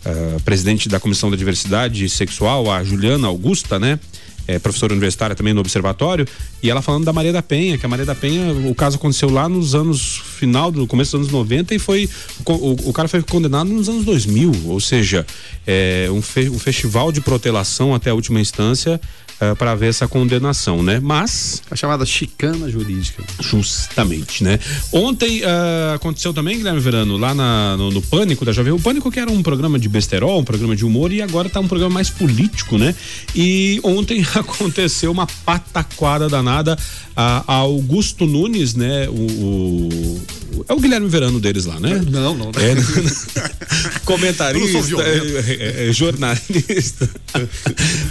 a, 0.05 0.11
a 0.37 0.41
presidente 0.41 0.91
da 0.91 1.01
Comissão 1.01 1.31
da 1.31 1.37
Diversidade 1.37 2.07
Sexual, 2.11 2.71
a 2.71 2.85
Juliana 2.85 3.29
Augusta, 3.29 3.79
né? 3.79 3.99
É, 4.53 4.59
professora 4.59 4.93
universitária 4.93 5.35
também 5.35 5.55
no 5.55 5.61
observatório, 5.61 6.27
e 6.63 6.71
ela 6.71 6.83
falando 6.83 7.05
da 7.05 7.13
Maria 7.13 7.33
da 7.33 7.43
Penha, 7.43 7.79
que 7.79 7.87
a 7.87 7.89
Maria 7.89 8.05
da 8.05 8.15
Penha, 8.15 8.53
o 8.69 8.75
caso 8.75 8.97
aconteceu 8.97 9.31
lá 9.31 9.49
nos 9.49 9.75
anos 9.75 10.23
final 10.43 10.73
do 10.73 10.89
começo 10.89 11.13
dos 11.13 11.29
anos 11.29 11.33
90 11.33 11.73
e 11.73 11.79
foi 11.79 12.11
o, 12.45 12.89
o, 12.89 12.93
cara 12.93 13.07
foi 13.07 13.23
condenado 13.23 13.71
nos 13.71 13.89
anos 13.89 14.05
2000, 14.05 14.51
ou 14.67 14.81
seja, 14.81 15.25
é, 15.65 16.09
um, 16.11 16.21
fe, 16.21 16.49
um 16.49 16.59
festival 16.59 17.13
de 17.13 17.21
protelação 17.21 17.95
até 17.95 18.11
a 18.11 18.15
última 18.15 18.41
instância 18.41 19.01
uh, 19.41 19.55
para 19.55 19.75
ver 19.77 19.91
essa 19.91 20.09
condenação, 20.09 20.83
né? 20.83 20.99
Mas 21.01 21.63
a 21.71 21.77
chamada 21.77 22.05
chicana 22.05 22.69
jurídica. 22.69 23.23
Justamente, 23.41 24.43
né? 24.43 24.59
Ontem 24.93 25.43
uh, 25.43 25.95
aconteceu 25.95 26.35
também, 26.35 26.57
Guilherme 26.57 26.81
Verano, 26.81 27.17
lá 27.17 27.33
na, 27.35 27.77
no, 27.77 27.91
no, 27.91 28.03
Pânico 28.03 28.45
da 28.45 28.51
Jovem. 28.51 28.73
O 28.73 28.81
Pânico 28.81 29.11
que 29.13 29.21
era 29.21 29.31
um 29.31 29.43
programa 29.45 29.79
de 29.79 29.89
besterol, 29.89 30.41
um 30.41 30.45
programa 30.45 30.75
de 30.75 30.85
humor 30.85 31.13
e 31.13 31.23
agora 31.23 31.49
tá 31.49 31.61
um 31.61 31.69
programa 31.69 31.95
mais 31.95 32.11
político, 32.11 32.77
né? 32.77 32.95
E 33.35 33.81
ontem 33.85 34.25
aconteceu 34.35 35.13
uma 35.13 35.27
pataquada 35.45 36.29
danada 36.29 36.77
a, 37.17 37.45
a 37.47 37.55
Augusto 37.57 38.27
Nunes, 38.27 38.75
né? 38.75 39.09
O, 39.09 39.13
o, 39.13 40.65
é 40.69 40.73
o 40.73 40.81
Guilherme 40.81 41.09
Verano 41.09 41.41
deles 41.41 41.65
lá, 41.65 41.79
né? 41.79 42.03
Não, 42.11 42.35
não. 42.35 42.51
É, 42.51 42.75
comentarista, 44.05 45.03
é, 45.03 45.89
é, 45.89 45.93
jornalista. 45.93 47.09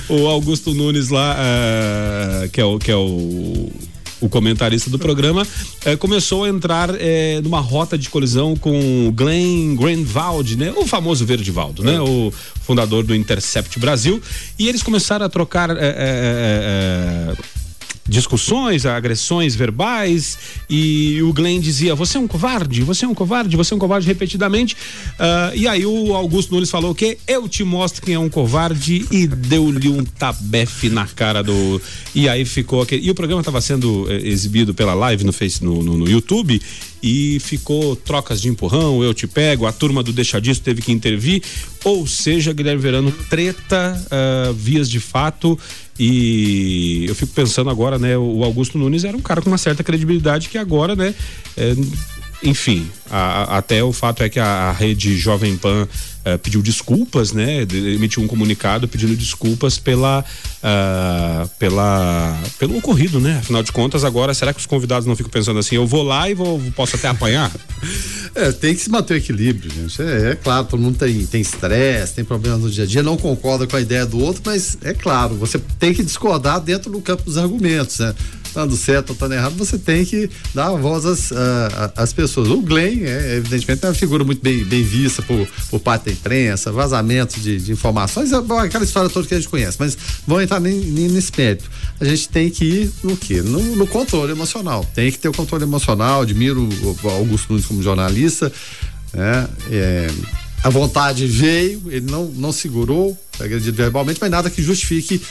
o 0.09 0.27
Augusto 0.27 0.73
Nunes 0.73 1.09
lá, 1.09 1.37
uh, 1.37 2.49
que 2.49 2.61
é 2.61 2.65
o 2.65 2.79
que 2.79 2.91
é 2.91 2.95
o 2.95 3.71
o 4.21 4.29
comentarista 4.29 4.89
do 4.89 4.99
programa, 4.99 5.45
eh, 5.83 5.95
começou 5.95 6.43
a 6.43 6.49
entrar 6.49 6.91
eh, 6.93 7.41
numa 7.43 7.59
rota 7.59 7.97
de 7.97 8.07
colisão 8.07 8.55
com 8.55 9.11
Glenn 9.15 9.75
Greenwald, 9.75 10.55
né? 10.55 10.71
O 10.77 10.85
famoso 10.85 11.25
Verdivaldo, 11.25 11.83
né? 11.83 11.99
O 11.99 12.31
fundador 12.61 13.03
do 13.03 13.15
Intercept 13.15 13.79
Brasil. 13.79 14.21
E 14.59 14.69
eles 14.69 14.83
começaram 14.83 15.25
a 15.25 15.29
trocar 15.29 15.71
eh, 15.71 17.33
discussões, 18.07 18.85
agressões 18.85 19.55
verbais 19.55 20.37
e 20.69 21.21
o 21.21 21.31
Glenn 21.33 21.59
dizia: 21.59 21.95
Você 21.95 22.17
é 22.17 22.19
um 22.19 22.27
covarde, 22.27 22.81
você 22.81 23.05
é 23.05 23.07
um 23.07 23.13
covarde, 23.13 23.55
você 23.55 23.73
é 23.73 23.75
um 23.75 23.79
covarde 23.79 24.07
repetidamente. 24.07 24.75
Uh, 25.13 25.55
e 25.55 25.67
aí 25.67 25.85
o 25.85 26.13
Augusto 26.13 26.53
Nunes 26.53 26.69
falou 26.69 26.93
que 26.93 27.17
eu 27.27 27.47
te 27.47 27.63
mostro 27.63 28.01
quem 28.01 28.15
é 28.15 28.19
um 28.19 28.29
covarde 28.29 29.05
e 29.11 29.27
deu-lhe 29.27 29.89
um 29.89 30.03
tabefe 30.03 30.89
na 30.89 31.07
cara 31.07 31.43
do. 31.43 31.81
E 32.13 32.27
aí 32.27 32.45
ficou 32.45 32.81
aquele. 32.81 33.05
E 33.05 33.11
o 33.11 33.15
programa 33.15 33.41
estava 33.41 33.61
sendo 33.61 34.05
eh, 34.09 34.27
exibido 34.27 34.73
pela 34.73 34.93
live 34.93 35.23
no, 35.23 35.33
face, 35.33 35.63
no, 35.63 35.83
no, 35.83 35.97
no 35.97 36.09
YouTube 36.09 36.61
e 37.01 37.39
ficou 37.39 37.95
trocas 37.95 38.41
de 38.41 38.49
empurrão, 38.49 39.03
eu 39.03 39.13
te 39.13 39.27
pego, 39.27 39.65
a 39.65 39.71
turma 39.71 40.03
do 40.03 40.13
Deixa 40.13 40.39
Disso 40.39 40.61
teve 40.61 40.81
que 40.81 40.91
intervir, 40.91 41.41
ou 41.83 42.05
seja, 42.05 42.53
Guilherme 42.53 42.81
Verano, 42.81 43.11
treta, 43.29 43.99
uh, 44.07 44.53
vias 44.53 44.89
de 44.89 44.99
fato, 44.99 45.57
e 45.99 47.05
eu 47.07 47.15
fico 47.15 47.33
pensando 47.33 47.69
agora, 47.69 47.97
né, 47.97 48.17
o 48.17 48.43
Augusto 48.43 48.77
Nunes 48.77 49.03
era 49.03 49.15
um 49.15 49.21
cara 49.21 49.41
com 49.41 49.49
uma 49.49 49.57
certa 49.57 49.83
credibilidade 49.83 50.49
que 50.49 50.57
agora, 50.57 50.95
né, 50.95 51.13
é, 51.57 51.75
enfim, 52.43 52.89
a, 53.09 53.57
até 53.57 53.83
o 53.83 53.93
fato 53.93 54.23
é 54.23 54.29
que 54.29 54.39
a, 54.39 54.69
a 54.69 54.71
rede 54.71 55.17
Jovem 55.17 55.55
Pan 55.57 55.87
uh, 56.25 56.39
pediu 56.39 56.61
desculpas, 56.61 57.31
né? 57.31 57.61
Emitiu 57.61 58.23
um 58.23 58.27
comunicado 58.27 58.87
pedindo 58.87 59.15
desculpas 59.15 59.77
pela, 59.77 60.23
uh, 60.23 61.47
pela, 61.59 62.39
pelo 62.57 62.77
ocorrido, 62.77 63.19
né? 63.19 63.37
Afinal 63.39 63.61
de 63.61 63.71
contas, 63.71 64.03
agora, 64.03 64.33
será 64.33 64.53
que 64.53 64.59
os 64.59 64.65
convidados 64.65 65.05
não 65.05 65.15
ficam 65.15 65.31
pensando 65.31 65.59
assim, 65.59 65.75
eu 65.75 65.85
vou 65.85 66.03
lá 66.03 66.29
e 66.29 66.33
vou, 66.33 66.59
posso 66.75 66.95
até 66.95 67.07
apanhar? 67.07 67.51
é, 68.33 68.51
tem 68.51 68.73
que 68.73 68.81
se 68.81 68.89
manter 68.89 69.15
o 69.15 69.17
equilíbrio, 69.17 69.71
gente. 69.71 70.01
É, 70.01 70.31
é 70.31 70.35
claro, 70.35 70.65
todo 70.65 70.79
mundo 70.79 70.97
tem 70.97 71.25
tem 71.25 71.41
estresse, 71.41 72.15
tem 72.15 72.23
problemas 72.23 72.61
no 72.61 72.69
dia 72.69 72.83
a 72.83 72.87
dia, 72.87 73.03
não 73.03 73.17
concorda 73.17 73.67
com 73.67 73.75
a 73.75 73.81
ideia 73.81 74.05
do 74.05 74.19
outro, 74.19 74.41
mas 74.45 74.77
é 74.81 74.93
claro, 74.93 75.35
você 75.35 75.59
tem 75.79 75.93
que 75.93 76.03
discordar 76.03 76.59
dentro 76.59 76.91
do 76.91 77.01
campo 77.01 77.23
dos 77.23 77.37
argumentos, 77.37 77.99
né? 77.99 78.15
Estando 78.51 78.75
certo 78.75 79.09
ou 79.09 79.13
estando 79.13 79.33
errado, 79.33 79.55
você 79.55 79.77
tem 79.77 80.05
que 80.05 80.29
dar 80.53 80.71
voz 80.71 81.05
às, 81.05 81.31
às 81.95 82.13
pessoas. 82.13 82.49
O 82.49 82.61
Glenn, 82.61 83.03
é, 83.03 83.37
evidentemente, 83.37 83.83
é 83.85 83.87
uma 83.87 83.93
figura 83.93 84.23
muito 84.23 84.41
bem, 84.41 84.63
bem 84.65 84.83
vista 84.83 85.21
por, 85.21 85.47
por 85.69 85.79
parte 85.79 86.05
da 86.05 86.11
imprensa, 86.11 86.71
vazamento 86.71 87.39
de, 87.39 87.57
de 87.57 87.71
informações, 87.71 88.31
é 88.31 88.35
aquela 88.35 88.83
história 88.83 89.09
toda 89.09 89.27
que 89.27 89.33
a 89.33 89.37
gente 89.37 89.49
conhece, 89.49 89.77
mas 89.79 89.97
vão 90.27 90.41
entrar 90.41 90.59
nesse 90.59 91.31
mérito. 91.37 91.69
A 91.99 92.05
gente 92.05 92.29
tem 92.29 92.49
que 92.49 92.65
ir 92.65 92.91
no 93.03 93.15
quê? 93.15 93.41
No, 93.41 93.59
no, 93.75 93.87
controle 93.87 94.31
emocional. 94.31 94.85
Tem 94.93 95.11
que 95.11 95.17
ter 95.17 95.29
o 95.29 95.33
controle 95.33 95.63
emocional, 95.63 96.21
admiro 96.21 96.67
o 97.03 97.09
Augusto 97.09 97.51
Nunes 97.51 97.65
como 97.65 97.81
jornalista, 97.81 98.51
né? 99.13 99.47
É, 99.71 100.07
a 100.63 100.69
vontade 100.69 101.25
veio, 101.25 101.81
ele 101.87 102.11
não, 102.11 102.25
não 102.25 102.51
segurou, 102.51 103.17
agredido 103.39 103.75
verbalmente, 103.75 104.19
mas 104.21 104.29
nada 104.29 104.49
que 104.49 104.61
justifique 104.61 105.21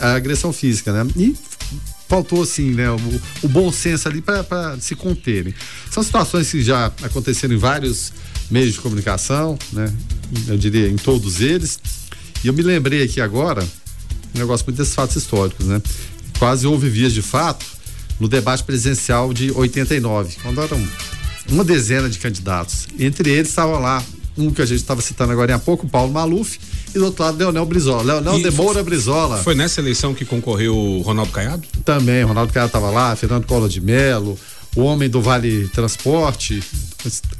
a 0.00 0.14
agressão 0.14 0.52
física, 0.52 0.92
né? 0.92 1.10
E 1.16 1.36
faltou 2.08 2.42
assim, 2.42 2.70
né, 2.70 2.90
o, 2.90 3.20
o 3.42 3.48
bom 3.48 3.70
senso 3.70 4.08
ali 4.08 4.22
para 4.22 4.78
se 4.80 4.96
conterem. 4.96 5.54
São 5.90 6.02
situações 6.02 6.50
que 6.50 6.62
já 6.62 6.86
aconteceram 7.02 7.54
em 7.54 7.58
vários 7.58 8.12
meios 8.50 8.74
de 8.74 8.80
comunicação, 8.80 9.58
né? 9.72 9.92
Eu 10.46 10.56
diria 10.56 10.88
em 10.88 10.96
todos 10.96 11.40
eles. 11.40 11.78
E 12.42 12.48
eu 12.48 12.54
me 12.54 12.62
lembrei 12.62 13.02
aqui 13.02 13.20
agora 13.20 13.62
um 14.34 14.38
negócio 14.38 14.64
muito 14.66 14.78
desses 14.78 14.94
fatos 14.94 15.16
históricos, 15.16 15.66
né? 15.66 15.82
Quase 16.38 16.66
houve 16.66 16.88
vias 16.88 17.12
de 17.12 17.22
fato 17.22 17.64
no 18.18 18.28
debate 18.28 18.64
presidencial 18.64 19.32
de 19.32 19.50
89, 19.52 20.36
quando 20.42 20.60
eram 20.60 20.82
uma 21.50 21.64
dezena 21.64 22.08
de 22.08 22.18
candidatos. 22.18 22.86
Entre 22.98 23.30
eles 23.30 23.48
estava 23.48 23.78
lá 23.78 24.02
um 24.36 24.50
que 24.50 24.62
a 24.62 24.66
gente 24.66 24.78
estava 24.78 25.00
citando 25.00 25.32
agora 25.32 25.54
há 25.54 25.58
pouco, 25.58 25.88
Paulo 25.88 26.12
Maluf, 26.12 26.58
e 26.94 26.98
do 26.98 27.06
outro 27.06 27.24
lado 27.24 27.38
Leonel 27.38 27.64
Brizola. 27.66 28.02
Leonel 28.02 28.38
e 28.38 28.42
de 28.42 28.50
Moura 28.50 28.82
Brizola. 28.82 29.38
Foi 29.38 29.54
nessa 29.54 29.80
eleição 29.80 30.14
que 30.14 30.24
concorreu 30.24 30.76
o 30.76 31.00
Ronaldo 31.02 31.32
Caiado? 31.32 31.66
Também, 31.84 32.22
Ronaldo 32.22 32.52
Caiado 32.52 32.68
estava 32.68 32.90
lá, 32.90 33.14
Fernando 33.16 33.46
Collor 33.46 33.68
de 33.68 33.80
Mello, 33.80 34.38
o 34.76 34.82
homem 34.82 35.08
do 35.08 35.20
Vale 35.20 35.68
Transporte, 35.68 36.62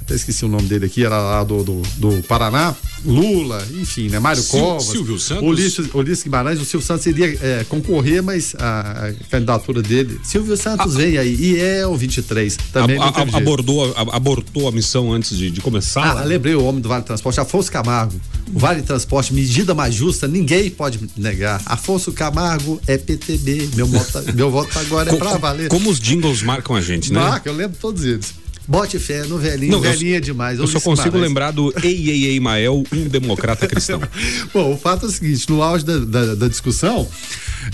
até 0.00 0.14
esqueci 0.14 0.44
o 0.44 0.48
nome 0.48 0.64
dele 0.64 0.86
aqui, 0.86 1.04
era 1.04 1.18
lá 1.18 1.44
do, 1.44 1.62
do, 1.62 1.82
do 1.96 2.22
Paraná, 2.24 2.74
Lula, 3.04 3.66
enfim, 3.74 4.08
né? 4.08 4.18
Mário 4.18 4.42
Sil, 4.42 4.60
Covas, 4.60 4.84
Silvio 4.84 5.18
Santos. 5.18 5.44
Ulisses, 5.44 5.94
Ulisses 5.94 6.24
Guimarães, 6.24 6.60
o 6.60 6.64
Silvio 6.64 6.86
Santos 6.86 7.06
iria 7.06 7.38
é, 7.40 7.64
concorrer, 7.68 8.22
mas 8.22 8.54
a, 8.58 9.08
a, 9.08 9.12
candidatura 9.30 9.82
dele. 9.82 10.20
Silvio 10.22 10.56
Santos 10.56 10.94
a, 10.94 10.98
vem 10.98 11.18
aí, 11.18 11.34
e 11.34 11.60
é 11.60 11.86
o 11.86 11.96
23. 11.96 12.56
Também 12.72 12.98
a, 12.98 13.04
a, 13.04 13.36
abordou, 13.36 13.92
abortou 14.12 14.68
a 14.68 14.72
missão 14.72 15.12
antes 15.12 15.36
de, 15.36 15.50
de 15.50 15.60
começar? 15.60 16.18
Ah, 16.18 16.24
lembrei 16.24 16.54
o 16.54 16.64
homem 16.64 16.80
do 16.80 16.88
Vale 16.88 17.04
Transporte, 17.04 17.40
Afonso 17.40 17.70
Camargo. 17.70 18.20
O 18.52 18.58
Vale 18.58 18.82
Transporte, 18.82 19.32
medida 19.32 19.74
mais 19.74 19.94
justa, 19.94 20.26
ninguém 20.26 20.70
pode 20.70 21.00
negar. 21.16 21.62
Afonso 21.66 22.12
Camargo 22.12 22.80
é 22.86 22.96
PTB. 22.98 23.70
Meu 23.74 23.86
voto, 23.86 24.34
meu 24.34 24.50
voto 24.50 24.78
agora 24.78 25.12
é 25.12 25.16
pra 25.16 25.36
valer. 25.36 25.68
Como 25.68 25.90
os 25.90 26.00
jingles 26.00 26.42
marcam 26.42 26.74
a 26.74 26.80
gente, 26.80 27.12
né? 27.12 27.20
Marca, 27.20 27.48
eu 27.48 27.54
lembro 27.54 27.76
todos 27.80 28.04
eles. 28.04 28.34
Bote 28.68 28.98
fé 28.98 29.24
no 29.24 29.38
velhinho, 29.38 29.72
não, 29.72 29.80
velhinha 29.80 30.16
eu, 30.16 30.20
demais. 30.20 30.58
Eu 30.58 30.66
só 30.66 30.78
consigo 30.78 31.16
lembrar 31.16 31.52
do 31.52 31.72
Ei, 31.82 32.10
Ei, 32.10 32.26
Ei, 32.26 32.38
Mael, 32.38 32.84
um 32.92 33.08
democrata 33.08 33.66
cristão. 33.66 33.98
Bom, 34.52 34.74
o 34.74 34.76
fato 34.76 35.06
é 35.06 35.08
o 35.08 35.10
seguinte, 35.10 35.48
no 35.48 35.62
auge 35.62 35.86
da, 35.86 35.96
da, 35.98 36.34
da 36.34 36.48
discussão, 36.48 37.08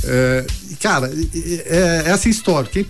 é, 0.04 0.46
cara, 0.80 1.12
é, 1.34 2.04
é 2.06 2.10
essa 2.10 2.28
história. 2.28 2.70
Quem 2.70 2.86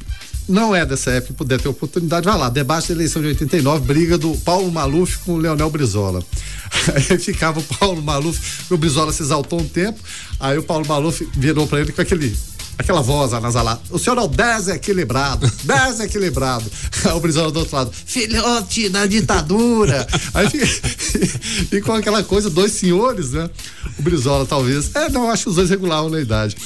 não 0.47 0.75
é 0.75 0.85
dessa 0.85 1.13
época 1.13 1.33
e 1.33 1.37
puder 1.37 1.59
ter 1.59 1.69
oportunidade, 1.69 2.27
vai 2.27 2.37
lá. 2.37 2.51
Debate 2.51 2.89
da 2.89 2.95
eleição 2.95 3.23
de 3.23 3.29
89, 3.29 3.87
briga 3.87 4.19
do 4.19 4.37
Paulo 4.37 4.71
Maluf 4.71 5.21
com 5.21 5.33
o 5.33 5.39
Leonel 5.39 5.71
Brizola. 5.71 6.23
Aí 6.95 7.19
ficava 7.19 7.61
o 7.61 7.63
Paulo 7.63 8.03
Maluf, 8.03 8.39
o 8.71 8.77
Brizola 8.77 9.13
se 9.13 9.23
exaltou 9.23 9.61
um 9.61 9.69
tempo, 9.69 9.99
aí 10.41 10.59
o 10.59 10.63
Paulo 10.63 10.87
Maluf 10.87 11.27
virou 11.35 11.67
para 11.67 11.81
ele 11.81 11.93
com 11.93 12.03
aquele 12.03 12.37
aquela 12.79 13.01
voz 13.01 13.33
anasalada. 13.33 13.81
O 13.91 13.99
senhor 13.99 14.19
é 14.19 14.23
o 14.23 14.29
desequilibrado, 14.29 15.51
desequilibrado. 15.63 16.65
o 17.15 17.21
Brizola 17.21 17.51
do 17.51 17.61
outro 17.61 17.77
lado, 17.77 17.91
filhote 17.93 18.89
da 18.89 19.07
ditadura. 19.07 20.07
Aí 20.33 20.49
ficou 21.71 21.95
aquela 21.97 22.23
coisa, 22.23 22.51
dois 22.51 22.73
senhores, 22.73 23.33
né? 23.33 23.49
O 23.99 24.03
Brizola 24.03 24.47
talvez. 24.47 24.95
É, 24.95 25.09
não, 25.09 25.31
acho 25.31 25.45
que 25.45 25.49
os 25.51 25.57
dois 25.57 25.71
regulavam 25.71 26.11
na 26.11 26.21
idade. 26.21 26.57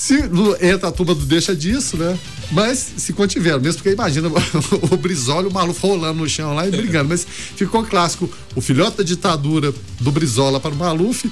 Se 0.00 0.14
entra 0.62 0.88
a 0.88 0.92
turma 0.92 1.14
do 1.14 1.26
deixa 1.26 1.54
disso, 1.54 1.98
né? 1.98 2.18
Mas 2.50 2.94
se 2.96 3.12
contiveram, 3.12 3.60
mesmo 3.60 3.82
porque 3.82 3.94
imagina 3.94 4.28
o 4.90 4.96
Brizola 4.96 5.42
e 5.42 5.50
o 5.50 5.52
Maluf 5.52 5.78
rolando 5.82 6.20
no 6.20 6.28
chão 6.28 6.54
lá 6.54 6.66
e 6.66 6.70
brigando. 6.70 7.10
Mas 7.10 7.26
ficou 7.54 7.84
clássico 7.84 8.28
o 8.56 8.62
filhote 8.62 8.96
da 8.96 9.02
ditadura 9.02 9.74
do 10.00 10.10
Brizola 10.10 10.58
para 10.58 10.70
o 10.70 10.74
Maluf 10.74 11.30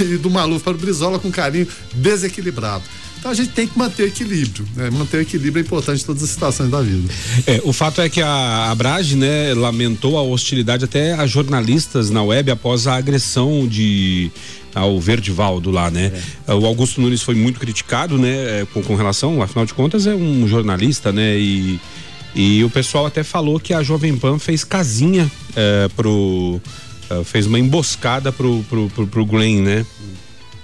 e 0.00 0.16
do 0.16 0.28
Maluf 0.28 0.64
para 0.64 0.74
o 0.74 0.78
Brizola 0.78 1.20
com 1.20 1.30
carinho 1.30 1.68
desequilibrado. 1.94 2.82
Então 3.28 3.32
a 3.34 3.44
gente 3.44 3.50
tem 3.50 3.66
que 3.66 3.78
manter 3.78 4.04
o 4.04 4.06
equilíbrio, 4.06 4.66
né? 4.74 4.88
Manter 4.88 5.18
o 5.18 5.20
equilíbrio 5.20 5.60
é 5.60 5.66
importante 5.66 6.02
em 6.02 6.06
todas 6.06 6.22
as 6.22 6.30
situações 6.30 6.70
da 6.70 6.80
vida. 6.80 7.12
É, 7.46 7.60
o 7.62 7.74
fato 7.74 8.00
é 8.00 8.08
que 8.08 8.22
a 8.22 8.70
Abrage, 8.70 9.16
né, 9.16 9.52
lamentou 9.52 10.16
a 10.16 10.22
hostilidade 10.22 10.86
até 10.86 11.12
a 11.12 11.26
jornalistas 11.26 12.08
na 12.08 12.22
web 12.22 12.50
após 12.50 12.86
a 12.86 12.96
agressão 12.96 13.68
de 13.68 14.30
ao 14.74 14.98
Verdivaldo 14.98 15.70
lá, 15.70 15.90
né? 15.90 16.10
É. 16.46 16.54
O 16.54 16.64
Augusto 16.64 17.02
Nunes 17.02 17.20
foi 17.20 17.34
muito 17.34 17.60
criticado, 17.60 18.16
né, 18.16 18.62
é, 18.62 18.66
com, 18.72 18.82
com, 18.82 18.94
relação, 18.96 19.42
afinal 19.42 19.66
de 19.66 19.74
contas 19.74 20.06
é 20.06 20.14
um 20.14 20.48
jornalista, 20.48 21.12
né, 21.12 21.36
e, 21.36 21.78
e 22.34 22.64
o 22.64 22.70
pessoal 22.70 23.04
até 23.04 23.22
falou 23.22 23.60
que 23.60 23.74
a 23.74 23.82
Jovem 23.82 24.16
Pan 24.16 24.38
fez 24.38 24.64
casinha 24.64 25.30
é, 25.54 25.88
pro 25.94 26.58
é, 27.10 27.24
fez 27.24 27.46
uma 27.46 27.58
emboscada 27.58 28.32
pro, 28.32 28.64
pro, 28.70 28.88
pro, 28.88 29.06
pro 29.06 29.26
Glenn, 29.26 29.60
né? 29.60 29.84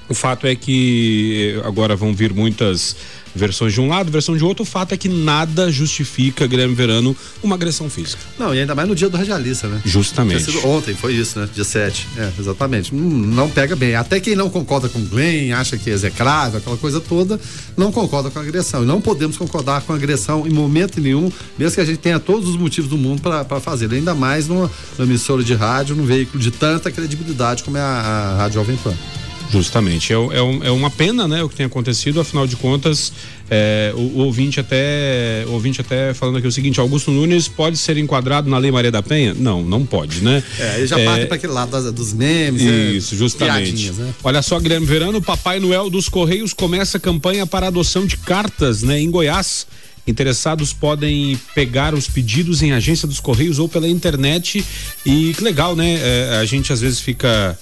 O 0.08 0.14
fato 0.14 0.46
é 0.46 0.54
que 0.54 1.60
agora 1.64 1.96
vão 1.96 2.14
vir 2.14 2.32
muitas 2.32 2.96
versões 3.34 3.72
de 3.72 3.80
um 3.80 3.88
lado, 3.88 4.10
versão 4.10 4.36
de 4.36 4.44
outro. 4.44 4.62
O 4.62 4.66
fato 4.66 4.92
é 4.92 4.96
que 4.96 5.08
nada 5.08 5.70
justifica, 5.70 6.46
Guilherme 6.46 6.74
Verano, 6.74 7.16
uma 7.42 7.56
agressão 7.56 7.90
física. 7.90 8.22
Não, 8.38 8.54
e 8.54 8.60
ainda 8.60 8.74
mais 8.74 8.88
no 8.88 8.94
dia 8.94 9.08
do 9.08 9.16
radialista, 9.16 9.66
né? 9.66 9.80
Justamente. 9.84 10.56
ontem, 10.64 10.94
foi 10.94 11.14
isso, 11.14 11.38
né? 11.38 11.48
Dia 11.52 11.64
7. 11.64 12.06
É, 12.16 12.30
exatamente. 12.38 12.94
Hum, 12.94 12.98
não 12.98 13.50
pega 13.50 13.74
bem. 13.74 13.96
Até 13.96 14.20
quem 14.20 14.36
não 14.36 14.48
concorda 14.48 14.88
com 14.88 14.98
o 14.98 15.02
Glenn, 15.02 15.52
acha 15.52 15.76
que 15.76 15.90
é 15.90 15.92
execrável, 15.92 16.58
aquela 16.58 16.76
coisa 16.76 17.00
toda, 17.00 17.40
não 17.76 17.90
concorda 17.90 18.30
com 18.30 18.38
a 18.38 18.42
agressão. 18.42 18.84
E 18.84 18.86
não 18.86 19.00
podemos 19.00 19.36
concordar 19.36 19.82
com 19.82 19.92
a 19.92 19.96
agressão 19.96 20.46
em 20.46 20.50
momento 20.50 21.00
nenhum, 21.00 21.30
mesmo 21.58 21.74
que 21.74 21.80
a 21.80 21.84
gente 21.84 21.98
tenha 21.98 22.20
todos 22.20 22.48
os 22.48 22.56
motivos 22.56 22.88
do 22.88 22.96
mundo 22.96 23.20
para 23.22 23.60
fazer. 23.60 23.92
Ainda 23.92 24.14
mais 24.14 24.46
numa, 24.46 24.70
numa 24.98 25.08
emissora 25.08 25.42
de 25.42 25.54
rádio, 25.54 25.96
num 25.96 26.04
veículo 26.04 26.42
de 26.42 26.50
tanta 26.50 26.90
credibilidade 26.90 27.64
como 27.64 27.76
é 27.76 27.80
a, 27.80 27.84
a 27.84 28.36
Rádio 28.36 28.60
Jovem 28.60 28.76
Pan. 28.76 28.94
Justamente. 29.50 30.12
É, 30.12 30.16
é, 30.16 30.66
é, 30.66 30.70
uma 30.70 30.90
pena, 30.90 31.28
né, 31.28 31.42
o 31.42 31.48
que 31.48 31.56
tem 31.56 31.66
acontecido, 31.66 32.20
afinal 32.20 32.46
de 32.46 32.56
contas, 32.56 33.12
é, 33.50 33.92
o, 33.94 34.00
o, 34.00 34.18
ouvinte 34.20 34.58
até 34.58 35.44
o 35.46 35.52
ouvinte 35.52 35.80
até 35.80 36.14
falando 36.14 36.38
aqui 36.38 36.46
o 36.46 36.52
seguinte, 36.52 36.80
Augusto 36.80 37.10
Nunes 37.10 37.46
pode 37.46 37.76
ser 37.76 37.96
enquadrado 37.98 38.48
na 38.48 38.58
Lei 38.58 38.70
Maria 38.70 38.90
da 38.90 39.02
Penha? 39.02 39.34
Não, 39.34 39.62
não 39.62 39.84
pode, 39.84 40.22
né? 40.22 40.42
É, 40.58 40.78
ele 40.78 40.86
já 40.86 40.98
é, 40.98 41.04
parte 41.04 41.26
para 41.26 41.36
aquele 41.36 41.52
lado 41.52 41.70
das, 41.70 41.92
dos 41.92 42.12
memes, 42.12 42.62
né? 42.62 42.92
Isso, 42.92 43.16
justamente. 43.16 43.90
Né? 43.92 44.14
Olha 44.22 44.42
só, 44.42 44.58
Guilherme 44.58 44.86
Verano, 44.86 45.20
Papai 45.20 45.60
Noel 45.60 45.90
dos 45.90 46.08
Correios 46.08 46.52
começa 46.52 46.96
a 46.96 47.00
campanha 47.00 47.46
para 47.46 47.68
adoção 47.68 48.06
de 48.06 48.16
cartas, 48.16 48.82
né, 48.82 49.00
em 49.00 49.10
Goiás. 49.10 49.66
Interessados 50.06 50.72
podem 50.72 51.40
pegar 51.54 51.94
os 51.94 52.06
pedidos 52.08 52.62
em 52.62 52.72
agência 52.72 53.08
dos 53.08 53.20
Correios 53.20 53.58
ou 53.58 53.68
pela 53.68 53.88
internet. 53.88 54.62
E 55.04 55.32
que 55.32 55.42
legal, 55.42 55.74
né? 55.74 55.98
É, 56.02 56.38
a 56.40 56.44
gente 56.44 56.70
às 56.70 56.80
vezes 56.80 57.00
fica 57.00 57.58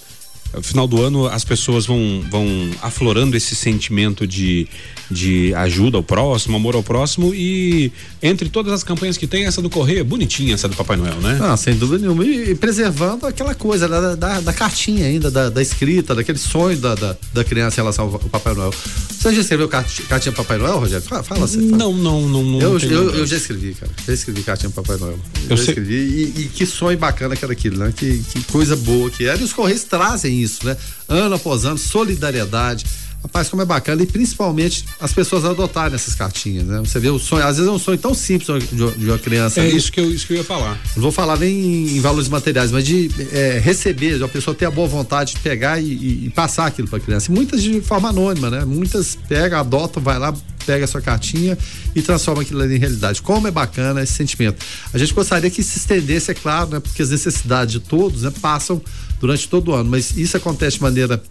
final 0.60 0.86
do 0.86 1.00
ano 1.00 1.26
as 1.26 1.44
pessoas 1.44 1.86
vão, 1.86 2.22
vão 2.30 2.46
aflorando 2.82 3.36
esse 3.36 3.54
sentimento 3.54 4.26
de, 4.26 4.66
de 5.10 5.54
ajuda 5.54 5.96
ao 5.96 6.02
próximo, 6.02 6.56
amor 6.56 6.74
ao 6.74 6.82
próximo 6.82 7.32
e 7.34 7.92
entre 8.22 8.48
todas 8.48 8.72
as 8.72 8.84
campanhas 8.84 9.16
que 9.16 9.26
tem, 9.26 9.44
essa 9.44 9.62
do 9.62 9.70
Correio 9.70 10.00
é 10.00 10.04
bonitinha, 10.04 10.54
essa 10.54 10.68
do 10.68 10.76
Papai 10.76 10.96
Noel, 10.96 11.16
né? 11.20 11.38
Ah, 11.42 11.56
sem 11.56 11.74
dúvida 11.74 11.98
nenhuma. 11.98 12.24
E, 12.24 12.54
preservando 12.54 13.26
aquela 13.26 13.54
coisa 13.54 13.88
da, 13.88 14.14
da, 14.14 14.40
da 14.40 14.52
cartinha 14.52 15.06
ainda, 15.06 15.30
da, 15.30 15.48
da, 15.48 15.62
escrita, 15.62 16.14
daquele 16.14 16.38
sonho 16.38 16.76
da, 16.76 16.94
da, 16.94 17.16
da, 17.32 17.44
criança 17.44 17.80
em 17.80 17.82
relação 17.82 18.04
ao, 18.04 18.18
Papai 18.18 18.54
Noel. 18.54 18.72
Você 19.10 19.34
já 19.34 19.40
escreveu 19.40 19.68
cartinha 19.68 20.32
Papai 20.32 20.58
Noel, 20.58 20.78
Rogério? 20.78 21.06
Fala, 21.06 21.22
fala 21.22 21.40
você. 21.46 21.58
Não, 21.58 21.92
não, 21.94 22.28
não. 22.28 22.42
não 22.42 22.60
eu, 22.60 22.78
eu, 22.78 23.14
eu, 23.14 23.26
já 23.26 23.36
escrevi, 23.36 23.74
cara. 23.74 23.92
Já 24.06 24.12
escrevi 24.12 24.42
cartinha 24.42 24.70
Papai 24.70 24.96
Noel. 24.96 25.18
Eu, 25.44 25.50
eu 25.50 25.56
já 25.56 25.64
sei. 25.64 25.72
escrevi. 25.72 25.94
E, 25.94 26.40
e, 26.42 26.44
que 26.48 26.66
sonho 26.66 26.98
bacana 26.98 27.36
que 27.36 27.44
era 27.44 27.52
aquilo, 27.52 27.78
né? 27.78 27.92
Que, 27.94 28.18
que 28.18 28.42
coisa 28.44 28.76
boa 28.76 29.10
que 29.10 29.26
era. 29.26 29.40
E 29.40 29.44
os 29.44 29.52
Correios 29.52 29.84
trazem 29.84 30.41
isso, 30.42 30.66
né? 30.66 30.76
Ano 31.08 31.34
após 31.36 31.64
ano, 31.64 31.78
solidariedade. 31.78 32.84
Rapaz, 33.22 33.48
como 33.48 33.62
é 33.62 33.64
bacana, 33.64 34.02
e 34.02 34.06
principalmente 34.06 34.84
as 34.98 35.12
pessoas 35.12 35.44
adotarem 35.44 35.94
essas 35.94 36.12
cartinhas, 36.12 36.66
né? 36.66 36.80
Você 36.80 36.98
vê 36.98 37.08
o 37.08 37.20
sonho, 37.20 37.46
às 37.46 37.56
vezes 37.56 37.70
é 37.70 37.72
um 37.72 37.78
sonho 37.78 37.96
tão 37.96 38.12
simples 38.14 38.48
de, 38.68 38.90
de 38.98 39.06
uma 39.06 39.18
criança. 39.18 39.60
É 39.60 39.68
isso 39.68 39.92
que, 39.92 40.00
eu, 40.00 40.12
isso 40.12 40.26
que 40.26 40.32
eu 40.32 40.38
ia 40.38 40.44
falar. 40.44 40.76
Não 40.96 41.02
vou 41.02 41.12
falar 41.12 41.38
nem 41.38 41.54
em, 41.54 41.96
em 41.96 42.00
valores 42.00 42.28
materiais, 42.28 42.72
mas 42.72 42.84
de 42.84 43.08
é, 43.30 43.60
receber, 43.62 44.18
de 44.18 44.24
a 44.24 44.28
pessoa 44.28 44.56
ter 44.56 44.64
a 44.64 44.72
boa 44.72 44.88
vontade 44.88 45.34
de 45.34 45.40
pegar 45.40 45.80
e, 45.80 45.84
e, 45.84 46.26
e 46.26 46.30
passar 46.30 46.66
aquilo 46.66 46.88
para 46.88 46.98
a 46.98 47.00
criança. 47.00 47.30
E 47.30 47.34
muitas 47.34 47.62
de 47.62 47.80
forma 47.80 48.08
anônima, 48.08 48.50
né? 48.50 48.64
Muitas 48.64 49.16
pega, 49.28 49.60
adotam, 49.60 50.02
vai 50.02 50.18
lá, 50.18 50.34
pega 50.66 50.84
a 50.84 50.88
sua 50.88 51.00
cartinha 51.00 51.56
e 51.94 52.02
transforma 52.02 52.42
aquilo 52.42 52.60
ali 52.60 52.74
em 52.74 52.78
realidade. 52.78 53.22
Como 53.22 53.46
é 53.46 53.52
bacana 53.52 54.02
esse 54.02 54.14
sentimento. 54.14 54.64
A 54.92 54.98
gente 54.98 55.14
gostaria 55.14 55.48
que 55.48 55.62
se 55.62 55.78
estendesse, 55.78 56.32
é 56.32 56.34
claro, 56.34 56.70
né? 56.70 56.80
Porque 56.80 57.00
as 57.00 57.10
necessidades 57.10 57.72
de 57.72 57.78
todos 57.78 58.22
né, 58.22 58.32
passam 58.40 58.82
durante 59.22 59.48
todo 59.48 59.70
o 59.70 59.74
ano, 59.74 59.88
mas 59.88 60.16
isso 60.16 60.36
acontece 60.36 60.78
de 60.78 60.82
maneira 60.82 61.22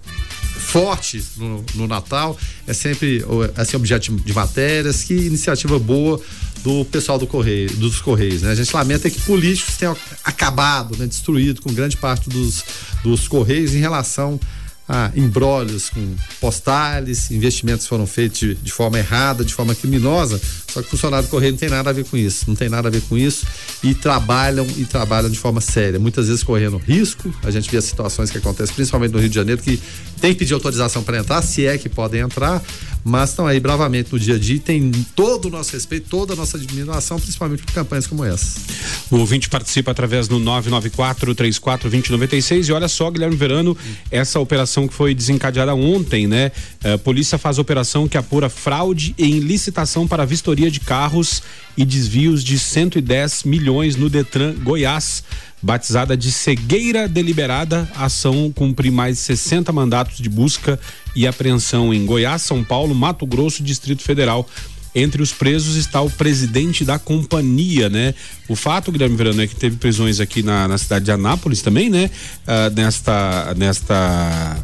forte 0.72 1.22
no, 1.36 1.66
no 1.76 1.88
Natal, 1.88 2.38
é 2.66 2.72
sempre 2.72 3.22
assim, 3.58 3.76
objeto 3.76 4.16
de 4.16 4.34
matérias, 4.34 5.04
que 5.04 5.14
iniciativa 5.14 5.78
boa 5.78 6.20
do 6.64 6.86
pessoal 6.86 7.20
do 7.20 7.28
Correio, 7.28 7.70
dos 7.76 8.00
Correios, 8.00 8.44
né? 8.44 8.52
A 8.52 8.56
gente 8.56 8.74
lamenta 8.74 9.10
que 9.10 9.20
políticos 9.22 9.76
tenham 9.76 9.98
acabado, 10.24 10.96
né, 10.96 11.06
destruído 11.06 11.62
com 11.62 11.74
grande 11.74 11.98
parte 11.98 12.30
dos, 12.30 12.64
dos 13.04 13.28
Correios 13.28 13.76
em 13.76 13.80
relação 13.80 14.39
ah, 14.94 15.10
embrólios 15.16 15.89
com 15.89 16.16
postales, 16.42 17.32
investimentos 17.32 17.88
foram 17.88 18.06
feitos 18.06 18.39
de, 18.39 18.56
de, 18.56 18.72
forma 18.74 19.00
errada, 19.00 19.46
de 19.46 19.54
forma 19.54 19.74
criminosa, 19.74 20.39
só 20.68 20.82
que 20.82 20.88
o 20.88 20.92
funcionário 20.92 21.30
Correio 21.30 21.54
não 21.54 21.58
tem 21.58 21.70
nada 21.70 21.89
a 21.89 21.94
ver 21.94 22.04
com 22.04 22.18
isso, 22.18 22.44
não 22.46 22.56
tem 22.56 22.68
nada 22.68 22.89
a 22.89 22.92
ver 22.92 23.02
com 23.04 23.18
isso 23.18 23.46
e 23.82 23.96
trabalham 23.96 24.68
e 24.76 24.84
trabalham 24.84 25.30
de 25.30 25.39
forma 25.39 25.62
séria, 25.62 25.98
muitas 25.98 26.28
vezes 26.28 26.44
correndo 26.44 26.78
risco, 26.78 27.34
a 27.42 27.50
gente 27.50 27.72
vê 27.72 27.78
as 27.78 27.86
situações 27.86 28.30
que 28.30 28.38
acontecem 28.38 28.76
principalmente 28.76 29.14
no 29.14 29.20
Rio 29.20 29.30
de 29.30 29.36
Janeiro 29.36 29.62
que 29.62 29.82
tem 30.20 30.34
que 30.34 30.39
pedir 30.39 30.54
autorização 30.54 31.02
para 31.04 31.20
entrar, 31.20 31.42
se 31.42 31.66
é 31.66 31.78
que 31.78 31.88
podem 31.88 32.20
entrar, 32.20 32.62
mas 33.04 33.32
estão 33.32 33.47
aí 33.47 33.60
bravamente 33.60 34.12
no 34.12 34.20
dia 34.20 34.36
a 34.36 34.39
dia 34.39 34.56
e 34.56 34.60
tem 34.60 34.91
todo 35.16 35.45
o 35.45 35.49
nosso 35.49 35.74
respeito, 35.74 36.08
toda 36.10 36.34
a 36.34 36.36
nossa 36.36 36.58
admiração, 36.58 37.20
principalmente 37.20 37.64
por 37.64 37.74
campanhas 37.74 38.08
como 38.08 38.24
essa. 38.24 38.60
O 39.10 39.18
ouvinte 39.18 39.49
participa 39.49 39.91
através 39.91 40.28
do 40.28 40.39
994 40.39 41.34
34 41.36 41.89
2096 41.89 42.68
e 42.70 42.72
olha 42.72 42.88
só, 42.88 43.10
Guilherme 43.10 43.36
Verano, 43.36 43.78
essa 44.10 44.39
operação 44.39 44.88
que 44.88 44.93
foi 44.93 45.14
desencadeada 45.14 45.74
ontem, 45.74 46.28
né? 46.28 46.52
A 46.84 46.89
eh, 46.89 46.97
polícia 46.97 47.38
faz 47.38 47.58
operação 47.58 48.08
que 48.08 48.18
apura 48.18 48.49
fraude 48.49 49.16
em 49.18 49.39
licitação 49.39 50.08
para 50.08 50.26
vistoria 50.26 50.70
de 50.70 50.80
carros 50.80 51.41
e 51.78 51.86
desvios 51.86 52.43
de 52.43 52.60
110 52.60 53.43
milhões 53.43 53.95
no 53.95 54.10
Detran 54.10 54.54
Goiás. 54.62 55.24
Batizada 55.64 56.18
de 56.18 56.32
cegueira 56.32 57.07
deliberada, 57.07 57.88
a 57.95 58.05
ação 58.05 58.51
cumpre 58.51 58.89
mais 58.89 59.20
60 59.20 59.72
mandatos 59.72 60.18
de 60.18 60.28
busca 60.28 60.80
e 61.16 61.28
apreensão 61.28 61.93
em 61.93 62.05
Goiás, 62.05 62.41
São 62.41 62.64
Paulo, 62.64 62.95
Mato 62.95 63.26
Grosso 63.28 63.62
e 63.62 63.66
Distrito 63.66 64.01
Federal. 64.01 64.47
Entre 64.93 65.22
os 65.22 65.32
presos 65.32 65.76
está 65.76 66.01
o 66.01 66.09
presidente 66.09 66.84
da 66.84 66.99
companhia, 66.99 67.89
né? 67.89 68.14
O 68.49 68.55
fato, 68.55 68.91
Guilherme 68.91 69.16
Verano, 69.16 69.41
é 69.41 69.47
que 69.47 69.55
teve 69.55 69.78
prisões 69.78 70.20
aqui 70.20 70.43
na, 70.43 70.68
na 70.68 70.78
cidade 70.78 71.05
de 71.05 71.12
Anápolis 71.12 71.62
também, 71.62 71.89
né? 71.89 72.09
Uh, 72.45 72.76
nesta, 72.76 73.53
nesta, 73.55 74.57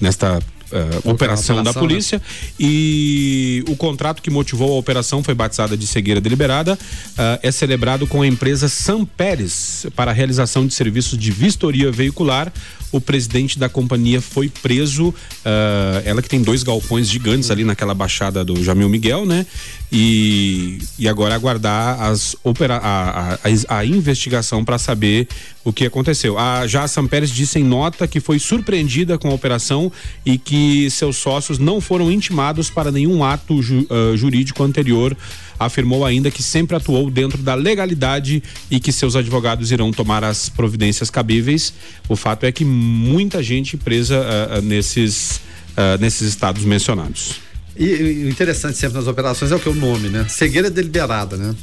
nesta 0.00 0.38
uh, 0.72 1.10
operação, 1.10 1.62
da 1.62 1.72
né? 1.72 1.78
polícia 1.78 2.18
né? 2.18 2.24
e 2.58 3.64
o 3.68 3.76
contrato 3.76 4.22
que 4.22 4.30
motivou 4.30 4.74
a 4.74 4.78
operação 4.78 5.22
foi 5.22 5.34
batizada 5.34 5.76
de 5.76 5.86
cegueira 5.86 6.20
deliberada 6.20 6.74
uh, 6.74 7.38
é 7.42 7.50
celebrado 7.50 8.06
com 8.06 8.22
a 8.22 8.26
empresa 8.26 8.68
Sam 8.68 9.04
Pérez 9.04 9.86
para 9.94 10.10
a 10.10 10.14
realização 10.14 10.66
de 10.66 10.74
serviços 10.74 11.18
de 11.18 11.30
vistoria 11.30 11.90
veicular 11.90 12.52
o 12.96 13.00
presidente 13.00 13.58
da 13.58 13.68
companhia 13.68 14.20
foi 14.20 14.48
preso. 14.48 15.08
Uh, 15.08 16.02
ela 16.04 16.22
que 16.22 16.28
tem 16.28 16.42
dois 16.42 16.62
galpões 16.62 17.08
gigantes 17.08 17.50
ali 17.50 17.64
naquela 17.64 17.94
baixada 17.94 18.44
do 18.44 18.62
Jamil 18.62 18.88
Miguel, 18.88 19.24
né? 19.24 19.46
E, 19.92 20.78
e 20.98 21.08
agora 21.08 21.34
aguardar 21.34 22.02
as 22.02 22.34
opera, 22.42 22.76
a, 22.76 23.34
a, 23.34 23.38
a, 23.78 23.84
investigação 23.84 24.64
para 24.64 24.78
saber 24.78 25.28
o 25.64 25.72
que 25.72 25.86
aconteceu. 25.86 26.36
A, 26.38 26.66
já 26.66 26.82
a 26.82 26.88
Sam 26.88 27.06
Pérez 27.06 27.30
disse 27.30 27.60
em 27.60 27.64
nota 27.64 28.08
que 28.08 28.18
foi 28.18 28.38
surpreendida 28.38 29.16
com 29.16 29.28
a 29.28 29.34
operação 29.34 29.92
e 30.24 30.38
que 30.38 30.90
seus 30.90 31.16
sócios 31.16 31.58
não 31.58 31.80
foram 31.80 32.10
intimados 32.10 32.68
para 32.68 32.90
nenhum 32.90 33.22
ato 33.22 33.62
ju, 33.62 33.86
uh, 33.88 34.16
jurídico 34.16 34.62
anterior 34.64 35.16
afirmou 35.58 36.04
ainda 36.04 36.30
que 36.30 36.42
sempre 36.42 36.76
atuou 36.76 37.10
dentro 37.10 37.38
da 37.38 37.54
legalidade 37.54 38.42
e 38.70 38.78
que 38.80 38.92
seus 38.92 39.16
advogados 39.16 39.70
irão 39.72 39.90
tomar 39.90 40.24
as 40.24 40.48
providências 40.48 41.10
cabíveis. 41.10 41.72
O 42.08 42.16
fato 42.16 42.44
é 42.44 42.52
que 42.52 42.64
muita 42.64 43.42
gente 43.42 43.76
presa 43.76 44.20
uh, 44.20 44.62
nesses, 44.62 45.36
uh, 45.72 46.00
nesses 46.00 46.28
estados 46.28 46.64
mencionados. 46.64 47.40
E, 47.76 48.24
o 48.24 48.28
interessante 48.28 48.78
sempre 48.78 48.96
nas 48.96 49.06
operações 49.06 49.52
é 49.52 49.56
o 49.56 49.60
que 49.60 49.68
o 49.68 49.74
nome, 49.74 50.08
né? 50.08 50.26
Cegueira 50.28 50.70
deliberada, 50.70 51.36
né? 51.36 51.54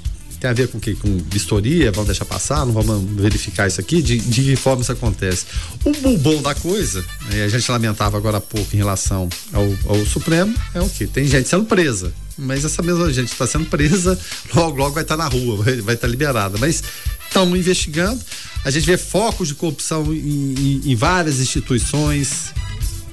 tem 0.43 0.49
a 0.49 0.53
ver 0.53 0.67
com 0.67 0.77
que 0.77 0.93
com 0.93 1.19
vistoria, 1.29 1.89
vamos 1.89 2.07
deixar 2.07 2.25
passar, 2.25 2.65
não 2.65 2.73
vamos 2.73 3.09
verificar 3.15 3.65
isso 3.65 3.79
aqui, 3.79 4.01
de, 4.01 4.17
de 4.17 4.43
que 4.43 4.55
forma 4.57 4.81
isso 4.81 4.91
acontece. 4.91 5.45
O 5.85 6.17
bom 6.17 6.41
da 6.41 6.53
coisa, 6.53 7.01
né, 7.29 7.45
a 7.45 7.47
gente 7.47 7.71
lamentava 7.71 8.17
agora 8.17 8.39
há 8.39 8.41
pouco 8.41 8.67
em 8.73 8.77
relação 8.77 9.29
ao, 9.53 9.63
ao 9.87 10.05
Supremo, 10.05 10.53
é 10.73 10.81
o 10.81 10.89
que? 10.89 11.07
Tem 11.07 11.25
gente 11.25 11.47
sendo 11.47 11.63
presa, 11.63 12.13
mas 12.37 12.65
essa 12.65 12.81
mesma 12.81 13.11
gente 13.11 13.31
está 13.31 13.45
sendo 13.45 13.65
presa, 13.65 14.17
logo, 14.53 14.77
logo 14.77 14.91
vai 14.91 15.03
estar 15.03 15.17
tá 15.17 15.23
na 15.23 15.29
rua, 15.29 15.63
vai, 15.63 15.75
estar 15.75 15.95
tá 15.95 16.07
liberada. 16.07 16.57
Mas 16.57 16.83
estamos 17.27 17.57
investigando, 17.57 18.19
a 18.63 18.71
gente 18.71 18.85
vê 18.85 18.97
focos 18.97 19.47
de 19.47 19.55
corrupção 19.55 20.13
em, 20.13 20.17
em, 20.17 20.81
em 20.91 20.95
várias 20.95 21.39
instituições 21.39 22.53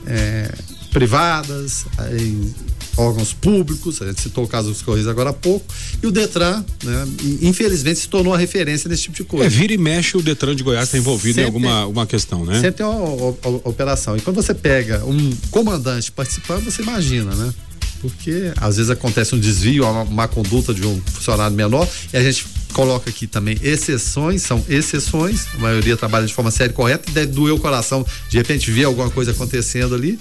é, 0.06 0.52
privadas, 0.92 1.86
em 2.18 2.54
órgãos 2.96 3.32
públicos, 3.32 4.02
a 4.02 4.06
gente 4.06 4.20
citou 4.20 4.44
o 4.44 4.48
caso 4.48 4.68
dos 4.68 4.82
Correios 4.82 5.08
agora 5.08 5.30
há 5.30 5.32
pouco, 5.32 5.64
e 6.02 6.06
o 6.06 6.10
Detran, 6.10 6.64
né, 6.84 7.08
infelizmente, 7.40 8.00
se 8.00 8.08
tornou 8.08 8.34
a 8.34 8.38
referência 8.38 8.88
nesse 8.88 9.02
tipo 9.04 9.16
de 9.16 9.24
coisa. 9.24 9.46
É, 9.46 9.48
vira 9.48 9.72
e 9.72 9.78
mexe 9.78 10.16
o 10.16 10.22
Detran 10.22 10.54
de 10.54 10.62
Goiás 10.62 10.84
está 10.84 10.98
envolvido 10.98 11.36
sempre, 11.36 11.42
em 11.42 11.46
alguma, 11.46 11.80
alguma 11.82 12.06
questão, 12.06 12.44
né? 12.44 12.54
Sempre 12.54 12.72
tem 12.72 12.86
uma, 12.86 12.98
uma, 12.98 13.36
uma, 13.48 13.60
operação. 13.64 14.16
E 14.16 14.20
quando 14.20 14.36
você 14.36 14.52
pega 14.52 15.04
um 15.04 15.30
comandante 15.50 16.10
participando, 16.12 16.64
você 16.64 16.82
imagina, 16.82 17.34
né? 17.34 17.52
Porque 18.00 18.52
às 18.56 18.76
vezes 18.76 18.90
acontece 18.90 19.34
um 19.34 19.38
desvio, 19.38 19.84
uma 19.84 20.04
má 20.04 20.28
conduta 20.28 20.72
de 20.72 20.86
um 20.86 21.00
funcionário 21.00 21.54
menor, 21.54 21.88
e 22.12 22.16
a 22.16 22.22
gente 22.22 22.46
coloca 22.72 23.10
aqui 23.10 23.26
também 23.26 23.58
exceções, 23.62 24.42
são 24.42 24.64
exceções, 24.68 25.46
a 25.54 25.58
maioria 25.58 25.96
trabalha 25.96 26.26
de 26.26 26.32
forma 26.32 26.50
séria 26.50 26.70
e 26.70 26.74
correta, 26.74 27.10
e 27.10 27.12
deve 27.12 27.32
doer 27.32 27.54
o 27.54 27.58
coração 27.58 28.06
de 28.28 28.38
repente 28.38 28.70
ver 28.70 28.84
alguma 28.84 29.10
coisa 29.10 29.32
acontecendo 29.32 29.94
ali, 29.94 30.18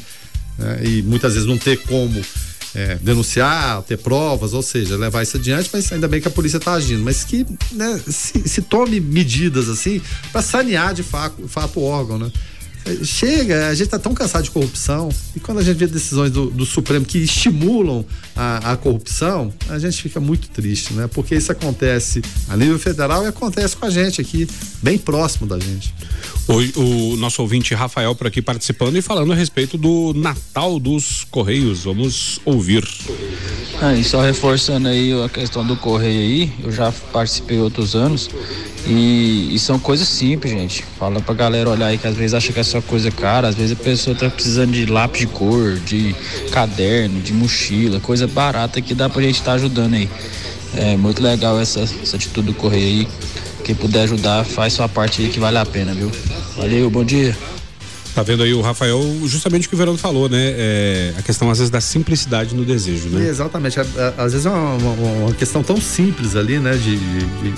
né? 0.57 0.81
e 0.83 1.01
muitas 1.03 1.33
vezes 1.33 1.47
não 1.47 1.57
ter 1.57 1.77
como 1.77 2.21
é, 2.75 2.95
denunciar, 2.95 3.81
ter 3.83 3.97
provas, 3.97 4.53
ou 4.53 4.61
seja, 4.61 4.95
levar 4.95 5.23
isso 5.23 5.37
adiante, 5.37 5.69
mas 5.71 5.91
ainda 5.91 6.07
bem 6.07 6.21
que 6.21 6.27
a 6.27 6.31
polícia 6.31 6.57
está 6.57 6.73
agindo, 6.73 7.03
mas 7.03 7.23
que 7.23 7.45
né, 7.71 7.99
se, 8.07 8.47
se, 8.47 8.61
tome 8.61 8.99
medidas 8.99 9.69
assim 9.69 10.01
para 10.31 10.41
sanear 10.41 10.93
de 10.93 11.03
fato, 11.03 11.47
fato 11.47 11.79
o 11.79 11.83
órgão, 11.83 12.17
né? 12.17 12.31
Chega, 13.03 13.67
a 13.67 13.73
gente 13.73 13.85
está 13.85 13.99
tão 13.99 14.13
cansado 14.13 14.43
de 14.43 14.51
corrupção 14.51 15.09
e 15.35 15.39
quando 15.39 15.59
a 15.59 15.63
gente 15.63 15.77
vê 15.77 15.87
decisões 15.87 16.31
do, 16.31 16.49
do 16.49 16.65
Supremo 16.65 17.05
que 17.05 17.19
estimulam 17.19 18.05
a, 18.35 18.71
a, 18.71 18.77
corrupção, 18.77 19.53
a 19.69 19.77
gente 19.77 20.01
fica 20.01 20.19
muito 20.19 20.49
triste, 20.49 20.93
né? 20.93 21.07
Porque 21.07 21.35
isso 21.35 21.51
acontece 21.51 22.21
a 22.47 22.57
nível 22.57 22.79
federal 22.79 23.23
e 23.23 23.27
acontece 23.27 23.75
com 23.75 23.85
a 23.85 23.89
gente 23.89 24.21
aqui, 24.21 24.47
bem 24.81 24.97
próximo 24.97 25.47
da 25.47 25.59
gente. 25.59 25.93
O, 26.47 27.13
o 27.13 27.15
nosso 27.17 27.41
ouvinte 27.41 27.73
Rafael 27.73 28.15
por 28.15 28.27
aqui 28.27 28.41
participando 28.41 28.97
e 28.97 29.01
falando 29.01 29.31
a 29.31 29.35
respeito 29.35 29.77
do 29.77 30.13
Natal 30.15 30.79
dos 30.79 31.23
Correios. 31.29 31.83
Vamos 31.83 32.39
ouvir. 32.45 32.87
Ah, 33.81 33.93
e 33.93 34.03
só 34.03 34.21
reforçando 34.21 34.87
aí 34.87 35.11
a 35.23 35.29
questão 35.29 35.65
do 35.65 35.75
correio 35.75 36.19
aí, 36.19 36.53
eu 36.63 36.71
já 36.71 36.91
participei 37.13 37.59
outros 37.59 37.95
anos 37.95 38.29
e, 38.89 39.53
e, 39.53 39.59
são 39.59 39.77
coisas 39.77 40.07
simples, 40.07 40.51
gente. 40.51 40.83
Fala 40.97 41.21
pra 41.21 41.35
galera 41.35 41.69
olhar 41.69 41.87
aí 41.87 41.97
que 41.97 42.07
às 42.07 42.15
vezes 42.15 42.33
acha 42.33 42.51
que 42.51 42.59
é 42.59 42.63
só 42.63 42.81
coisa 42.81 43.11
cara, 43.11 43.47
às 43.47 43.55
vezes 43.55 43.73
a 43.79 43.83
pessoa 43.83 44.15
tá 44.15 44.29
precisando 44.29 44.71
de 44.71 44.87
lápis 44.87 45.21
de 45.21 45.27
cor, 45.27 45.75
de 45.79 46.15
caderno, 46.51 47.21
de 47.21 47.31
mochila, 47.31 47.99
coisa 47.99 48.25
barata 48.25 48.81
que 48.81 48.95
dá 48.95 49.07
pra 49.07 49.21
gente 49.21 49.35
estar 49.35 49.51
tá 49.51 49.53
ajudando 49.53 49.93
aí. 49.93 50.09
É 50.75 50.97
muito 50.97 51.21
legal 51.21 51.59
essa, 51.59 51.81
essa 51.81 52.15
atitude 52.15 52.47
do 52.47 52.53
correio 52.53 53.01
aí. 53.01 53.07
Quem 53.63 53.75
puder 53.75 54.01
ajudar, 54.01 54.43
faz 54.43 54.73
sua 54.73 54.89
parte 54.89 55.21
aí 55.21 55.29
que 55.29 55.39
vale 55.39 55.59
a 55.59 55.65
pena, 55.65 55.93
viu? 55.93 56.11
Valeu, 56.57 56.89
bom 56.89 57.03
dia. 57.03 57.37
Tá 58.15 58.23
vendo 58.23 58.41
aí 58.41 58.53
o 58.53 58.61
Rafael, 58.61 58.99
justamente 59.25 59.67
o 59.67 59.69
que 59.69 59.75
o 59.75 59.77
Verano 59.77 59.97
falou, 59.97 60.27
né? 60.27 60.53
É, 60.57 61.13
a 61.17 61.21
questão, 61.21 61.49
às 61.51 61.59
vezes, 61.59 61.69
da 61.69 61.79
simplicidade 61.79 62.55
no 62.55 62.65
desejo, 62.65 63.07
né? 63.09 63.27
É, 63.27 63.29
exatamente. 63.29 63.79
Às 63.79 64.31
vezes 64.33 64.47
é 64.47 64.49
uma, 64.49 64.73
uma, 64.73 64.91
uma, 65.25 65.33
questão 65.33 65.61
tão 65.61 65.79
simples 65.79 66.35
ali, 66.35 66.59
né? 66.59 66.71
de, 66.71 66.97
de, 66.97 67.19
de 67.19 67.53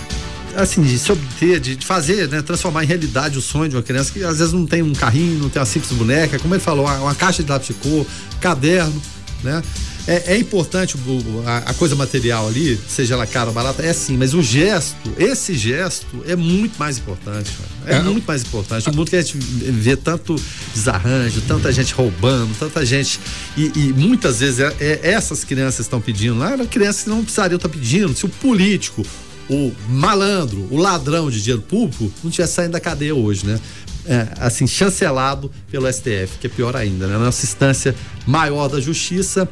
assim, 0.56 0.82
de 0.82 0.98
se 0.98 1.12
obter, 1.12 1.60
de, 1.60 1.86
fazer, 1.86 2.28
né, 2.28 2.42
transformar 2.42 2.84
em 2.84 2.88
realidade 2.88 3.38
o 3.38 3.42
sonho 3.42 3.70
de 3.70 3.76
uma 3.76 3.84
criança 3.84 4.12
que 4.12 4.24
às 4.24 4.40
vezes 4.40 4.54
não 4.54 4.66
tem 4.66 4.82
um 4.82 4.94
carrinho, 4.94 5.40
não 5.40 5.50
tem 5.50 5.60
uma 5.60 5.66
simples 5.66 5.92
boneca, 5.92 6.40
como 6.40 6.54
ele 6.54 6.62
falou, 6.62 6.86
uma, 6.86 6.98
uma 7.00 7.16
caixa 7.16 7.44
de 7.44 7.50
lápis 7.50 7.68
de 7.70 7.74
cor, 7.76 8.06
caderno, 8.40 9.02
né? 9.44 9.62
É, 10.08 10.34
é 10.34 10.38
importante 10.38 10.98
o, 10.98 11.44
a, 11.46 11.58
a, 11.58 11.74
coisa 11.76 11.96
material 11.96 12.48
ali, 12.48 12.80
seja 12.88 13.14
ela 13.14 13.28
cara 13.28 13.50
ou 13.50 13.54
barata, 13.54 13.84
é 13.84 13.94
sim, 13.94 14.18
mas 14.18 14.34
o 14.34 14.42
gesto, 14.42 14.98
esse 15.18 15.54
gesto 15.54 16.24
é 16.28 16.36
muito 16.36 16.78
mais 16.80 16.98
importante, 16.98 17.52
cara. 17.52 17.98
É, 17.98 18.00
é 18.00 18.04
muito 18.04 18.26
mais 18.26 18.42
importante. 18.42 18.90
O 18.90 18.96
mundo 18.96 19.10
que 19.10 19.16
a 19.16 19.22
gente 19.22 19.38
vê 19.38 19.96
tanto 19.96 20.36
desarranjo, 20.74 21.42
tanta 21.42 21.72
gente 21.72 21.94
roubando, 21.94 22.50
tanta 22.58 22.84
gente. 22.86 23.20
E, 23.56 23.72
e 23.76 23.94
muitas 23.94 24.40
vezes 24.40 24.60
é, 24.60 24.76
é, 24.80 25.00
essas 25.04 25.44
crianças 25.44 25.86
estão 25.86 26.02
pedindo 26.02 26.38
lá, 26.40 26.54
eram 26.54 26.66
crianças 26.66 27.04
que 27.04 27.10
não 27.10 27.24
precisariam 27.24 27.58
estar 27.58 27.70
pedindo. 27.70 28.16
Se 28.16 28.26
o 28.26 28.30
político, 28.30 29.06
o 29.52 29.74
malandro, 29.90 30.66
o 30.72 30.78
ladrão 30.78 31.30
de 31.30 31.42
dinheiro 31.42 31.62
público 31.62 32.10
não 32.24 32.32
tivesse 32.32 32.54
saindo 32.54 32.72
da 32.72 32.80
cadeia 32.80 33.14
hoje, 33.14 33.46
né? 33.46 33.60
É, 34.06 34.28
assim, 34.40 34.66
chancelado 34.66 35.52
pelo 35.70 35.92
STF, 35.92 36.40
que 36.40 36.48
é 36.48 36.50
pior 36.50 36.76
ainda, 36.76 37.06
né? 37.06 37.18
Nossa 37.18 37.46
instância 37.46 37.94
maior 38.26 38.70
da 38.70 38.80
justiça 38.80 39.48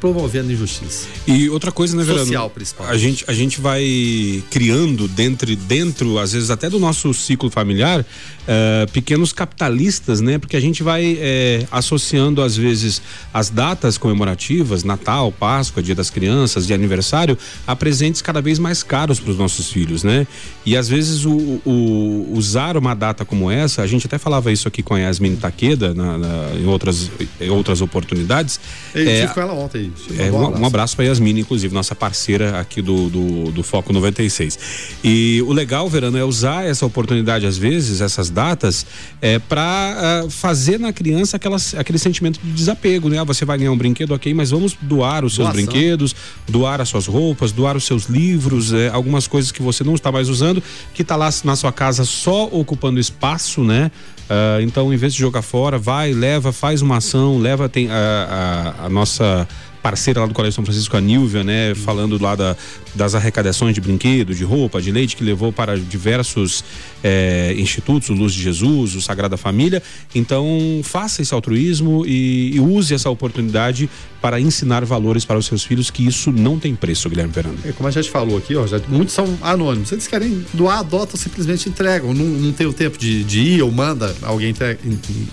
promovendo 0.00 0.52
injustiça. 0.52 1.06
E 1.26 1.48
outra 1.48 1.70
coisa, 1.70 1.96
né, 1.96 2.02
Verano? 2.04 2.24
Social, 2.24 2.50
principalmente. 2.50 2.94
A 2.94 2.98
gente, 2.98 3.24
a 3.28 3.32
gente 3.32 3.60
vai 3.60 4.42
criando 4.50 5.08
dentro, 5.08 5.54
dentro, 5.54 6.18
às 6.18 6.32
vezes 6.32 6.50
até 6.50 6.70
do 6.70 6.78
nosso 6.78 7.12
ciclo 7.12 7.50
familiar, 7.50 8.00
uh, 8.00 8.90
pequenos 8.92 9.32
capitalistas, 9.32 10.20
né? 10.20 10.38
Porque 10.38 10.56
a 10.56 10.60
gente 10.60 10.82
vai 10.82 11.14
uh, 11.14 11.68
associando, 11.70 12.42
às 12.42 12.56
vezes, 12.56 13.02
as 13.32 13.50
datas 13.50 13.98
comemorativas, 13.98 14.84
Natal, 14.84 15.30
Páscoa, 15.32 15.82
Dia 15.82 15.94
das 15.94 16.10
Crianças, 16.10 16.66
de 16.66 16.72
aniversário, 16.72 17.36
a 17.66 17.76
presentes 17.76 18.22
cada 18.22 18.40
vez 18.40 18.58
mais 18.58 18.82
caros 18.82 19.20
para 19.20 19.30
os 19.30 19.38
nossos 19.38 19.70
filhos, 19.70 20.02
né? 20.02 20.26
E 20.64 20.76
às 20.76 20.88
vezes 20.88 21.24
o, 21.24 21.60
o, 21.64 22.32
usar 22.34 22.76
uma 22.76 22.94
data 22.94 23.24
como 23.24 23.50
essa, 23.50 23.82
a 23.82 23.86
gente 23.86 24.06
até 24.06 24.18
falava 24.18 24.52
isso 24.52 24.68
aqui 24.68 24.82
com 24.82 24.94
a 24.94 24.98
Yasmin 24.98 25.36
Taqueda 25.36 25.94
na, 25.94 26.18
na, 26.18 26.50
em, 26.54 26.66
outras, 26.66 27.10
em 27.40 27.50
outras 27.50 27.80
oportunidades. 27.80 28.60
Eu 28.94 29.08
é, 29.08 29.26
com 29.28 29.40
ela 29.40 29.52
ontem 29.52 29.87
é, 30.18 30.30
um, 30.30 30.60
um, 30.60 30.66
abraço 30.66 30.96
para 30.96 31.04
Yasmin, 31.04 31.38
inclusive, 31.38 31.72
nossa 31.74 31.94
parceira 31.94 32.58
aqui 32.60 32.80
do, 32.80 33.08
do, 33.08 33.52
do, 33.52 33.62
Foco 33.62 33.92
96. 33.92 34.58
E 35.02 35.42
o 35.46 35.52
legal, 35.52 35.88
Verano, 35.88 36.16
é 36.18 36.24
usar 36.24 36.64
essa 36.64 36.84
oportunidade, 36.86 37.46
às 37.46 37.56
vezes, 37.56 38.00
essas 38.00 38.30
datas, 38.30 38.86
é, 39.20 39.38
para 39.38 39.62
uh, 39.62 40.26
ah, 40.26 40.30
fazer 40.30 40.78
na 40.78 40.92
criança 40.92 41.36
aquelas, 41.36 41.74
aquele 41.74 41.98
sentimento 41.98 42.40
de 42.42 42.52
desapego, 42.52 43.08
né? 43.08 43.18
Ah, 43.18 43.24
você 43.24 43.44
vai 43.44 43.58
ganhar 43.58 43.72
um 43.72 43.76
brinquedo, 43.76 44.12
ok, 44.12 44.32
mas 44.34 44.50
vamos 44.50 44.76
doar 44.80 45.24
os 45.24 45.34
seus 45.34 45.48
Doação. 45.48 45.64
brinquedos, 45.64 46.14
doar 46.48 46.80
as 46.80 46.88
suas 46.88 47.06
roupas, 47.06 47.52
doar 47.52 47.76
os 47.76 47.84
seus 47.84 48.04
livros, 48.06 48.72
é, 48.72 48.88
algumas 48.88 49.26
coisas 49.26 49.52
que 49.52 49.62
você 49.62 49.84
não 49.84 49.94
está 49.94 50.10
mais 50.10 50.28
usando, 50.28 50.62
que 50.94 51.02
está 51.02 51.16
lá 51.16 51.30
na 51.44 51.56
sua 51.56 51.72
casa 51.72 52.04
só 52.04 52.44
ocupando 52.44 52.98
espaço, 52.98 53.62
né? 53.62 53.90
Uh, 54.28 54.60
então, 54.60 54.92
em 54.92 54.96
vez 54.96 55.14
de 55.14 55.20
jogar 55.20 55.40
fora, 55.40 55.78
vai, 55.78 56.12
leva, 56.12 56.52
faz 56.52 56.82
uma 56.82 56.98
ação, 56.98 57.38
leva 57.38 57.66
tem, 57.66 57.90
a, 57.90 58.74
a, 58.78 58.84
a 58.84 58.88
nossa 58.90 59.48
parceira 59.82 60.20
lá 60.20 60.26
do 60.26 60.34
Colégio 60.34 60.54
São 60.54 60.64
Francisco, 60.64 60.96
a 60.96 61.00
Nilvia, 61.00 61.42
né, 61.44 61.74
falando 61.74 62.20
lá 62.20 62.34
da, 62.34 62.56
das 62.94 63.14
arrecadações 63.14 63.74
de 63.74 63.80
brinquedo, 63.80 64.34
de 64.34 64.44
roupa, 64.44 64.80
de 64.80 64.90
leite, 64.90 65.16
que 65.16 65.24
levou 65.24 65.52
para 65.52 65.78
diversos 65.78 66.64
é, 67.02 67.54
institutos, 67.56 68.08
o 68.08 68.14
Luz 68.14 68.32
de 68.32 68.42
Jesus, 68.42 68.94
o 68.94 69.00
Sagrada 69.00 69.36
Família. 69.36 69.82
Então, 70.14 70.80
faça 70.82 71.22
esse 71.22 71.32
altruísmo 71.32 72.04
e, 72.06 72.52
e, 72.54 72.60
use 72.60 72.94
essa 72.94 73.08
oportunidade 73.08 73.88
para 74.20 74.40
ensinar 74.40 74.84
valores 74.84 75.24
para 75.24 75.38
os 75.38 75.46
seus 75.46 75.64
filhos, 75.64 75.90
que 75.90 76.06
isso 76.06 76.32
não 76.32 76.58
tem 76.58 76.74
preço, 76.74 77.08
Guilherme 77.08 77.32
Fernando. 77.32 77.58
É, 77.64 77.72
como 77.72 77.88
a 77.88 77.92
gente 77.92 78.10
falou 78.10 78.36
aqui, 78.36 78.56
ó, 78.56 78.66
já, 78.66 78.80
muitos 78.88 79.14
são 79.14 79.38
anônimos. 79.40 79.92
Eles 79.92 80.06
querem 80.06 80.44
doar, 80.52 80.80
adotam, 80.80 81.16
simplesmente 81.16 81.68
entregam. 81.68 82.12
Não, 82.12 82.24
não 82.24 82.52
tem 82.52 82.66
o 82.66 82.72
tempo 82.72 82.98
de, 82.98 83.22
de 83.24 83.40
ir 83.40 83.62
ou 83.62 83.70
manda 83.70 84.14
alguém 84.22 84.54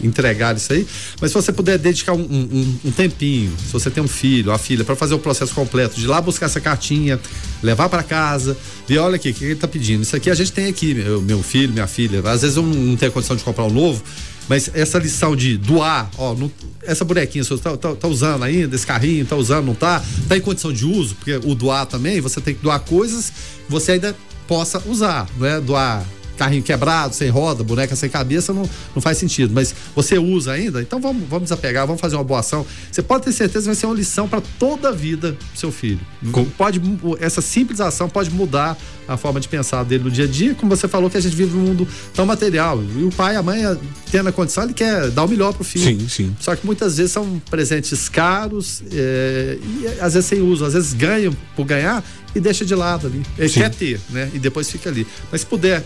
entregar 0.02 0.56
isso 0.56 0.72
aí. 0.72 0.86
Mas 1.20 1.32
se 1.32 1.36
você 1.36 1.52
puder 1.52 1.78
dedicar 1.78 2.14
um, 2.14 2.22
um, 2.22 2.80
um 2.86 2.92
tempinho, 2.92 3.52
se 3.58 3.74
você 3.74 3.90
tem 3.90 4.04
um 4.04 4.08
filho, 4.08 4.52
a 4.52 4.58
filha, 4.58 4.84
para 4.84 4.96
fazer 4.96 5.16
o 5.16 5.20
processo 5.20 5.54
completo, 5.54 5.96
de 5.96 6.04
ir 6.04 6.08
lá 6.08 6.22
buscar 6.22 6.46
essa 6.46 6.62
cartinha, 6.62 7.20
levar 7.64 7.90
para 7.90 8.04
casa, 8.04 8.56
ver, 8.88 9.00
olha 9.00 9.16
aqui, 9.16 9.30
o 9.30 9.34
que 9.34 9.46
ele 9.46 9.56
tá 9.56 9.68
pedindo? 9.68 10.04
Isso 10.04 10.16
aqui 10.16 10.30
a 10.30 10.36
gente 10.36 10.52
tem 10.52 10.68
aqui, 10.68 10.94
meu, 10.94 11.22
meu 11.22 11.42
filho, 11.42 11.74
minha 11.74 11.88
filha. 11.88 12.22
Às 12.30 12.44
vezes 12.44 12.58
eu 12.58 12.64
não 12.64 12.96
tenho 12.96 13.12
condição 13.12 13.36
de 13.36 13.44
comprar 13.44 13.66
um 13.66 13.72
novo, 13.72 14.04
mas 14.48 14.70
essa 14.74 14.98
lição 15.00 15.36
de 15.36 15.58
doar, 15.58 16.10
ó, 16.18 16.34
não, 16.36 16.52
essa 16.84 17.04
bonequinha 17.04 17.44
você 17.44 17.58
tá, 17.58 17.76
tá, 17.76 17.96
tá, 17.96 18.08
usando 18.08 18.44
ainda, 18.44 18.76
esse 18.76 18.86
carrinho 18.86 19.26
tá 19.26 19.36
usando, 19.36 19.66
não 19.66 19.76
tá? 19.76 20.04
Tá 20.28 20.38
em 20.38 20.42
condição 20.42 20.72
de 20.72 20.86
uso, 20.86 21.16
porque 21.16 21.36
o 21.44 21.56
doar 21.56 21.86
também, 21.86 22.22
você 22.22 22.40
tem 22.40 22.54
que 22.54 22.62
doar 22.62 22.80
coisas 22.80 23.30
que 23.66 23.72
você 23.72 23.94
ainda 23.94 24.16
possa 24.48 24.82
usar, 24.88 25.28
não 25.38 25.48
é 25.48 25.60
doar 25.60 26.06
carrinho 26.38 26.64
quebrado, 26.64 27.16
sem 27.16 27.30
roda, 27.30 27.64
boneca 27.64 27.96
sem 27.96 28.10
cabeça, 28.10 28.54
não, 28.54 28.70
não 28.94 29.02
faz 29.02 29.18
sentido. 29.18 29.54
Mas 29.54 29.74
você 29.96 30.18
usa 30.18 30.54
ainda, 30.54 30.82
então 30.82 31.00
vamos, 31.00 31.28
vamos 31.28 31.46
desapegar, 31.46 31.86
vamos 31.86 32.02
fazer 32.02 32.16
uma 32.16 32.24
boa 32.24 32.40
ação. 32.40 32.66
Você 32.92 33.02
pode 33.02 33.24
ter 33.24 33.32
certeza 33.32 33.62
que 33.62 33.68
vai 33.68 33.76
ser 33.76 33.86
uma 33.86 33.96
lição 33.96 34.28
para 34.28 34.42
toda 34.60 34.90
a 34.90 34.92
vida 34.92 35.32
do 35.32 35.58
seu 35.60 35.72
filho. 35.72 36.00
Com... 36.32 36.46
Pode, 36.46 36.82
essa 37.20 37.42
simples 37.42 37.80
ação 37.80 38.10
pode 38.10 38.30
mudar 38.30 38.78
a 39.08 39.18
forma 39.18 39.40
de 39.40 39.48
pensar 39.48 39.84
dele 39.84 40.06
no 40.06 40.12
dia 40.12 40.26
a 40.26 40.28
dia, 40.28 40.56
como 40.56 40.76
você 40.76 40.88
falou 40.88 41.10
que 41.10 41.18
a 41.18 41.22
gente 41.22 41.36
vive 41.36 41.56
num 41.56 41.64
mundo 41.64 41.88
tão 42.14 42.26
material. 42.26 42.82
E 42.98 43.04
o 43.04 43.10
pai, 43.10 43.36
a 43.36 43.44
mãe, 43.44 43.62
tendo 44.12 44.30
a 44.30 44.32
condição, 44.32 44.64
ele 44.64 44.74
quer 44.74 45.10
dar 45.12 45.24
o 45.24 45.28
melhor 45.28 45.54
pro 45.54 45.64
filho. 45.64 46.00
Sim, 46.00 46.10
sim. 46.10 46.36
Só 46.40 46.56
que 46.56 46.66
muitas 46.66 46.98
vezes 46.98 47.12
são 47.12 47.42
presentes 47.50 48.10
caros 48.10 48.84
é, 48.92 49.58
e 49.62 49.88
às 50.00 50.14
vezes 50.14 50.26
sem 50.26 50.42
uso, 50.42 50.66
às 50.66 50.74
vezes 50.74 50.94
ganham 50.94 51.36
por 51.56 51.66
ganhar 51.66 52.04
e 52.34 52.40
deixa 52.40 52.66
de 52.66 52.76
lado 52.76 53.08
ali. 53.08 53.24
Ele 53.38 53.50
sim. 53.50 53.62
quer 53.62 53.70
ter, 53.70 54.00
né? 54.10 54.30
E 54.34 54.40
depois 54.40 54.70
fica 54.70 54.90
ali. 54.90 55.08
Mas 55.32 55.42
se 55.42 55.48
puder 55.48 55.84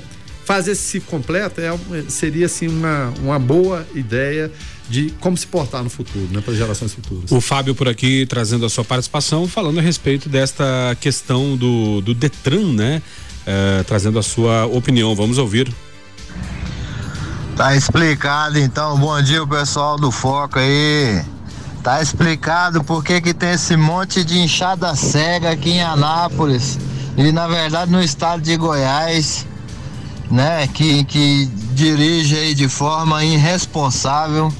fazer 0.49 0.71
esse 0.71 0.81
ciclo 0.81 1.11
completo 1.11 1.61
é, 1.61 1.71
seria 2.09 2.47
assim 2.47 2.67
uma, 2.67 3.13
uma 3.21 3.37
boa 3.37 3.85
ideia 3.93 4.51
de 4.89 5.11
como 5.19 5.37
se 5.37 5.45
portar 5.45 5.83
no 5.83 5.91
futuro, 5.91 6.27
né, 6.31 6.41
para 6.41 6.55
gerações 6.55 6.91
futuras. 6.91 7.31
O 7.31 7.39
Fábio 7.39 7.75
por 7.75 7.87
aqui 7.87 8.25
trazendo 8.25 8.65
a 8.65 8.69
sua 8.69 8.83
participação, 8.83 9.47
falando 9.47 9.77
a 9.77 9.81
respeito 9.83 10.27
desta 10.27 10.65
questão 10.99 11.55
do, 11.55 12.01
do 12.01 12.15
Detran, 12.15 12.73
né? 12.73 12.99
É, 13.45 13.83
trazendo 13.83 14.17
a 14.17 14.23
sua 14.23 14.65
opinião. 14.65 15.15
Vamos 15.15 15.37
ouvir. 15.37 15.71
Tá 17.55 17.75
explicado 17.75 18.57
então. 18.57 18.97
Bom 18.97 19.21
dia, 19.21 19.43
o 19.43 19.47
pessoal 19.47 19.97
do 19.97 20.09
Foco 20.09 20.57
aí. 20.57 21.23
Tá 21.83 22.01
explicado 22.01 22.83
por 22.83 23.03
que 23.03 23.21
que 23.21 23.35
tem 23.35 23.51
esse 23.51 23.77
monte 23.77 24.23
de 24.23 24.39
enxada 24.39 24.95
cega 24.95 25.51
aqui 25.51 25.73
em 25.73 25.83
Anápolis 25.83 26.79
e 27.15 27.31
na 27.31 27.47
verdade 27.47 27.91
no 27.91 28.01
estado 28.01 28.41
de 28.41 28.55
Goiás, 28.57 29.45
né, 30.29 30.67
que, 30.67 31.03
que 31.05 31.45
dirige 31.73 32.53
de 32.53 32.67
forma 32.67 33.23
irresponsável, 33.23 34.53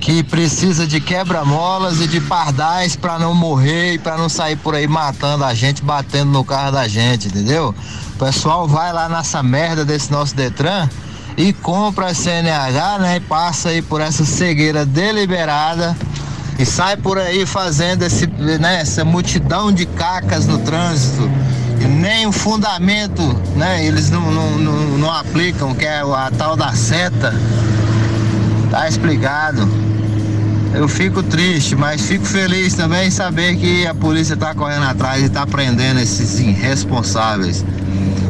que 0.00 0.22
precisa 0.22 0.86
de 0.86 1.00
quebra-molas 1.00 2.00
e 2.00 2.08
de 2.08 2.20
pardais 2.20 2.96
para 2.96 3.18
não 3.18 3.34
morrer 3.34 3.94
e 3.94 3.98
para 3.98 4.16
não 4.16 4.28
sair 4.28 4.56
por 4.56 4.74
aí 4.74 4.86
matando 4.88 5.44
a 5.44 5.54
gente, 5.54 5.82
batendo 5.82 6.32
no 6.32 6.44
carro 6.44 6.72
da 6.72 6.88
gente, 6.88 7.28
entendeu? 7.28 7.74
O 8.14 8.18
pessoal 8.18 8.66
vai 8.66 8.92
lá 8.92 9.08
nessa 9.08 9.42
merda 9.42 9.84
desse 9.84 10.10
nosso 10.10 10.34
Detran 10.34 10.88
e 11.36 11.52
compra 11.52 12.08
a 12.08 12.14
CNH, 12.14 12.98
né, 12.98 13.16
e 13.16 13.20
passa 13.20 13.68
aí 13.68 13.80
por 13.80 14.00
essa 14.00 14.24
cegueira 14.24 14.84
deliberada 14.84 15.96
e 16.58 16.66
sai 16.66 16.96
por 16.96 17.18
aí 17.18 17.46
fazendo 17.46 18.02
esse, 18.02 18.26
né, 18.26 18.80
essa 18.80 19.04
multidão 19.04 19.72
de 19.72 19.86
cacas 19.86 20.46
no 20.46 20.58
trânsito. 20.58 21.30
Nem 21.88 22.26
o 22.26 22.32
fundamento, 22.32 23.22
né? 23.56 23.84
Eles 23.84 24.10
não, 24.10 24.30
não, 24.30 24.58
não, 24.58 24.98
não 24.98 25.12
aplicam, 25.12 25.74
que 25.74 25.84
é 25.84 26.00
a 26.00 26.30
tal 26.36 26.56
da 26.56 26.72
seta. 26.72 27.34
Tá 28.70 28.88
explicado. 28.88 29.68
Eu 30.74 30.88
fico 30.88 31.22
triste, 31.22 31.76
mas 31.76 32.00
fico 32.00 32.24
feliz 32.24 32.74
também 32.74 33.08
em 33.08 33.10
saber 33.10 33.56
que 33.56 33.86
a 33.86 33.94
polícia 33.94 34.34
está 34.34 34.54
correndo 34.54 34.84
atrás 34.84 35.22
e 35.22 35.26
está 35.26 35.46
prendendo 35.46 36.00
esses 36.00 36.40
irresponsáveis. 36.40 37.64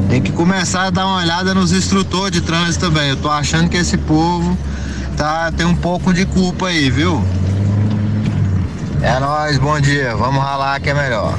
Tem 0.08 0.20
que 0.20 0.32
começar 0.32 0.86
a 0.86 0.90
dar 0.90 1.06
uma 1.06 1.18
olhada 1.18 1.54
nos 1.54 1.72
instrutores 1.72 2.32
de 2.32 2.40
trânsito 2.40 2.86
também. 2.86 3.10
Eu 3.10 3.16
tô 3.16 3.30
achando 3.30 3.68
que 3.68 3.76
esse 3.76 3.96
povo 3.96 4.58
tá 5.16 5.52
tem 5.52 5.64
um 5.64 5.76
pouco 5.76 6.12
de 6.12 6.26
culpa 6.26 6.66
aí, 6.66 6.90
viu? 6.90 7.22
É 9.00 9.18
nóis, 9.20 9.58
bom 9.58 9.80
dia. 9.80 10.14
Vamos 10.16 10.42
ralar 10.42 10.80
que 10.80 10.90
é 10.90 10.94
melhor. 10.94 11.38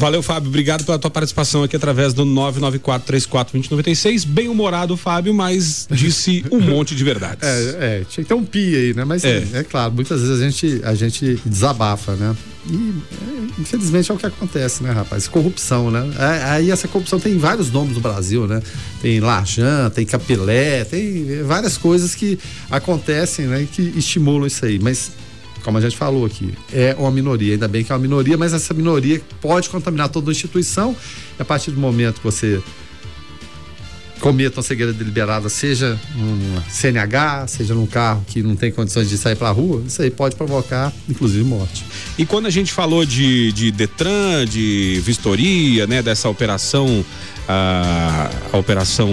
Valeu, 0.00 0.22
Fábio. 0.22 0.48
Obrigado 0.48 0.82
pela 0.82 0.98
tua 0.98 1.10
participação 1.10 1.62
aqui 1.62 1.76
através 1.76 2.14
do 2.14 2.24
994-34-2096. 2.24 4.26
Bem 4.26 4.48
humorado, 4.48 4.96
Fábio, 4.96 5.34
mas 5.34 5.86
disse 5.90 6.42
um 6.50 6.58
monte 6.64 6.94
de 6.94 7.04
verdades. 7.04 7.46
É, 7.46 8.00
é, 8.00 8.04
tinha 8.08 8.24
que 8.24 8.28
ter 8.28 8.32
um 8.32 8.42
pi 8.42 8.74
aí, 8.74 8.94
né? 8.94 9.04
Mas 9.04 9.22
é, 9.24 9.46
é 9.52 9.62
claro, 9.62 9.92
muitas 9.92 10.22
vezes 10.22 10.40
a 10.40 10.42
gente, 10.42 10.80
a 10.84 10.94
gente 10.94 11.38
desabafa, 11.44 12.14
né? 12.14 12.34
E 12.66 12.94
é, 13.12 13.60
infelizmente 13.60 14.10
é 14.10 14.14
o 14.14 14.16
que 14.16 14.24
acontece, 14.24 14.82
né, 14.82 14.90
rapaz? 14.90 15.28
Corrupção, 15.28 15.90
né? 15.90 16.02
Aí 16.46 16.70
essa 16.70 16.88
corrupção 16.88 17.20
tem 17.20 17.36
vários 17.36 17.70
nomes 17.70 17.94
no 17.94 18.00
Brasil, 18.00 18.46
né? 18.46 18.62
Tem 19.02 19.20
Lajan, 19.20 19.90
tem 19.90 20.06
Capilé, 20.06 20.82
tem 20.84 21.42
várias 21.42 21.76
coisas 21.76 22.14
que 22.14 22.38
acontecem, 22.70 23.48
né? 23.48 23.68
Que 23.70 23.82
estimulam 23.82 24.46
isso 24.46 24.64
aí. 24.64 24.78
Mas 24.78 25.12
como 25.60 25.78
a 25.78 25.80
gente 25.80 25.96
falou 25.96 26.24
aqui, 26.24 26.52
é 26.72 26.94
uma 26.98 27.10
minoria, 27.10 27.54
ainda 27.54 27.68
bem 27.68 27.84
que 27.84 27.92
é 27.92 27.94
uma 27.94 28.00
minoria, 28.00 28.36
mas 28.36 28.52
essa 28.52 28.74
minoria 28.74 29.20
pode 29.40 29.68
contaminar 29.68 30.08
toda 30.08 30.30
a 30.30 30.32
instituição. 30.32 30.96
A 31.38 31.44
partir 31.44 31.70
do 31.70 31.80
momento 31.80 32.16
que 32.16 32.24
você 32.24 32.62
cometa 34.20 34.58
uma 34.58 34.62
cegueira 34.62 34.92
deliberada, 34.92 35.48
seja 35.48 35.98
um 36.16 36.60
CNH, 36.68 37.46
seja 37.48 37.74
num 37.74 37.86
carro 37.86 38.24
que 38.26 38.42
não 38.42 38.54
tem 38.54 38.70
condições 38.70 39.08
de 39.08 39.16
sair 39.16 39.34
para 39.34 39.48
a 39.48 39.52
rua, 39.52 39.82
isso 39.86 40.00
aí 40.02 40.10
pode 40.10 40.36
provocar, 40.36 40.92
inclusive, 41.08 41.42
morte. 41.42 41.84
E 42.18 42.26
quando 42.26 42.46
a 42.46 42.50
gente 42.50 42.72
falou 42.72 43.04
de, 43.04 43.50
de 43.52 43.70
Detran, 43.70 44.44
de 44.44 45.00
vistoria, 45.02 45.86
né, 45.86 46.02
dessa 46.02 46.28
operação, 46.28 47.04
a, 47.48 48.30
a 48.52 48.58
operação 48.58 49.08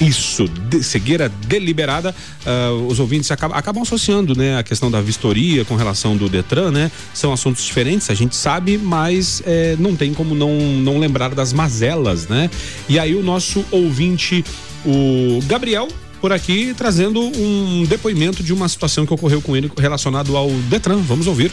isso, 0.00 0.48
de, 0.48 0.82
cegueira 0.82 1.28
deliberada. 1.28 2.14
Uh, 2.44 2.86
os 2.86 3.00
ouvintes 3.00 3.30
acabam, 3.30 3.56
acabam 3.56 3.82
associando, 3.82 4.36
né, 4.36 4.58
a 4.58 4.62
questão 4.62 4.90
da 4.90 5.00
vistoria 5.00 5.64
com 5.64 5.76
relação 5.76 6.16
do 6.16 6.28
Detran, 6.28 6.70
né? 6.70 6.90
São 7.14 7.32
assuntos 7.32 7.64
diferentes, 7.64 8.10
a 8.10 8.14
gente 8.14 8.36
sabe, 8.36 8.78
mas 8.78 9.42
é, 9.46 9.76
não 9.78 9.96
tem 9.96 10.12
como 10.12 10.34
não, 10.34 10.50
não 10.58 10.98
lembrar 10.98 11.34
das 11.34 11.52
mazelas, 11.52 12.28
né? 12.28 12.50
E 12.88 12.98
aí 12.98 13.14
o 13.14 13.22
nosso 13.22 13.64
ouvinte, 13.70 14.44
o 14.84 15.40
Gabriel, 15.46 15.88
por 16.20 16.32
aqui 16.32 16.74
trazendo 16.76 17.20
um 17.20 17.84
depoimento 17.88 18.42
de 18.42 18.52
uma 18.52 18.68
situação 18.68 19.06
que 19.06 19.12
ocorreu 19.12 19.40
com 19.40 19.56
ele 19.56 19.70
relacionado 19.76 20.36
ao 20.36 20.50
Detran. 20.68 20.98
Vamos 20.98 21.26
ouvir. 21.26 21.50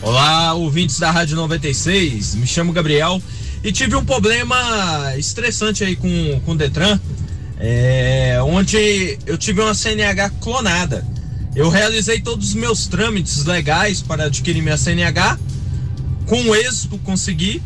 Olá, 0.00 0.54
ouvintes 0.54 0.98
da 0.98 1.10
Rádio 1.10 1.36
96. 1.36 2.36
Me 2.36 2.46
chamo 2.46 2.72
Gabriel 2.72 3.20
e 3.62 3.72
tive 3.72 3.96
um 3.96 4.04
problema 4.04 5.16
estressante 5.16 5.84
aí 5.84 5.96
com, 5.96 6.40
com 6.44 6.52
o 6.52 6.56
Detran, 6.56 6.98
é, 7.58 8.38
onde 8.42 9.18
eu 9.26 9.36
tive 9.36 9.60
uma 9.60 9.74
CNH 9.74 10.30
clonada. 10.40 11.04
Eu 11.56 11.68
realizei 11.68 12.20
todos 12.20 12.48
os 12.48 12.54
meus 12.54 12.86
trâmites 12.86 13.44
legais 13.44 14.00
para 14.00 14.24
adquirir 14.24 14.62
minha 14.62 14.76
CNH, 14.76 15.38
com 16.26 16.54
êxito 16.54 16.98
consegui, 16.98 17.60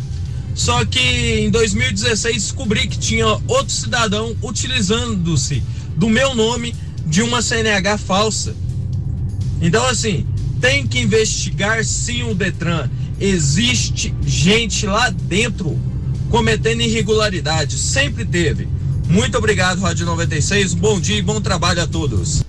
só 0.55 0.84
que 0.84 1.01
em 1.40 1.51
2016 1.51 2.36
descobri 2.36 2.86
que 2.86 2.99
tinha 2.99 3.26
outro 3.26 3.70
cidadão 3.70 4.36
utilizando-se 4.43 5.62
do 5.97 6.09
meu 6.09 6.34
nome 6.34 6.74
de 7.07 7.22
uma 7.22 7.43
CNH 7.43 7.99
falsa. 7.99 8.55
Então, 9.61 9.84
assim, 9.86 10.26
tem 10.61 10.86
que 10.86 11.01
investigar 11.01 11.84
sim 11.84 12.22
o 12.22 12.34
Detran 12.34 12.88
existe 13.23 14.12
gente 14.27 14.85
lá 14.85 15.09
dentro 15.09 15.79
cometendo 16.29 16.81
irregularidades. 16.81 17.81
Sempre 17.81 18.25
teve. 18.25 18.68
Muito 19.09 19.39
obrigado, 19.39 19.81
Rádio 19.81 20.05
96. 20.07 20.75
Bom 20.75 21.01
dia 21.01 21.18
e 21.18 21.23
bom 21.23 21.41
trabalho 21.41 21.83
a 21.83 21.87
todos. 21.87 22.43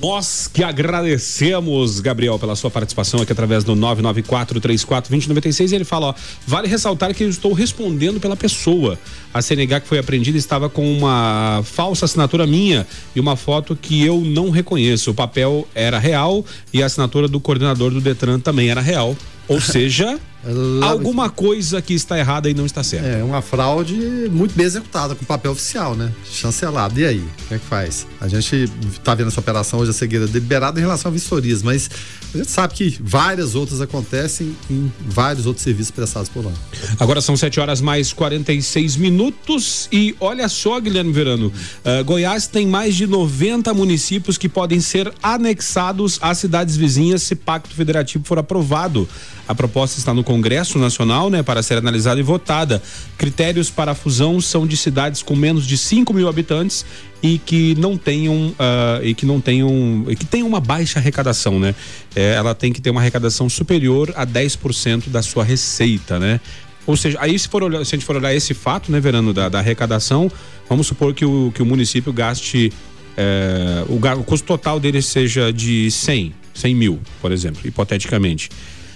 Nós 0.00 0.48
que 0.52 0.62
agradecemos, 0.62 1.98
Gabriel, 1.98 2.38
pela 2.38 2.54
sua 2.54 2.70
participação 2.70 3.20
aqui 3.22 3.32
através 3.32 3.64
do 3.64 3.74
994-34-2096. 3.74 5.72
Ele 5.72 5.84
fala: 5.84 6.08
ó, 6.08 6.14
vale 6.46 6.68
ressaltar 6.68 7.14
que 7.14 7.24
eu 7.24 7.28
estou 7.28 7.52
respondendo 7.52 8.20
pela 8.20 8.36
pessoa. 8.36 8.98
A 9.32 9.40
CNH 9.40 9.80
que 9.80 9.88
foi 9.88 9.98
apreendida 9.98 10.36
estava 10.36 10.68
com 10.68 10.92
uma 10.92 11.62
falsa 11.64 12.04
assinatura 12.04 12.46
minha 12.46 12.86
e 13.16 13.20
uma 13.20 13.34
foto 13.34 13.74
que 13.74 14.04
eu 14.04 14.20
não 14.20 14.50
reconheço. 14.50 15.10
O 15.12 15.14
papel 15.14 15.66
era 15.74 15.98
real 15.98 16.44
e 16.72 16.82
a 16.82 16.86
assinatura 16.86 17.26
do 17.26 17.40
coordenador 17.40 17.90
do 17.90 18.00
Detran 18.00 18.38
também 18.38 18.68
era 18.68 18.82
real. 18.82 19.16
Ou 19.48 19.60
seja, 19.60 20.18
alguma 20.82 21.30
coisa 21.30 21.80
que 21.80 21.94
está 21.94 22.18
errada 22.18 22.48
e 22.50 22.54
não 22.54 22.66
está 22.66 22.82
certa. 22.82 23.06
É, 23.06 23.22
uma 23.22 23.40
fraude 23.40 23.94
muito 24.30 24.54
bem 24.54 24.66
executada, 24.66 25.14
com 25.14 25.24
papel 25.24 25.52
oficial, 25.52 25.94
né? 25.94 26.12
Chancelado. 26.30 26.98
E 27.00 27.06
aí? 27.06 27.18
O 27.18 27.48
que 27.48 27.54
é 27.54 27.58
que 27.58 27.64
faz? 27.64 28.06
A 28.20 28.28
gente 28.28 28.70
está 28.92 29.14
vendo 29.14 29.28
essa 29.28 29.40
operação 29.40 29.78
hoje 29.78 29.90
a 29.90 29.94
cegueira 29.94 30.26
deliberada 30.26 30.78
em 30.78 30.82
relação 30.82 31.10
a 31.10 31.12
vistorias, 31.12 31.62
mas 31.62 31.90
a 32.34 32.38
gente 32.38 32.50
sabe 32.50 32.74
que 32.74 32.98
várias 33.00 33.54
outras 33.54 33.80
acontecem 33.80 34.54
em 34.68 34.92
vários 35.06 35.46
outros 35.46 35.62
serviços 35.62 35.90
prestados 35.90 36.28
por 36.28 36.44
lá. 36.44 36.52
Agora 36.98 37.20
são 37.20 37.36
7 37.36 37.60
horas 37.60 37.80
mais 37.80 38.12
46 38.12 38.96
minutos 38.96 39.88
e 39.90 40.14
olha 40.20 40.48
só, 40.48 40.80
Guilherme 40.80 41.12
Verano, 41.12 41.52
uh, 41.84 42.04
Goiás 42.04 42.46
tem 42.46 42.66
mais 42.66 42.94
de 42.96 43.06
90 43.06 43.72
municípios 43.72 44.36
que 44.36 44.48
podem 44.48 44.80
ser 44.80 45.12
anexados 45.22 46.18
às 46.20 46.38
cidades 46.38 46.76
vizinhas 46.76 47.22
se 47.22 47.34
pacto 47.34 47.74
federativo 47.74 48.24
for 48.24 48.38
aprovado. 48.38 49.08
A 49.46 49.54
proposta 49.54 49.98
está 49.98 50.14
no 50.14 50.24
Congresso 50.24 50.78
Nacional, 50.78 51.28
né, 51.28 51.42
para 51.42 51.62
ser 51.62 51.76
analisada 51.76 52.18
e 52.18 52.22
votada. 52.22 52.82
Critérios 53.18 53.70
para 53.70 53.92
a 53.92 53.94
fusão 53.94 54.40
são 54.40 54.66
de 54.66 54.76
cidades 54.76 55.22
com 55.22 55.36
menos 55.36 55.66
de 55.66 55.76
5 55.76 56.14
mil 56.14 56.28
habitantes 56.28 56.84
e 57.22 57.38
que 57.38 57.74
não 57.76 57.96
tenham 57.96 58.48
uh, 58.48 59.02
e 59.02 59.14
que 59.14 59.26
não 59.26 59.40
tenham 59.40 60.04
e 60.08 60.16
que 60.16 60.24
tenham 60.24 60.46
uma 60.46 60.60
baixa 60.60 60.98
arrecadação, 60.98 61.58
né? 61.58 61.74
É, 62.14 62.34
ela 62.34 62.54
tem 62.54 62.72
que 62.72 62.80
ter 62.80 62.90
uma 62.90 63.00
arrecadação 63.00 63.48
superior 63.48 64.12
a 64.16 64.26
10% 64.26 65.08
da 65.08 65.22
sua 65.22 65.44
receita, 65.44 66.18
né? 66.18 66.40
Ou 66.86 66.96
seja, 66.96 67.18
aí 67.20 67.38
se, 67.38 67.48
for 67.48 67.62
olhar, 67.62 67.84
se 67.84 67.94
a 67.94 67.98
gente 67.98 68.04
for 68.04 68.16
olhar 68.16 68.34
esse 68.34 68.52
fato, 68.52 68.92
né, 68.92 69.00
Verano, 69.00 69.32
da, 69.32 69.48
da 69.48 69.58
arrecadação, 69.58 70.30
vamos 70.68 70.86
supor 70.86 71.14
que 71.14 71.24
o, 71.24 71.50
que 71.54 71.62
o 71.62 71.66
município 71.66 72.12
gaste 72.12 72.70
é, 73.16 73.84
o, 73.88 73.96
o 74.20 74.24
custo 74.24 74.46
total 74.46 74.78
dele 74.80 75.00
seja 75.00 75.52
de 75.52 75.90
100, 75.90 76.34
100 76.52 76.74
mil, 76.74 77.00
por 77.20 77.32
exemplo, 77.32 77.60
hipoteticamente. 77.64 78.50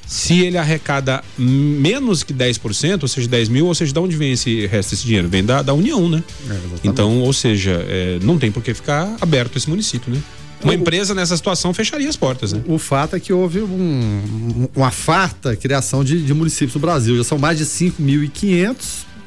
Se 0.09 0.41
ele 0.41 0.57
arrecada 0.57 1.23
menos 1.37 2.23
que 2.23 2.33
10%, 2.33 3.03
ou 3.03 3.09
seja, 3.09 3.29
10 3.29 3.49
mil, 3.51 3.67
ou 3.67 3.75
seja, 3.75 3.93
de 3.93 3.99
onde 3.99 4.17
vem 4.17 4.33
esse 4.33 4.67
resto 4.67 4.91
desse 4.91 5.05
dinheiro? 5.05 5.29
Vem 5.29 5.45
da, 5.45 5.61
da 5.61 5.75
União, 5.75 6.09
né? 6.09 6.25
É, 6.49 6.57
então, 6.83 7.21
ou 7.21 7.33
seja, 7.33 7.85
é, 7.87 8.19
não 8.23 8.39
tem 8.39 8.51
por 8.51 8.63
que 8.63 8.73
ficar 8.73 9.15
aberto 9.21 9.57
esse 9.57 9.69
município, 9.69 10.11
né? 10.11 10.21
Uma 10.65 10.75
empresa 10.75 11.15
nessa 11.15 11.37
situação 11.37 11.73
fecharia 11.73 12.09
as 12.09 12.17
portas, 12.17 12.53
né? 12.53 12.63
O 12.67 12.79
fato 12.79 13.15
é 13.15 13.21
que 13.21 13.33
houve 13.33 13.61
um, 13.61 14.69
uma 14.75 14.91
farta 14.91 15.55
criação 15.55 16.03
de, 16.03 16.21
de 16.23 16.35
municípios 16.35 16.75
no 16.75 16.81
Brasil. 16.81 17.17
Já 17.17 17.23
são 17.23 17.39
mais 17.39 17.59
de 17.59 17.65
5.500 17.65 18.77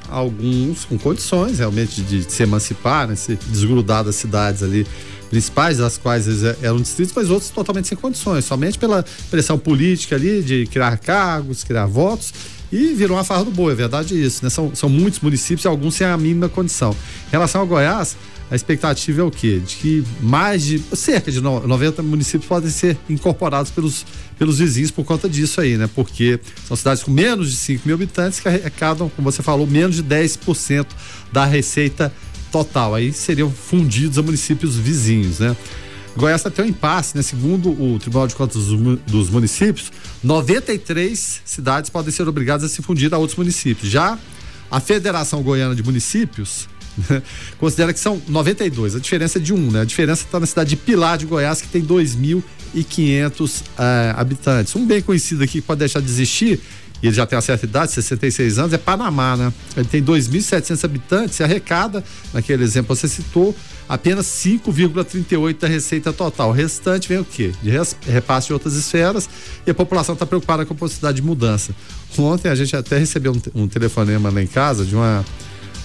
alguns 0.10 0.84
com 0.84 0.98
condições 0.98 1.60
realmente 1.60 2.02
de, 2.02 2.26
de 2.26 2.32
se 2.32 2.44
emancipar, 2.44 3.08
né, 3.08 3.16
se 3.16 3.38
desgrudar 3.48 4.04
das 4.04 4.16
cidades 4.16 4.62
ali 4.62 4.86
principais, 5.32 5.78
das 5.78 5.98
quais 5.98 6.28
eram 6.62 6.82
distritos, 6.82 7.14
mas 7.16 7.30
outros 7.30 7.50
totalmente 7.50 7.88
sem 7.88 7.98
condições, 7.98 8.44
somente 8.44 8.78
pela 8.78 9.04
pressão 9.30 9.58
política 9.58 10.18
ali 10.18 10.44
de 10.44 10.68
criar 10.68 10.98
cargos, 10.98 11.64
criar 11.64 11.86
votos 11.86 12.34
E 12.70 12.94
virou 12.94 13.16
uma 13.16 13.24
farra 13.24 13.46
do 13.46 13.52
boi, 13.52 13.72
é 13.72 13.76
verdade 13.76 14.22
isso, 14.22 14.44
né? 14.44 14.50
São, 14.50 14.76
são 14.76 14.90
muitos 14.90 15.22
municípios 15.22 15.64
e 15.64 15.68
alguns 15.70 15.96
sem 15.96 16.06
a 16.06 16.18
mínima 16.18 16.50
condição. 16.50 16.92
Em 17.30 17.32
relação 17.32 17.62
ao 17.62 17.68
Goiás, 17.68 18.18
a 18.50 18.56
expectativa 18.56 19.22
é 19.22 19.24
o 19.24 19.32
quê? 19.32 19.60
De 19.66 19.76
que 19.78 20.04
mais 20.20 20.64
de 20.64 20.80
cerca 20.94 21.32
de 21.32 21.40
90 21.40 22.04
municípios 22.04 22.46
podem 22.46 22.70
ser 22.70 22.98
incorporados 23.10 23.72
pelos, 23.72 24.06
pelos 24.38 24.60
vizinhos 24.60 24.92
por 24.92 25.06
conta 25.06 25.30
disso 25.30 25.62
aí, 25.62 25.78
né? 25.78 25.90
Porque 25.96 26.38
são 26.68 26.76
cidades 26.76 27.04
com 27.04 27.12
menos 27.12 27.50
de 27.50 27.56
5 27.56 27.84
mil 27.86 27.96
habitantes 27.96 28.42
que 28.42 28.50
arrecadam, 28.50 29.10
como 29.16 29.32
você 29.32 29.42
falou, 29.42 29.66
menos 29.66 29.96
de 29.96 30.04
10% 30.04 30.88
da 31.32 31.46
receita 31.46 32.12
total. 32.52 32.96
Aí 32.96 33.14
seriam 33.14 33.50
fundidos 33.50 34.18
a 34.18 34.22
municípios 34.22 34.76
vizinhos, 34.76 35.40
né? 35.40 35.56
Goiás 36.16 36.44
tem 36.44 36.66
um 36.66 36.68
impasse, 36.68 37.16
né? 37.16 37.24
Segundo 37.24 37.70
o 37.70 37.98
Tribunal 37.98 38.28
de 38.28 38.36
Contas 38.36 38.66
dos 39.08 39.30
Municípios, 39.30 39.92
93 40.24 41.42
cidades 41.46 41.90
podem 41.90 42.12
ser 42.12 42.28
obrigadas 42.28 42.66
a 42.66 42.74
se 42.74 42.82
fundir 42.82 43.14
a 43.14 43.18
outros 43.18 43.38
municípios. 43.38 43.90
Já 43.90 44.20
a 44.70 44.80
Federação 44.80 45.42
Goiana 45.42 45.74
de 45.74 45.82
Municípios 45.84 46.68
considera 47.58 47.94
que 47.94 48.00
são 48.00 48.22
92, 48.28 48.96
a 48.96 49.00
diferença 49.00 49.38
é 49.38 49.42
de 49.42 49.54
um, 49.54 49.72
né? 49.72 49.82
A 49.82 49.86
diferença 49.86 50.24
está 50.26 50.40
na 50.40 50.46
cidade 50.46 50.72
de 50.72 50.76
Pilar 50.76 51.18
de 51.18 51.26
Goiás, 51.26 51.62
que 51.62 51.68
tem 51.70 51.82
2.500 51.82 53.62
uh, 53.62 53.64
eh, 53.78 54.14
habitantes. 54.18 54.76
Um 54.76 54.86
bem 54.86 55.02
conhecido 55.02 55.44
aqui 55.44 55.54
que 55.54 55.62
pode 55.62 55.80
deixar 55.80 56.02
de 56.02 56.10
existir, 56.10 56.60
e 57.02 57.08
ele 57.08 57.16
já 57.16 57.26
tem 57.26 57.36
uma 57.36 57.42
certa 57.42 57.66
idade, 57.66 57.92
66 57.92 58.60
anos, 58.60 58.74
é 58.74 58.78
Panamá, 58.78 59.36
né? 59.36 59.54
Ele 59.76 59.88
tem 59.88 60.04
2.700 60.04 60.84
habitantes 60.84 61.40
e 61.40 61.44
arrecada, 61.44 62.04
naquele 62.34 62.64
exemplo 62.64 62.96
que 62.96 63.02
você 63.02 63.08
citou, 63.08 63.56
apenas 63.90 64.26
5,38 64.26 65.60
da 65.60 65.68
receita 65.68 66.14
total. 66.14 66.50
O 66.50 66.54
restante 66.54 67.10
vem 67.10 67.20
o 67.20 67.26
quê? 67.26 67.52
De 67.62 67.72
repasse 68.10 68.48
de 68.48 68.54
outras 68.54 68.76
esferas 68.76 69.28
e 69.66 69.72
a 69.72 69.74
população 69.74 70.14
está 70.14 70.26
preocupada 70.26 70.66
com 70.66 70.74
a 70.74 70.78
possibilidade 70.78 71.18
de 71.18 71.24
mudança. 71.24 71.74
Ontem 72.18 72.50
a 72.50 72.56
gente 72.56 72.76
até 72.76 72.98
recebeu 72.98 73.34
um, 73.34 73.64
um 73.64 73.68
telefonema 73.68 74.30
lá 74.30 74.42
em 74.42 74.48
casa 74.48 74.86
de 74.86 74.96
uma 74.96 75.26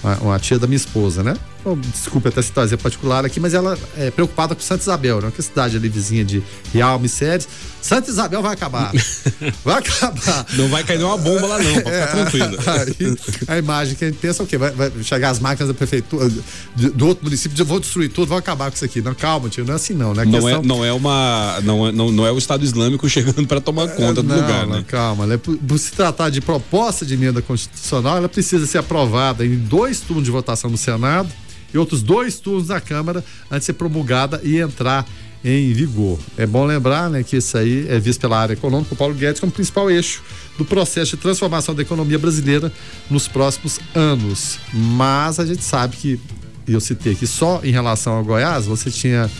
uma, 0.03 0.15
uma 0.17 0.39
tia 0.39 0.59
da 0.59 0.67
minha 0.67 0.77
esposa, 0.77 1.23
né? 1.23 1.35
Desculpe 1.75 2.27
até 2.27 2.41
citar 2.41 2.65
exemplo 2.65 2.83
particular 2.83 3.25
aqui, 3.25 3.39
mas 3.39 3.53
ela 3.53 3.77
é 3.97 4.11
preocupada 4.11 4.55
com 4.55 4.61
Santa 4.61 4.83
Isabel, 4.83 5.21
né? 5.21 5.31
Que 5.33 5.41
é 5.41 5.43
cidade 5.43 5.77
ali 5.77 5.89
vizinha 5.89 6.23
de 6.23 6.43
Realme 6.73 7.09
Séries. 7.09 7.47
Santa 7.81 8.09
Isabel 8.09 8.41
vai 8.41 8.53
acabar. 8.53 8.91
Vai 9.63 9.77
acabar. 9.77 10.45
Não 10.53 10.67
vai 10.67 10.83
cair 10.83 10.97
nenhuma 10.97 11.17
bomba 11.17 11.47
lá, 11.47 11.57
não, 11.59 11.73
pode 11.73 11.85
ficar 11.85 11.91
é, 11.91 12.05
tranquilo. 12.07 12.57
Aí, 13.47 13.55
a 13.55 13.57
imagem 13.57 13.95
que 13.95 14.03
a 14.03 14.07
gente 14.07 14.19
pensa 14.19 14.41
é 14.41 14.43
o 14.43 14.47
quê? 14.47 14.57
Vai, 14.57 14.71
vai 14.71 14.91
chegar 15.03 15.29
as 15.29 15.39
máquinas 15.39 15.67
da 15.69 15.73
prefeitura 15.73 16.29
do, 16.75 16.91
do 16.91 17.07
outro 17.07 17.23
município, 17.23 17.63
vou 17.65 17.79
destruir 17.79 18.09
tudo, 18.09 18.27
vão 18.27 18.37
acabar 18.37 18.69
com 18.69 18.75
isso 18.75 18.83
aqui. 18.83 19.01
Não, 19.01 19.13
calma, 19.13 19.47
tio, 19.47 19.63
não 19.63 19.73
é 19.73 19.75
assim 19.75 19.93
não, 19.93 20.13
né? 20.13 20.25
Não, 20.25 20.31
questão... 20.31 20.61
é, 20.61 20.65
não 20.65 20.85
é 20.85 20.91
uma. 20.91 21.61
Não 21.63 21.87
é, 21.87 21.91
não, 21.91 22.11
não 22.11 22.25
é 22.25 22.31
o 22.31 22.37
Estado 22.37 22.63
Islâmico 22.63 23.07
chegando 23.09 23.47
para 23.47 23.61
tomar 23.61 23.87
conta 23.89 24.21
do 24.21 24.33
lugar, 24.33 24.67
né? 24.67 24.83
Calma? 24.87 25.37
Por, 25.37 25.57
por, 25.57 25.77
se 25.77 25.91
tratar 25.91 26.29
de 26.29 26.41
proposta 26.41 27.05
de 27.05 27.13
emenda 27.13 27.41
constitucional, 27.41 28.17
ela 28.17 28.29
precisa 28.29 28.65
ser 28.65 28.79
aprovada 28.79 29.45
em 29.45 29.55
dois 29.55 30.01
turnos 30.01 30.25
de 30.25 30.31
votação 30.31 30.69
no 30.69 30.77
Senado 30.77 31.29
e 31.73 31.77
outros 31.77 32.01
dois 32.01 32.39
turnos 32.39 32.69
na 32.69 32.79
Câmara 32.79 33.23
antes 33.51 33.61
de 33.61 33.65
ser 33.65 33.73
promulgada 33.73 34.41
e 34.43 34.57
entrar 34.57 35.05
em 35.43 35.71
vigor. 35.73 36.19
É 36.37 36.45
bom 36.45 36.65
lembrar 36.65 37.09
né, 37.09 37.23
que 37.23 37.37
isso 37.37 37.57
aí 37.57 37.85
é 37.87 37.99
visto 37.99 38.21
pela 38.21 38.39
área 38.39 38.53
econômica, 38.53 38.93
o 38.93 38.97
Paulo 38.97 39.13
Guedes 39.13 39.39
como 39.39 39.51
principal 39.51 39.89
eixo 39.89 40.21
do 40.57 40.65
processo 40.65 41.15
de 41.15 41.21
transformação 41.21 41.75
da 41.75 41.81
economia 41.81 42.17
brasileira 42.17 42.71
nos 43.09 43.27
próximos 43.27 43.79
anos. 43.93 44.57
Mas 44.73 45.39
a 45.39 45.45
gente 45.45 45.63
sabe 45.63 45.95
que, 45.95 46.19
eu 46.67 46.81
citei 46.81 47.13
aqui, 47.13 47.25
só 47.25 47.61
em 47.63 47.71
relação 47.71 48.13
ao 48.13 48.23
Goiás, 48.23 48.65
você 48.65 48.91
tinha 48.91 49.31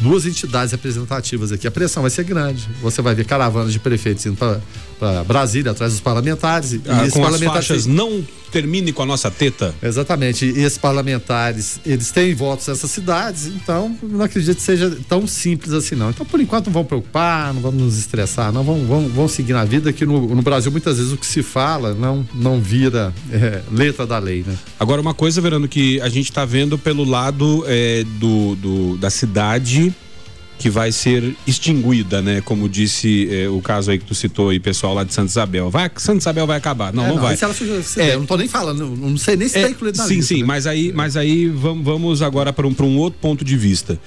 duas 0.00 0.26
entidades 0.26 0.72
representativas 0.72 1.52
aqui. 1.52 1.66
A 1.66 1.70
pressão 1.70 2.02
vai 2.02 2.10
ser 2.10 2.24
grande. 2.24 2.68
Você 2.82 3.00
vai 3.02 3.14
ver 3.14 3.24
caravanas 3.24 3.72
de 3.72 3.78
prefeitos 3.78 4.24
indo 4.26 4.36
para 4.36 5.24
Brasília 5.24 5.72
atrás 5.72 5.92
dos 5.92 6.00
parlamentares. 6.00 6.72
E 6.72 6.82
ah, 6.86 7.02
esses 7.02 7.14
com 7.14 7.20
parlamentares 7.20 7.60
as 7.60 7.66
faixas 7.68 7.86
não 7.86 8.24
termine 8.50 8.92
com 8.92 9.02
a 9.02 9.06
nossa 9.06 9.30
teta. 9.30 9.74
Exatamente. 9.82 10.44
E 10.44 10.62
esses 10.62 10.78
parlamentares, 10.78 11.80
eles 11.86 12.10
têm 12.10 12.34
votos 12.34 12.66
nessas 12.66 12.90
cidades, 12.90 13.46
então 13.46 13.96
não 14.02 14.24
acredito 14.24 14.56
que 14.56 14.62
seja 14.62 14.96
tão 15.08 15.26
simples 15.26 15.72
assim 15.72 15.94
não. 15.94 16.10
Então, 16.10 16.26
por 16.26 16.40
enquanto, 16.40 16.66
não 16.66 16.72
vamos 16.72 16.88
preocupar, 16.88 17.54
não 17.54 17.60
vamos 17.60 17.80
nos 17.80 17.98
estressar, 17.98 18.52
não 18.52 18.64
vamos, 18.64 18.88
vamos, 18.88 19.12
vamos 19.12 19.32
seguir 19.32 19.52
na 19.52 19.64
vida, 19.64 19.92
que 19.92 20.04
no, 20.04 20.34
no 20.34 20.42
Brasil 20.42 20.70
muitas 20.72 20.98
vezes 20.98 21.12
o 21.12 21.16
que 21.16 21.26
se 21.26 21.42
fala 21.42 21.94
não, 21.94 22.26
não 22.34 22.60
vira 22.60 23.14
é, 23.30 23.62
letra 23.70 24.06
da 24.06 24.18
lei, 24.18 24.44
né? 24.46 24.56
Agora, 24.78 25.00
uma 25.00 25.14
coisa, 25.14 25.40
Verano, 25.40 25.68
que 25.68 26.00
a 26.00 26.08
gente 26.08 26.30
está 26.30 26.44
vendo 26.44 26.76
pelo 26.76 27.04
lado 27.04 27.64
é, 27.66 28.04
do, 28.18 28.56
do, 28.56 28.96
da 28.96 29.10
cidade 29.10 29.89
que 30.60 30.68
vai 30.68 30.92
ser 30.92 31.34
extinguida, 31.46 32.20
né? 32.20 32.42
Como 32.42 32.68
disse 32.68 33.26
eh, 33.32 33.48
o 33.48 33.62
caso 33.62 33.90
aí 33.90 33.98
que 33.98 34.04
tu 34.04 34.14
citou 34.14 34.50
aí, 34.50 34.60
pessoal 34.60 34.92
lá 34.92 35.04
de 35.04 35.14
Santa 35.14 35.30
Isabel. 35.30 35.70
Vai, 35.70 35.90
Santa 35.96 36.18
Isabel 36.18 36.46
vai 36.46 36.58
acabar. 36.58 36.92
Não, 36.92 37.02
é, 37.02 37.08
não, 37.08 37.14
não, 37.14 37.22
vai. 37.22 37.34
Se 37.34 37.44
ela, 37.44 37.54
se 37.54 37.98
é, 37.98 38.14
eu 38.14 38.18
não 38.18 38.26
tô 38.26 38.36
nem 38.36 38.46
falando, 38.46 38.94
não 38.94 39.16
sei 39.16 39.36
nem 39.36 39.48
se 39.48 39.58
é, 39.58 39.62
tá 39.62 39.70
incluído 39.70 39.96
na 39.96 40.06
Sim, 40.06 40.16
lista, 40.16 40.34
sim, 40.34 40.40
né? 40.42 40.46
mas 40.46 40.66
aí, 40.66 40.92
mas 40.92 41.16
aí 41.16 41.48
vamos, 41.48 41.82
vamos 41.82 42.20
agora 42.20 42.52
para 42.52 42.66
um, 42.66 42.74
um 42.78 42.98
outro 42.98 43.18
ponto 43.22 43.42
de 43.42 43.56
vista. 43.56 43.98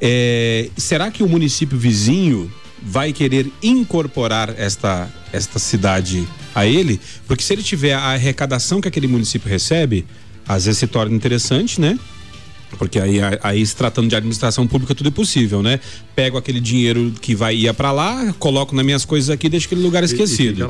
É, 0.00 0.70
será 0.76 1.10
que 1.10 1.24
o 1.24 1.28
município 1.28 1.76
vizinho 1.76 2.48
vai 2.80 3.12
querer 3.12 3.50
incorporar 3.60 4.54
esta, 4.56 5.12
esta 5.32 5.58
cidade 5.58 6.24
a 6.54 6.64
ele? 6.64 7.00
Porque 7.26 7.42
se 7.42 7.52
ele 7.52 7.64
tiver 7.64 7.94
a 7.94 8.12
arrecadação 8.12 8.80
que 8.80 8.86
aquele 8.86 9.08
município 9.08 9.50
recebe, 9.50 10.06
às 10.46 10.66
vezes 10.66 10.78
se 10.78 10.86
torna 10.86 11.16
interessante, 11.16 11.80
né? 11.80 11.98
Porque 12.76 12.98
aí, 12.98 13.18
aí 13.42 13.64
se 13.64 13.74
tratando 13.74 14.08
de 14.08 14.16
administração 14.16 14.66
pública 14.66 14.94
tudo 14.94 15.08
é 15.08 15.12
possível, 15.12 15.62
né? 15.62 15.80
Pego 16.14 16.36
aquele 16.36 16.60
dinheiro 16.60 17.12
que 17.20 17.34
vai 17.34 17.54
ia 17.54 17.74
para 17.74 17.92
lá, 17.92 18.34
coloco 18.38 18.74
nas 18.74 18.84
minhas 18.84 19.04
coisas 19.04 19.30
aqui, 19.30 19.48
deixo 19.48 19.66
aquele 19.66 19.82
lugar 19.82 20.04
esquecido. 20.04 20.68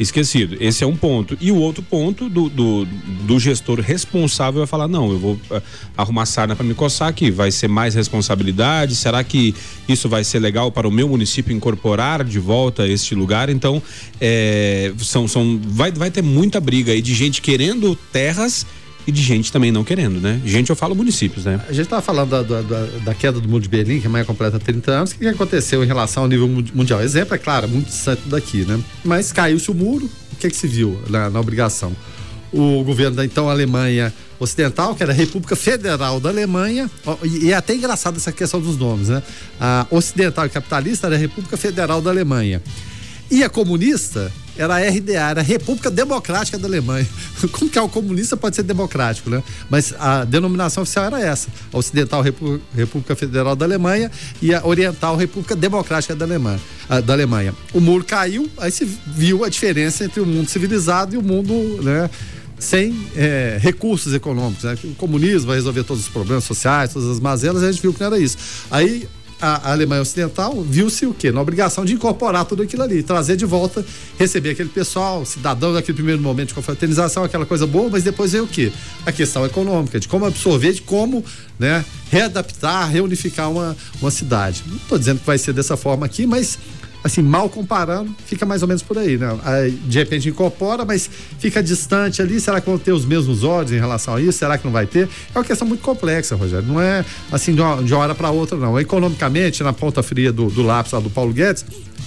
Esquecido. 0.00 0.56
Esse 0.58 0.82
é 0.82 0.86
um 0.86 0.96
ponto. 0.96 1.36
E 1.40 1.52
o 1.52 1.56
outro 1.56 1.82
ponto 1.82 2.28
do, 2.28 2.48
do, 2.48 2.84
do 3.26 3.38
gestor 3.38 3.78
responsável 3.78 4.62
é 4.62 4.66
falar: 4.66 4.88
não, 4.88 5.10
eu 5.10 5.18
vou 5.18 5.34
uh, 5.34 5.62
arrumar 5.96 6.24
sarna 6.24 6.56
para 6.56 6.64
me 6.64 6.74
coçar 6.74 7.08
aqui. 7.08 7.30
Vai 7.30 7.50
ser 7.50 7.68
mais 7.68 7.94
responsabilidade? 7.94 8.96
Será 8.96 9.22
que 9.22 9.54
isso 9.86 10.08
vai 10.08 10.24
ser 10.24 10.38
legal 10.38 10.72
para 10.72 10.88
o 10.88 10.90
meu 10.90 11.08
município 11.08 11.54
incorporar 11.54 12.24
de 12.24 12.38
volta 12.38 12.88
este 12.88 13.14
lugar? 13.14 13.50
Então, 13.50 13.82
é, 14.20 14.92
são, 14.98 15.28
são, 15.28 15.60
vai, 15.62 15.92
vai 15.92 16.10
ter 16.10 16.22
muita 16.22 16.58
briga 16.58 16.92
aí 16.92 17.02
de 17.02 17.14
gente 17.14 17.42
querendo 17.42 17.94
terras 18.10 18.66
e 19.06 19.12
de 19.12 19.22
gente 19.22 19.50
também 19.50 19.72
não 19.72 19.82
querendo, 19.82 20.20
né? 20.20 20.40
Gente, 20.44 20.70
eu 20.70 20.76
falo 20.76 20.94
municípios, 20.94 21.44
né? 21.44 21.60
A 21.68 21.72
gente 21.72 21.84
estava 21.84 22.02
falando 22.02 22.30
da, 22.30 22.42
da, 22.42 22.86
da, 23.04 23.14
queda 23.14 23.40
do 23.40 23.48
muro 23.48 23.62
de 23.62 23.68
Berlim, 23.68 24.00
que 24.00 24.06
amanhã 24.06 24.24
completa 24.24 24.58
30 24.58 24.90
anos. 24.90 25.12
O 25.12 25.18
que 25.18 25.26
aconteceu 25.26 25.82
em 25.82 25.86
relação 25.86 26.22
ao 26.22 26.28
nível 26.28 26.48
mundial? 26.48 27.00
Exemplo, 27.02 27.34
é 27.34 27.38
claro, 27.38 27.68
muito 27.68 27.86
distante 27.86 28.22
daqui, 28.26 28.64
né? 28.64 28.80
Mas 29.04 29.32
caiu-se 29.32 29.70
o 29.70 29.74
muro, 29.74 30.08
o 30.32 30.36
que, 30.36 30.48
que 30.48 30.56
se 30.56 30.68
viu 30.68 31.00
na, 31.08 31.28
na 31.30 31.40
obrigação? 31.40 31.94
O 32.52 32.84
governo 32.84 33.16
da 33.16 33.24
então 33.24 33.48
Alemanha 33.48 34.12
Ocidental, 34.38 34.94
que 34.94 35.02
era 35.02 35.12
a 35.12 35.14
República 35.14 35.56
Federal 35.56 36.20
da 36.20 36.28
Alemanha, 36.28 36.90
e 37.24 37.50
é 37.50 37.54
até 37.54 37.74
engraçado 37.74 38.16
essa 38.16 38.30
questão 38.30 38.60
dos 38.60 38.76
nomes, 38.76 39.08
né? 39.08 39.22
A 39.60 39.86
Ocidental 39.90 40.46
e 40.46 40.48
Capitalista 40.48 41.06
era 41.06 41.16
a 41.16 41.18
República 41.18 41.56
Federal 41.56 42.00
da 42.00 42.10
Alemanha. 42.10 42.62
E 43.30 43.42
a 43.42 43.48
comunista 43.48 44.30
era 44.56 44.76
a 44.76 44.78
RDA, 44.78 45.30
era 45.30 45.40
a 45.40 45.44
República 45.44 45.90
Democrática 45.90 46.58
da 46.58 46.66
Alemanha. 46.66 47.06
Como 47.52 47.70
que 47.70 47.78
é 47.78 47.82
o 47.82 47.88
comunista 47.88 48.36
pode 48.36 48.56
ser 48.56 48.62
democrático, 48.62 49.30
né? 49.30 49.42
Mas 49.70 49.94
a 49.98 50.24
denominação 50.24 50.82
oficial 50.82 51.06
era 51.06 51.20
essa: 51.20 51.48
a 51.72 51.78
Ocidental 51.78 52.22
República 52.74 53.16
Federal 53.16 53.56
da 53.56 53.64
Alemanha 53.64 54.10
e 54.40 54.54
a 54.54 54.64
Oriental 54.66 55.16
República 55.16 55.56
Democrática 55.56 56.14
da 56.14 56.24
Alemanha. 56.24 56.60
Da 57.04 57.12
Alemanha. 57.12 57.54
O 57.72 57.80
muro 57.80 58.04
caiu, 58.04 58.50
aí 58.58 58.70
se 58.70 58.84
viu 59.06 59.44
a 59.44 59.48
diferença 59.48 60.04
entre 60.04 60.20
o 60.20 60.26
mundo 60.26 60.48
civilizado 60.48 61.14
e 61.14 61.18
o 61.18 61.22
mundo, 61.22 61.80
né? 61.82 62.10
sem 62.62 63.08
é, 63.16 63.58
recursos 63.60 64.14
econômicos. 64.14 64.64
Né? 64.64 64.76
O 64.84 64.94
comunismo 64.94 65.48
vai 65.48 65.56
resolver 65.56 65.82
todos 65.82 66.04
os 66.04 66.08
problemas 66.08 66.44
sociais, 66.44 66.92
todas 66.92 67.08
as 67.08 67.18
mazelas, 67.18 67.62
a 67.62 67.70
gente 67.70 67.82
viu 67.82 67.92
que 67.92 68.00
não 68.00 68.06
era 68.06 68.18
isso. 68.18 68.36
Aí 68.70 69.08
a, 69.42 69.72
Alemanha 69.72 70.00
Ocidental 70.00 70.62
viu-se 70.62 71.04
o 71.04 71.12
quê? 71.12 71.32
Na 71.32 71.40
obrigação 71.40 71.84
de 71.84 71.92
incorporar 71.92 72.44
tudo 72.44 72.62
aquilo 72.62 72.84
ali, 72.84 73.02
trazer 73.02 73.36
de 73.36 73.44
volta, 73.44 73.84
receber 74.16 74.50
aquele 74.50 74.68
pessoal, 74.68 75.26
cidadão 75.26 75.74
daquele 75.74 75.96
primeiro 75.96 76.22
momento 76.22 76.48
de 76.48 76.54
confraternização, 76.54 77.24
aquela 77.24 77.44
coisa 77.44 77.66
boa, 77.66 77.90
mas 77.90 78.04
depois 78.04 78.30
veio 78.30 78.44
o 78.44 78.48
quê? 78.48 78.72
A 79.04 79.10
questão 79.10 79.44
econômica, 79.44 79.98
de 79.98 80.06
como 80.06 80.24
absorver, 80.24 80.72
de 80.72 80.82
como 80.82 81.24
né, 81.58 81.84
readaptar, 82.08 82.88
reunificar 82.88 83.50
uma, 83.50 83.76
uma 84.00 84.10
cidade. 84.12 84.62
Não 84.66 84.76
estou 84.76 84.96
dizendo 84.96 85.18
que 85.18 85.26
vai 85.26 85.38
ser 85.38 85.52
dessa 85.52 85.76
forma 85.76 86.06
aqui, 86.06 86.24
mas 86.24 86.58
assim, 87.04 87.22
mal 87.22 87.48
comparando, 87.48 88.14
fica 88.26 88.46
mais 88.46 88.62
ou 88.62 88.68
menos 88.68 88.82
por 88.82 88.96
aí, 88.96 89.18
né? 89.18 89.38
Aí, 89.44 89.70
de 89.70 89.98
repente 89.98 90.28
incorpora, 90.28 90.84
mas 90.84 91.08
fica 91.38 91.62
distante 91.62 92.22
ali. 92.22 92.40
Será 92.40 92.60
que 92.60 92.68
vão 92.68 92.78
ter 92.78 92.92
os 92.92 93.04
mesmos 93.04 93.42
olhos 93.42 93.72
em 93.72 93.78
relação 93.78 94.14
a 94.14 94.20
isso? 94.20 94.38
Será 94.38 94.56
que 94.56 94.64
não 94.64 94.72
vai 94.72 94.86
ter? 94.86 95.08
É 95.34 95.38
uma 95.38 95.44
questão 95.44 95.66
muito 95.66 95.82
complexa, 95.82 96.36
Rogério. 96.36 96.66
Não 96.66 96.80
é 96.80 97.04
assim 97.30 97.54
de 97.54 97.60
uma, 97.60 97.82
de 97.82 97.92
uma 97.92 98.02
hora 98.02 98.14
para 98.14 98.30
outra, 98.30 98.56
não. 98.56 98.78
Economicamente, 98.78 99.62
na 99.62 99.72
ponta 99.72 100.02
fria 100.02 100.32
do, 100.32 100.46
do 100.48 100.62
lápis 100.62 100.92
lá 100.92 101.00
do 101.00 101.10
Paulo 101.10 101.32
Guedes, 101.32 101.64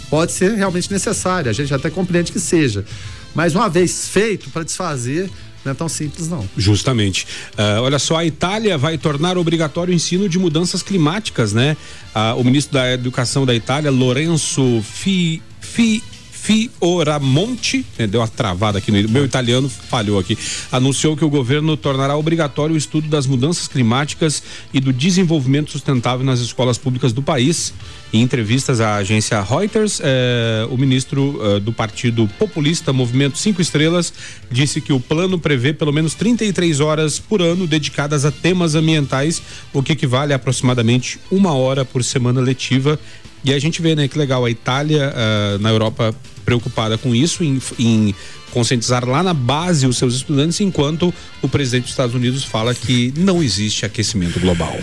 pode 0.09 0.31
ser 0.31 0.53
realmente 0.53 0.91
necessário. 0.91 1.49
A 1.49 1.53
gente 1.53 1.73
até 1.73 1.89
compreende 1.89 2.31
que 2.31 2.39
seja. 2.39 2.85
Mas 3.33 3.53
uma 3.53 3.67
vez 3.67 4.07
feito 4.07 4.49
para 4.49 4.63
desfazer, 4.63 5.29
não 5.65 5.71
é 5.71 5.75
tão 5.75 5.89
simples, 5.89 6.29
não. 6.29 6.47
Justamente. 6.55 7.25
Uh, 7.53 7.81
olha 7.81 7.97
só, 7.97 8.17
a 8.17 8.25
Itália 8.25 8.77
vai 8.77 8.97
tornar 8.97 9.37
obrigatório 9.37 9.91
o 9.91 9.95
ensino 9.95 10.29
de 10.29 10.37
mudanças 10.37 10.83
climáticas, 10.83 11.53
né? 11.53 11.75
Uh, 12.15 12.39
o 12.39 12.43
ministro 12.43 12.75
da 12.75 12.93
Educação 12.93 13.45
da 13.45 13.53
Itália, 13.53 13.89
Lorenzo 13.89 14.81
Fi, 14.83 15.41
Fi, 15.59 16.03
Fioramonte, 16.45 17.83
né, 17.97 18.05
deu 18.05 18.21
uma 18.21 18.27
travada 18.27 18.77
aqui 18.77 18.91
no 18.91 19.09
meu 19.09 19.25
italiano 19.25 19.67
falhou 19.67 20.19
aqui, 20.19 20.37
anunciou 20.71 21.17
que 21.17 21.25
o 21.25 21.29
governo 21.29 21.75
tornará 21.75 22.15
obrigatório 22.15 22.75
o 22.75 22.77
estudo 22.77 23.07
das 23.07 23.25
mudanças 23.25 23.67
climáticas 23.67 24.43
e 24.71 24.79
do 24.79 24.93
desenvolvimento 24.93 25.71
sustentável 25.71 26.23
nas 26.23 26.39
escolas 26.41 26.77
públicas 26.77 27.11
do 27.11 27.23
país. 27.23 27.73
Em 28.13 28.21
entrevistas 28.21 28.79
à 28.79 28.97
agência 28.97 29.41
Reuters, 29.41 29.99
eh, 30.03 30.67
o 30.69 30.77
ministro 30.77 31.39
eh, 31.41 31.59
do 31.59 31.73
Partido 31.73 32.29
Populista 32.37 32.93
Movimento 32.93 33.39
Cinco 33.39 33.59
Estrelas 33.59 34.13
disse 34.49 34.79
que 34.79 34.93
o 34.93 34.99
plano 34.99 35.39
prevê 35.39 35.73
pelo 35.73 35.91
menos 35.91 36.13
33 36.13 36.79
horas 36.79 37.17
por 37.17 37.41
ano 37.41 37.65
dedicadas 37.65 38.23
a 38.23 38.31
temas 38.31 38.75
ambientais, 38.75 39.41
o 39.73 39.81
que 39.81 39.93
equivale 39.93 40.31
a 40.31 40.35
aproximadamente 40.35 41.19
uma 41.31 41.53
hora 41.53 41.83
por 41.83 42.03
semana 42.03 42.39
letiva. 42.39 42.99
E 43.45 43.53
a 43.53 43.59
gente 43.59 43.79
vê, 43.79 43.95
né, 43.95 44.07
que 44.07 44.17
legal, 44.17 44.43
a 44.43 44.49
Itália 44.49 45.13
uh, 45.13 45.59
na 45.61 45.69
Europa 45.69 46.13
preocupada 46.43 46.97
com 46.97 47.13
isso, 47.13 47.43
em, 47.43 47.61
em 47.77 48.15
conscientizar 48.51 49.07
lá 49.07 49.21
na 49.21 49.35
base 49.35 49.85
os 49.85 49.97
seus 49.97 50.15
estudantes, 50.15 50.59
enquanto 50.61 51.13
o 51.43 51.47
presidente 51.47 51.83
dos 51.83 51.91
Estados 51.91 52.15
Unidos 52.15 52.43
fala 52.43 52.73
que 52.73 53.13
não 53.15 53.43
existe 53.43 53.85
aquecimento 53.85 54.39
global. 54.39 54.75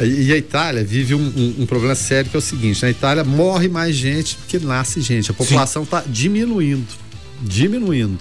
E 0.00 0.32
a 0.32 0.36
Itália 0.36 0.84
vive 0.84 1.14
um, 1.14 1.20
um, 1.20 1.62
um, 1.62 1.66
problema 1.66 1.94
sério 1.94 2.30
que 2.30 2.36
é 2.36 2.38
o 2.38 2.42
seguinte: 2.42 2.82
na 2.82 2.90
Itália 2.90 3.24
morre 3.24 3.68
mais 3.68 3.96
gente 3.96 4.36
do 4.36 4.46
que 4.46 4.58
nasce 4.58 5.00
gente. 5.00 5.30
A 5.30 5.34
população 5.34 5.82
está 5.82 6.02
diminuindo. 6.06 6.86
Diminuindo. 7.42 8.18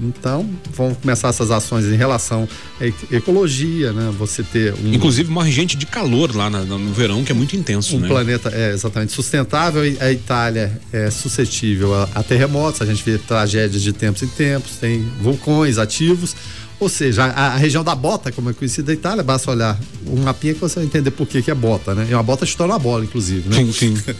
Então, 0.00 0.48
vão 0.74 0.94
começar 0.94 1.28
essas 1.28 1.50
ações 1.50 1.84
em 1.84 1.96
relação 1.96 2.48
à 2.80 3.14
ecologia, 3.14 3.92
né? 3.92 4.12
Você 4.18 4.42
ter 4.42 4.74
um. 4.74 4.92
Inclusive, 4.92 5.30
morre 5.30 5.50
gente 5.50 5.76
de 5.76 5.86
calor 5.86 6.34
lá 6.34 6.50
no, 6.50 6.78
no 6.78 6.92
verão, 6.92 7.24
que 7.24 7.32
é 7.32 7.34
muito 7.34 7.56
intenso. 7.56 7.96
Um 7.96 8.00
né? 8.00 8.08
planeta 8.08 8.50
é 8.54 8.72
exatamente 8.72 9.12
sustentável. 9.12 9.82
A 10.00 10.12
Itália 10.12 10.80
é 10.92 11.10
suscetível 11.10 11.94
a, 11.94 12.08
a 12.14 12.22
terremotos, 12.22 12.82
a 12.82 12.86
gente 12.86 13.02
vê 13.04 13.18
tragédias 13.18 13.82
de 13.82 13.92
tempos 13.92 14.22
em 14.22 14.28
tempos, 14.28 14.76
tem 14.76 15.04
vulcões 15.20 15.78
ativos. 15.78 16.34
Ou 16.80 16.88
seja, 16.88 17.24
a, 17.24 17.54
a, 17.54 17.56
região 17.56 17.84
da 17.84 17.94
bota, 17.94 18.32
como 18.32 18.50
é 18.50 18.52
conhecida 18.52 18.88
da 18.88 18.92
Itália, 18.92 19.22
basta 19.22 19.50
olhar 19.50 19.78
um 20.06 20.22
mapinha 20.22 20.54
que 20.54 20.60
você 20.60 20.76
vai 20.76 20.84
entender 20.84 21.10
por 21.12 21.26
que, 21.26 21.40
que 21.40 21.50
é 21.50 21.54
bota, 21.54 21.94
né? 21.94 22.06
E 22.10 22.14
uma 22.14 22.22
bota 22.22 22.44
chutou 22.44 22.66
na 22.66 22.78
bola, 22.78 23.04
inclusive, 23.04 23.48
né? 23.48 23.56
Sim, 23.56 23.72
sim. 23.72 23.96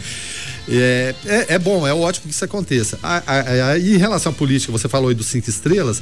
É, 0.67 1.13
é, 1.25 1.45
é, 1.53 1.59
bom, 1.59 1.85
é 1.85 1.93
ótimo 1.93 2.25
que 2.25 2.33
isso 2.33 2.43
aconteça. 2.43 2.97
A, 3.03 3.17
a, 3.17 3.69
a, 3.69 3.79
em 3.79 3.97
relação 3.97 4.31
à 4.31 4.35
política, 4.35 4.71
você 4.71 4.89
falou 4.89 5.09
aí 5.09 5.15
dos 5.15 5.27
cinco 5.27 5.47
estrelas. 5.47 6.01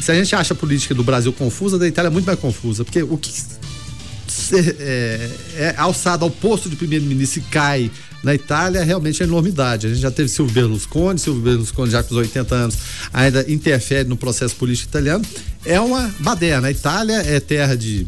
Se 0.00 0.10
a 0.10 0.14
gente 0.16 0.34
acha 0.34 0.52
a 0.52 0.56
política 0.56 0.92
do 0.94 1.04
Brasil 1.04 1.32
confusa, 1.32 1.78
da 1.78 1.86
Itália 1.86 2.08
é 2.08 2.10
muito 2.10 2.26
mais 2.26 2.38
confusa. 2.38 2.84
Porque 2.84 3.04
o 3.04 3.16
que 3.16 3.30
é, 4.52 5.30
é 5.56 5.74
alçado 5.76 6.24
ao 6.24 6.30
posto 6.30 6.68
de 6.68 6.76
primeiro-ministro 6.76 7.40
e 7.40 7.42
cai 7.50 7.90
na 8.22 8.34
Itália 8.34 8.84
realmente 8.84 9.22
é 9.22 9.26
enormidade. 9.26 9.86
A 9.86 9.90
gente 9.90 10.00
já 10.00 10.10
teve 10.10 10.28
Silvio 10.28 10.54
Berlusconi, 10.54 11.18
Silvio 11.18 11.42
Berlusconi 11.42 11.90
já 11.90 12.02
com 12.02 12.10
os 12.10 12.18
80 12.18 12.54
anos 12.54 12.78
ainda 13.12 13.50
interfere 13.50 14.08
no 14.08 14.16
processo 14.16 14.54
político 14.56 14.88
italiano. 14.88 15.24
É 15.64 15.80
uma 15.80 16.12
baderna. 16.20 16.68
A 16.68 16.70
Itália 16.70 17.22
é 17.22 17.40
terra 17.40 17.76
de 17.76 18.06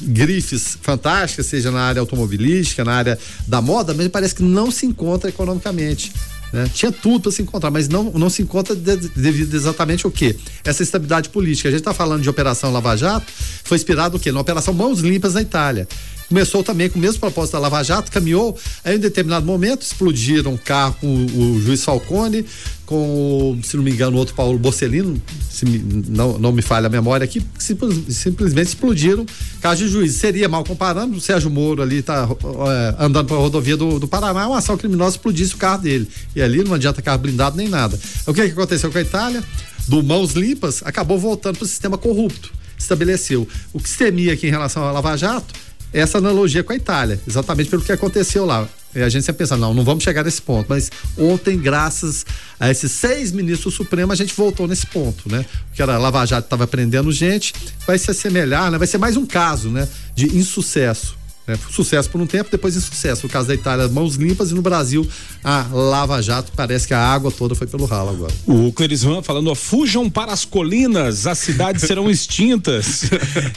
grifes 0.00 0.76
fantásticas, 0.82 1.46
seja 1.46 1.70
na 1.70 1.82
área 1.82 2.00
automobilística, 2.00 2.84
na 2.84 2.92
área 2.92 3.18
da 3.46 3.62
moda, 3.62 3.94
mas 3.94 4.08
parece 4.08 4.34
que 4.34 4.42
não 4.42 4.70
se 4.70 4.84
encontra 4.84 5.30
economicamente. 5.30 6.12
Né? 6.52 6.68
Tinha 6.72 6.92
tudo 6.92 7.22
para 7.22 7.32
se 7.32 7.42
encontrar, 7.42 7.70
mas 7.70 7.88
não, 7.88 8.04
não 8.12 8.28
se 8.28 8.42
encontra 8.42 8.76
de, 8.76 8.96
devido 9.08 9.54
exatamente 9.54 10.06
o 10.06 10.10
quê? 10.10 10.36
Essa 10.62 10.82
estabilidade 10.82 11.30
política. 11.30 11.68
A 11.68 11.72
gente 11.72 11.80
está 11.80 11.94
falando 11.94 12.22
de 12.22 12.28
Operação 12.28 12.72
Lava 12.72 12.96
Jato, 12.96 13.26
foi 13.64 13.76
inspirado 13.76 14.16
o 14.16 14.20
quê? 14.20 14.30
Na 14.30 14.40
Operação 14.40 14.74
Mãos 14.74 15.00
Limpas 15.00 15.34
na 15.34 15.42
Itália. 15.42 15.88
Começou 16.32 16.64
também 16.64 16.88
com 16.88 16.98
o 16.98 17.02
mesmo 17.02 17.20
propósito 17.20 17.52
da 17.52 17.58
Lava 17.58 17.82
Jato, 17.82 18.10
caminhou, 18.10 18.58
aí 18.82 18.96
em 18.96 18.98
determinado 18.98 19.44
momento 19.44 19.82
explodiram 19.82 20.54
um 20.54 20.56
carro 20.56 20.96
com 20.98 21.26
o, 21.26 21.60
juiz 21.60 21.84
Falcone, 21.84 22.46
com, 22.86 23.60
se 23.62 23.76
não 23.76 23.84
me 23.84 23.90
engano, 23.90 24.16
o 24.16 24.18
outro 24.18 24.34
Paulo 24.34 24.58
Bocelino, 24.58 25.22
se 25.50 25.66
me, 25.66 25.78
não, 26.08 26.38
não 26.38 26.50
me 26.50 26.62
falha 26.62 26.86
a 26.86 26.88
memória 26.88 27.22
aqui, 27.22 27.42
simples, 27.58 28.16
simplesmente 28.16 28.68
explodiram 28.68 29.26
caso 29.60 29.84
de 29.84 29.90
juiz. 29.90 30.14
Seria 30.14 30.48
mal 30.48 30.64
comparando, 30.64 31.18
o 31.18 31.20
Sérgio 31.20 31.50
Moro 31.50 31.82
ali 31.82 31.96
está 31.96 32.26
é, 32.26 33.04
andando 33.04 33.26
para 33.26 33.36
a 33.36 33.40
rodovia 33.40 33.76
do, 33.76 33.98
do 33.98 34.08
Paraná, 34.08 34.48
uma 34.48 34.56
ação 34.56 34.78
criminosa 34.78 35.16
explodisse 35.16 35.54
o 35.54 35.58
carro 35.58 35.82
dele. 35.82 36.08
E 36.34 36.40
ali 36.40 36.64
não 36.64 36.72
adianta 36.72 37.02
carro 37.02 37.18
blindado 37.18 37.58
nem 37.58 37.68
nada. 37.68 38.00
O 38.26 38.32
que, 38.32 38.42
que 38.42 38.52
aconteceu 38.52 38.90
com 38.90 38.96
a 38.96 39.02
Itália? 39.02 39.44
Do 39.86 40.02
mãos 40.02 40.32
limpas, 40.32 40.80
acabou 40.82 41.18
voltando 41.18 41.58
para 41.58 41.66
o 41.66 41.68
sistema 41.68 41.98
corrupto. 41.98 42.50
Estabeleceu. 42.78 43.46
O 43.70 43.78
que 43.78 43.88
se 43.88 43.98
temia 43.98 44.32
aqui 44.32 44.46
em 44.46 44.50
relação 44.50 44.82
à 44.82 44.90
Lava 44.90 45.14
Jato 45.14 45.52
essa 45.92 46.18
analogia 46.18 46.64
com 46.64 46.72
a 46.72 46.76
Itália, 46.76 47.20
exatamente 47.26 47.68
pelo 47.68 47.82
que 47.82 47.92
aconteceu 47.92 48.44
lá. 48.44 48.68
E 48.94 49.00
a 49.00 49.08
gente 49.08 49.24
sempre 49.24 49.38
pensa, 49.38 49.56
não, 49.56 49.72
não 49.72 49.84
vamos 49.84 50.04
chegar 50.04 50.22
nesse 50.22 50.42
ponto. 50.42 50.66
Mas 50.68 50.90
ontem, 51.16 51.58
graças 51.58 52.26
a 52.60 52.70
esses 52.70 52.92
seis 52.92 53.32
ministros 53.32 53.74
supremos, 53.74 54.12
a 54.12 54.16
gente 54.16 54.34
voltou 54.34 54.68
nesse 54.68 54.86
ponto, 54.86 55.30
né? 55.30 55.44
Porque 55.68 55.82
a 55.82 55.98
Lava 55.98 56.24
Jato 56.26 56.46
estava 56.46 56.66
prendendo 56.66 57.10
gente, 57.10 57.54
vai 57.86 57.98
se 57.98 58.10
assemelhar, 58.10 58.70
né? 58.70 58.78
Vai 58.78 58.86
ser 58.86 58.98
mais 58.98 59.16
um 59.16 59.24
caso, 59.24 59.70
né? 59.70 59.88
De 60.14 60.36
insucesso. 60.36 61.16
Né? 61.46 61.58
Sucesso 61.70 62.08
por 62.08 62.20
um 62.20 62.26
tempo, 62.26 62.50
depois 62.50 62.76
insucesso. 62.76 63.24
No 63.24 63.28
caso 63.28 63.48
da 63.48 63.54
Itália, 63.54 63.88
mãos 63.88 64.14
limpas 64.14 64.50
e 64.50 64.54
no 64.54 64.62
Brasil, 64.62 65.06
a 65.42 65.66
Lava 65.72 66.22
Jato, 66.22 66.52
parece 66.54 66.86
que 66.86 66.94
a 66.94 67.00
água 67.00 67.30
toda 67.30 67.54
foi 67.54 67.66
pelo 67.66 67.84
ralo 67.84 68.10
agora. 68.10 68.32
O 68.46 68.72
Clerisvan 68.72 69.22
falando, 69.22 69.50
ó, 69.50 69.54
fujam 69.54 70.08
para 70.08 70.32
as 70.32 70.44
colinas, 70.44 71.26
as 71.26 71.38
cidades 71.38 71.82
serão 71.82 72.10
extintas. 72.10 73.10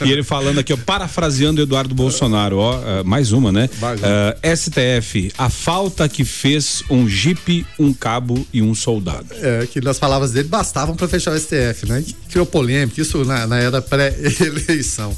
e 0.03 0.11
ele 0.11 0.23
falando 0.23 0.59
aqui, 0.59 0.73
ó, 0.73 0.77
parafraseando 0.77 1.61
Eduardo 1.61 1.93
Bolsonaro, 1.93 2.57
ó, 2.57 2.77
uh, 2.77 3.05
mais 3.05 3.31
uma, 3.31 3.51
né? 3.51 3.69
Uh, 3.81 4.38
eh, 4.41 4.55
STF, 4.55 5.31
a 5.38 5.49
falta 5.49 6.09
que 6.09 6.25
fez 6.25 6.83
um 6.89 7.07
jipe, 7.07 7.65
um 7.77 7.93
cabo 7.93 8.45
e 8.51 8.61
um 8.61 8.73
soldado. 8.73 9.27
É, 9.33 9.67
que 9.67 9.79
nas 9.79 9.99
palavras 9.99 10.31
dele 10.31 10.47
bastavam 10.47 10.95
para 10.95 11.07
fechar 11.07 11.33
o 11.33 11.39
STF, 11.39 11.88
né? 11.88 12.03
Criou 12.29 12.45
polêmica, 12.45 12.99
isso 12.99 13.23
na, 13.23 13.45
na 13.45 13.57
era 13.57 13.81
pré-eleição. 13.81 15.15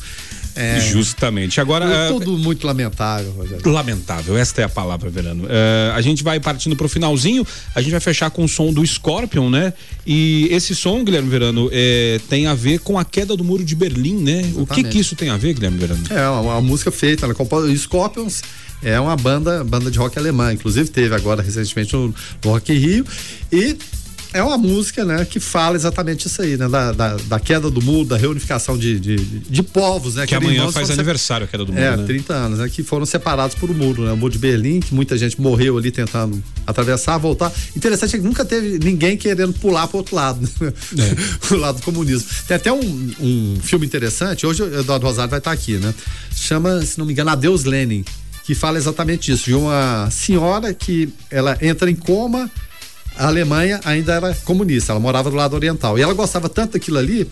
É, 0.58 0.80
Justamente. 0.80 1.62
Agora. 1.62 1.86
É 1.86 2.08
tudo 2.08 2.34
uh, 2.34 2.38
muito 2.38 2.66
lamentável, 2.66 3.32
Rogério. 3.32 3.70
Lamentável, 3.70 4.36
esta 4.36 4.62
é 4.62 4.66
a 4.66 4.70
palavra, 4.70 5.08
Verano. 5.10 5.44
Uh, 5.44 5.94
a 5.94 6.02
gente 6.02 6.24
vai 6.24 6.40
partindo 6.40 6.76
pro 6.76 6.90
finalzinho, 6.90 7.46
a 7.76 7.82
gente 7.82 7.92
vai 7.92 8.00
fechar 8.00 8.32
com 8.32 8.44
o 8.44 8.48
som 8.48 8.74
do 8.74 8.86
Scorpion, 8.86 9.50
né? 9.50 9.72
E 10.06 10.48
esse 10.52 10.74
som, 10.74 11.04
Guilherme 11.04 11.30
Verano, 11.30 11.70
é, 11.72 12.20
tem 12.28 12.48
a 12.48 12.56
ver 12.56 12.80
com 12.80 12.98
a 12.98 13.06
queda 13.06 13.38
do 13.38 13.44
muro 13.44 13.64
de 13.64 13.76
Berlim, 13.76 14.18
né? 14.18 14.40
Exatamente. 14.40 14.62
O 14.62 14.66
que 14.66 14.84
que 14.84 15.00
isso 15.00 15.16
tem 15.16 15.30
a 15.30 15.38
ver, 15.38 15.54
Guilherme 15.54 15.78
Verano? 15.78 16.04
É, 16.10 16.28
uma, 16.28 16.42
uma 16.42 16.62
música 16.62 16.92
feita, 16.92 17.28
né? 17.28 17.36
Scorpions 17.78 18.42
é 18.84 19.00
uma 19.00 19.16
banda, 19.16 19.64
banda 19.64 19.90
de 19.90 19.98
rock 19.98 20.18
alemã, 20.20 20.54
inclusive 20.54 20.90
teve 20.90 21.14
agora 21.16 21.42
recentemente 21.42 21.94
no, 21.94 22.14
no 22.44 22.52
Rock 22.52 22.74
Rio 22.74 23.06
e 23.52 23.76
é 24.34 24.44
uma 24.44 24.58
música, 24.58 25.06
né, 25.06 25.26
que 25.26 25.40
fala 25.40 25.76
exatamente 25.76 26.28
isso 26.28 26.42
aí, 26.42 26.58
né, 26.58 26.68
da, 26.68 26.92
da, 26.92 27.16
da 27.16 27.40
queda 27.40 27.70
do 27.70 27.82
mundo, 27.82 28.10
da 28.10 28.18
reunificação 28.18 28.78
de, 28.78 29.00
de, 29.00 29.16
de 29.16 29.64
povos, 29.64 30.16
né. 30.16 30.26
Que, 30.26 30.36
amanhã 30.36 30.72
faz 30.72 30.90
aniversário 30.92 31.46
a 31.46 31.48
queda 31.48 31.66
do 31.66 31.72
mundo, 31.72 31.82
É, 31.82 31.96
né? 31.96 32.04
30 32.06 32.34
anos, 32.34 32.60
né, 32.60 32.70
que 32.70 32.84
foram 32.84 33.06
separados 33.06 33.56
por 33.56 33.70
um 33.70 33.74
muro, 33.74 34.04
né, 34.04 34.12
o 34.12 34.18
muro 34.18 34.32
de 34.32 34.40
Berlim, 34.40 34.80
que 34.80 34.94
muita 34.94 35.18
gente 35.18 35.40
morreu 35.40 35.78
ali 35.78 35.92
tentando 35.92 36.44
atravessar, 36.66 37.18
voltar. 37.18 37.52
Interessante 37.76 38.16
é 38.16 38.20
que 38.20 38.26
nunca 38.26 38.44
teve 38.44 38.80
ninguém 38.80 39.18
querendo 39.18 39.54
pular 39.54 39.88
pro 39.88 39.98
outro 39.98 40.16
lado, 40.16 40.42
né? 40.60 40.74
é. 41.00 41.16
pro 41.48 41.58
lado 41.58 41.78
do 41.78 41.84
comunismo. 41.84 42.28
Tem 42.48 42.58
até 42.58 42.72
um, 42.72 43.14
um 43.20 43.58
filme 43.62 43.86
interessante, 43.86 44.46
hoje 44.46 44.64
o 44.64 44.80
Eduardo 44.80 45.06
Rosário 45.06 45.30
vai 45.30 45.40
estar 45.40 45.52
aqui, 45.52 45.74
né, 45.78 45.94
chama, 46.36 46.82
se 46.84 47.00
não 47.00 47.06
me 47.06 47.14
engano, 47.14 47.30
Adeus 47.30 47.64
Lenin, 47.64 48.04
que 48.44 48.56
fala 48.56 48.78
exatamente 48.78 49.32
isso, 49.32 49.46
de 49.46 49.54
uma 49.54 50.10
senhora 50.10 50.74
que 50.74 51.10
ela 51.30 51.58
entra 51.62 51.92
em 51.92 51.96
coma 51.96 52.50
a 53.18 53.28
Alemanha 53.28 53.80
ainda 53.84 54.14
era 54.14 54.34
comunista, 54.46 54.92
ela 54.92 55.00
morava 55.00 55.30
do 55.30 55.36
lado 55.36 55.56
oriental. 55.56 55.98
E 55.98 56.02
ela 56.02 56.14
gostava 56.14 56.48
tanto 56.48 56.74
daquilo 56.74 56.98
ali 56.98 57.28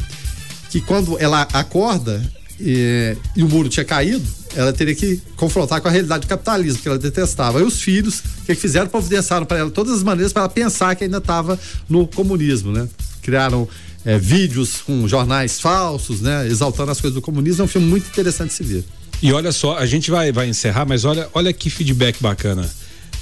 que 0.69 0.81
quando 0.81 1.17
ela 1.19 1.47
acorda 1.53 2.21
e, 2.59 3.15
e 3.35 3.43
o 3.43 3.47
muro 3.47 3.69
tinha 3.69 3.85
caído, 3.85 4.25
ela 4.55 4.73
teria 4.73 4.95
que 4.95 5.21
confrontar 5.35 5.81
com 5.81 5.87
a 5.87 5.91
realidade 5.91 6.25
do 6.25 6.29
capitalismo, 6.29 6.81
que 6.81 6.87
ela 6.87 6.97
detestava. 6.97 7.59
E 7.59 7.63
os 7.63 7.81
filhos, 7.81 8.19
o 8.19 8.45
que, 8.45 8.55
que 8.55 8.61
fizeram? 8.61 8.87
Providenciaram 8.87 9.45
para 9.45 9.59
ela 9.59 9.69
todas 9.69 9.93
as 9.93 10.03
maneiras 10.03 10.33
para 10.33 10.43
ela 10.43 10.49
pensar 10.49 10.95
que 10.95 11.03
ainda 11.03 11.17
estava 11.17 11.59
no 11.87 12.07
comunismo, 12.07 12.71
né? 12.71 12.87
Criaram 13.21 13.67
é, 14.03 14.17
vídeos 14.17 14.81
com 14.85 15.07
jornais 15.07 15.59
falsos, 15.59 16.21
né? 16.21 16.47
Exaltando 16.47 16.91
as 16.91 17.01
coisas 17.01 17.15
do 17.15 17.21
comunismo. 17.21 17.63
É 17.63 17.65
um 17.65 17.67
filme 17.67 17.87
muito 17.87 18.07
interessante 18.07 18.49
de 18.49 18.55
se 18.55 18.63
ver. 18.63 18.85
E 19.21 19.31
olha 19.33 19.51
só, 19.51 19.77
a 19.77 19.85
gente 19.85 20.09
vai, 20.09 20.31
vai 20.31 20.47
encerrar, 20.47 20.85
mas 20.85 21.05
olha, 21.05 21.27
olha 21.33 21.51
que 21.53 21.69
feedback 21.69 22.21
bacana 22.21 22.69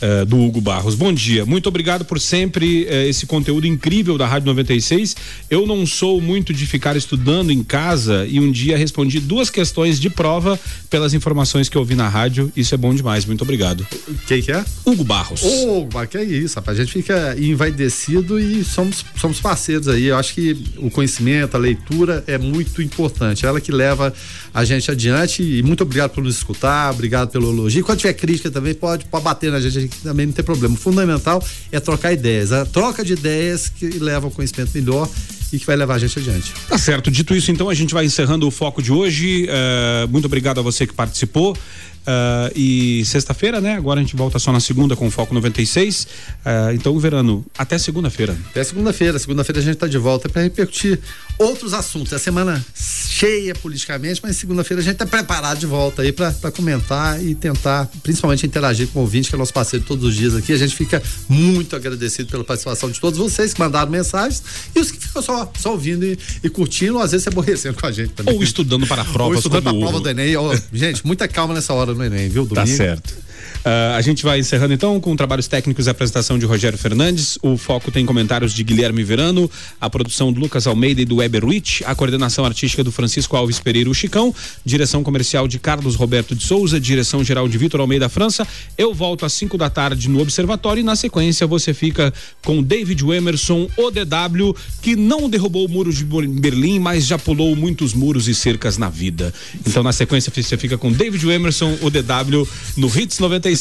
uh, 0.03 0.25
do 0.25 0.37
Hugo 0.39 0.59
Barros. 0.59 0.95
Bom 0.95 1.13
dia, 1.13 1.45
muito 1.45 1.67
obrigado 1.67 2.03
por 2.03 2.19
sempre 2.19 2.83
uh, 2.83 2.93
esse 3.07 3.25
conteúdo 3.25 3.65
incrível 3.65 4.17
da 4.17 4.27
Rádio 4.27 4.47
96. 4.47 5.15
Eu 5.49 5.65
não 5.65 5.85
sou 5.85 6.19
muito 6.19 6.53
de 6.53 6.65
ficar 6.67 6.97
estudando 6.97 7.51
em 7.51 7.63
casa 7.63 8.25
e 8.27 8.39
um 8.39 8.51
dia 8.51 8.77
respondi 8.77 9.19
duas 9.19 9.49
questões 9.49 9.99
de 9.99 10.09
prova 10.09 10.59
pelas 10.89 11.13
informações 11.13 11.69
que 11.69 11.77
eu 11.77 11.81
ouvi 11.81 11.95
na 11.95 12.09
rádio. 12.09 12.51
Isso 12.55 12.75
é 12.75 12.77
bom 12.77 12.93
demais, 12.93 13.25
muito 13.25 13.41
obrigado. 13.43 13.87
Quem 14.27 14.41
que 14.41 14.51
é? 14.51 14.63
Hugo 14.85 15.03
Barros. 15.03 15.41
Ô, 15.43 15.87
oh, 15.93 16.07
que 16.07 16.17
é 16.17 16.23
isso, 16.23 16.55
rapaz. 16.55 16.79
A 16.79 16.83
gente 16.83 16.93
fica 16.93 17.35
envaidecido 17.39 18.39
e 18.39 18.63
somos, 18.63 19.05
somos 19.15 19.39
parceiros 19.39 19.87
aí. 19.87 20.05
Eu 20.05 20.17
acho 20.17 20.33
que 20.33 20.57
o 20.77 20.89
conhecimento, 20.89 21.55
a 21.55 21.59
leitura 21.59 22.23
é 22.27 22.37
muito 22.37 22.81
importante. 22.81 23.45
Ela 23.45 23.61
que 23.61 23.71
leva 23.71 24.13
a 24.53 24.65
gente 24.65 24.89
adiante 24.91 25.41
e 25.41 25.63
muito 25.63 25.81
obrigado 25.83 26.11
por 26.11 26.23
nos 26.23 26.35
escutar, 26.35 26.91
obrigado 26.91 27.29
pelo 27.29 27.51
elogio. 27.51 27.83
Quando 27.83 27.99
tiver 27.99 28.13
crítica 28.13 28.51
também, 28.51 28.73
pode, 28.73 29.05
pode 29.05 29.23
bater 29.23 29.51
na 29.51 29.59
gente 29.59 29.92
também 30.01 30.25
não 30.25 30.33
tem 30.33 30.43
problema. 30.43 30.75
O 30.75 30.77
fundamental 30.77 31.43
é 31.71 31.79
trocar 31.79 32.13
ideias. 32.13 32.51
A 32.51 32.65
troca 32.65 33.03
de 33.03 33.13
ideias 33.13 33.69
que 33.69 33.85
leva 33.99 34.27
ao 34.27 34.31
conhecimento 34.31 34.71
melhor 34.73 35.09
e 35.51 35.59
que 35.59 35.65
vai 35.65 35.75
levar 35.75 35.95
a 35.95 35.99
gente 35.99 36.17
adiante. 36.17 36.51
Tá 36.67 36.77
certo. 36.77 37.11
Dito 37.11 37.35
isso, 37.35 37.51
então, 37.51 37.69
a 37.69 37.73
gente 37.75 37.93
vai 37.93 38.05
encerrando 38.05 38.47
o 38.47 38.51
foco 38.51 38.81
de 38.81 38.91
hoje. 38.91 39.45
Uh, 39.45 40.07
muito 40.07 40.25
obrigado 40.25 40.59
a 40.59 40.63
você 40.63 40.87
que 40.87 40.93
participou. 40.93 41.55
Uh, 42.03 42.51
e 42.53 43.05
sexta-feira, 43.05 43.61
né? 43.61 43.75
Agora 43.75 43.99
a 43.99 44.03
gente 44.03 44.15
volta 44.15 44.37
só 44.37 44.51
na 44.51 44.59
segunda 44.59 44.93
com 44.93 45.07
o 45.07 45.11
Foco 45.11 45.33
96. 45.33 46.03
Uh, 46.03 46.73
então, 46.73 46.97
Verano, 46.99 47.45
até 47.57 47.77
segunda-feira. 47.77 48.37
Até 48.49 48.61
segunda-feira. 48.63 49.17
Segunda-feira 49.17 49.59
a 49.61 49.63
gente 49.63 49.75
está 49.75 49.87
de 49.87 49.97
volta 49.97 50.27
para 50.27 50.41
repercutir 50.41 50.99
outros 51.39 51.73
assuntos. 51.73 52.11
É 52.11 52.17
semana 52.17 52.63
cheia 52.75 53.55
politicamente, 53.55 54.19
mas 54.21 54.35
segunda-feira 54.35 54.81
a 54.81 54.83
gente 54.83 54.93
está 54.93 55.05
preparado 55.05 55.59
de 55.59 55.65
volta 55.65 56.01
aí 56.01 56.11
para 56.11 56.51
comentar 56.51 57.23
e 57.23 57.35
tentar, 57.35 57.89
principalmente, 58.01 58.45
interagir 58.45 58.87
com 58.89 58.99
o 58.99 59.01
ouvinte, 59.03 59.29
que 59.29 59.35
é 59.35 59.37
nosso 59.37 59.53
parceiro 59.53 59.85
todos 59.85 60.03
os 60.03 60.15
dias 60.15 60.35
aqui. 60.35 60.51
A 60.51 60.57
gente 60.57 60.75
fica 60.75 61.01
muito 61.29 61.73
agradecido 61.73 62.29
pela 62.29 62.43
participação 62.43 62.91
de 62.91 62.99
todos 62.99 63.17
vocês 63.17 63.53
que 63.53 63.59
mandaram 63.61 63.89
mensagens 63.89 64.43
e 64.75 64.79
os 64.79 64.91
que 64.91 64.99
ficam 64.99 65.21
só, 65.21 65.49
só 65.57 65.71
ouvindo 65.71 66.05
e, 66.05 66.19
e 66.43 66.49
curtindo, 66.49 66.95
ou 66.95 67.01
às 67.01 67.11
vezes 67.11 67.23
se 67.23 67.29
aborrecendo 67.29 67.79
com 67.79 67.87
a 67.87 67.91
gente 67.93 68.09
também. 68.09 68.35
Ou 68.35 68.43
estudando 68.43 68.85
para 68.85 69.05
provas. 69.05 69.35
Ou 69.35 69.35
estudando 69.35 69.63
para 69.63 69.71
a 69.71 69.79
prova 69.79 70.01
do 70.01 70.09
Enem. 70.09 70.35
Oh, 70.35 70.53
gente, 70.73 71.05
muita 71.07 71.29
calma 71.29 71.53
nessa 71.53 71.73
hora 71.73 71.92
no 71.95 72.03
Enem, 72.03 72.29
viu? 72.29 72.45
Domingo. 72.45 72.55
Tá 72.55 72.65
certo. 72.65 73.15
Uh, 73.63 73.95
a 73.95 74.01
gente 74.01 74.23
vai 74.23 74.39
encerrando 74.39 74.73
então 74.73 74.99
com 74.99 75.15
trabalhos 75.15 75.47
técnicos 75.47 75.87
e 75.87 75.89
apresentação 75.89 76.37
de 76.37 76.45
Rogério 76.45 76.77
Fernandes. 76.77 77.37
O 77.41 77.55
foco 77.55 77.89
tem 77.91 78.05
comentários 78.05 78.53
de 78.53 78.61
Guilherme 78.61 79.03
Verano, 79.05 79.49
a 79.79 79.89
produção 79.89 80.33
do 80.33 80.39
Lucas 80.41 80.67
Almeida 80.67 81.01
e 81.01 81.05
do 81.05 81.17
Weber 81.17 81.45
Rich, 81.45 81.81
a 81.85 81.95
coordenação 81.95 82.43
artística 82.43 82.83
do 82.83 82.91
Francisco 82.91 83.37
Alves 83.37 83.61
Pereira 83.61 83.89
o 83.89 83.93
Chicão, 83.93 84.35
direção 84.65 85.01
comercial 85.01 85.47
de 85.47 85.59
Carlos 85.59 85.95
Roberto 85.95 86.35
de 86.35 86.43
Souza, 86.43 86.77
direção 86.77 87.23
geral 87.23 87.47
de 87.47 87.57
Vitor 87.57 87.79
Almeida 87.79 88.09
França. 88.09 88.45
Eu 88.77 88.93
volto 88.93 89.25
às 89.25 89.31
5 89.31 89.57
da 89.57 89.69
tarde 89.69 90.09
no 90.09 90.19
Observatório 90.19 90.81
e 90.81 90.83
na 90.83 90.97
sequência 90.97 91.47
você 91.47 91.73
fica 91.73 92.13
com 92.43 92.61
David 92.61 93.01
Emerson, 93.01 93.69
ODW, 93.77 94.53
que 94.81 94.97
não 94.97 95.29
derrubou 95.29 95.65
o 95.65 95.69
muro 95.69 95.93
de 95.93 96.03
Berlim, 96.03 96.79
mas 96.79 97.05
já 97.05 97.17
pulou 97.17 97.55
muitos 97.55 97.93
muros 97.93 98.27
e 98.27 98.35
cercas 98.35 98.77
na 98.77 98.89
vida. 98.89 99.33
Então 99.65 99.81
na 99.83 99.93
sequência 99.93 100.33
você 100.35 100.57
fica 100.57 100.77
com 100.77 100.91
David 100.91 101.25
Emerson, 101.29 101.77
ODW, 101.81 102.45
no 102.75 102.87
Hits 102.87 103.19
96. 103.19 103.52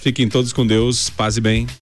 Fiquem 0.00 0.28
todos 0.28 0.52
com 0.52 0.66
Deus, 0.66 1.10
paz 1.10 1.36
e 1.36 1.40
bem. 1.40 1.66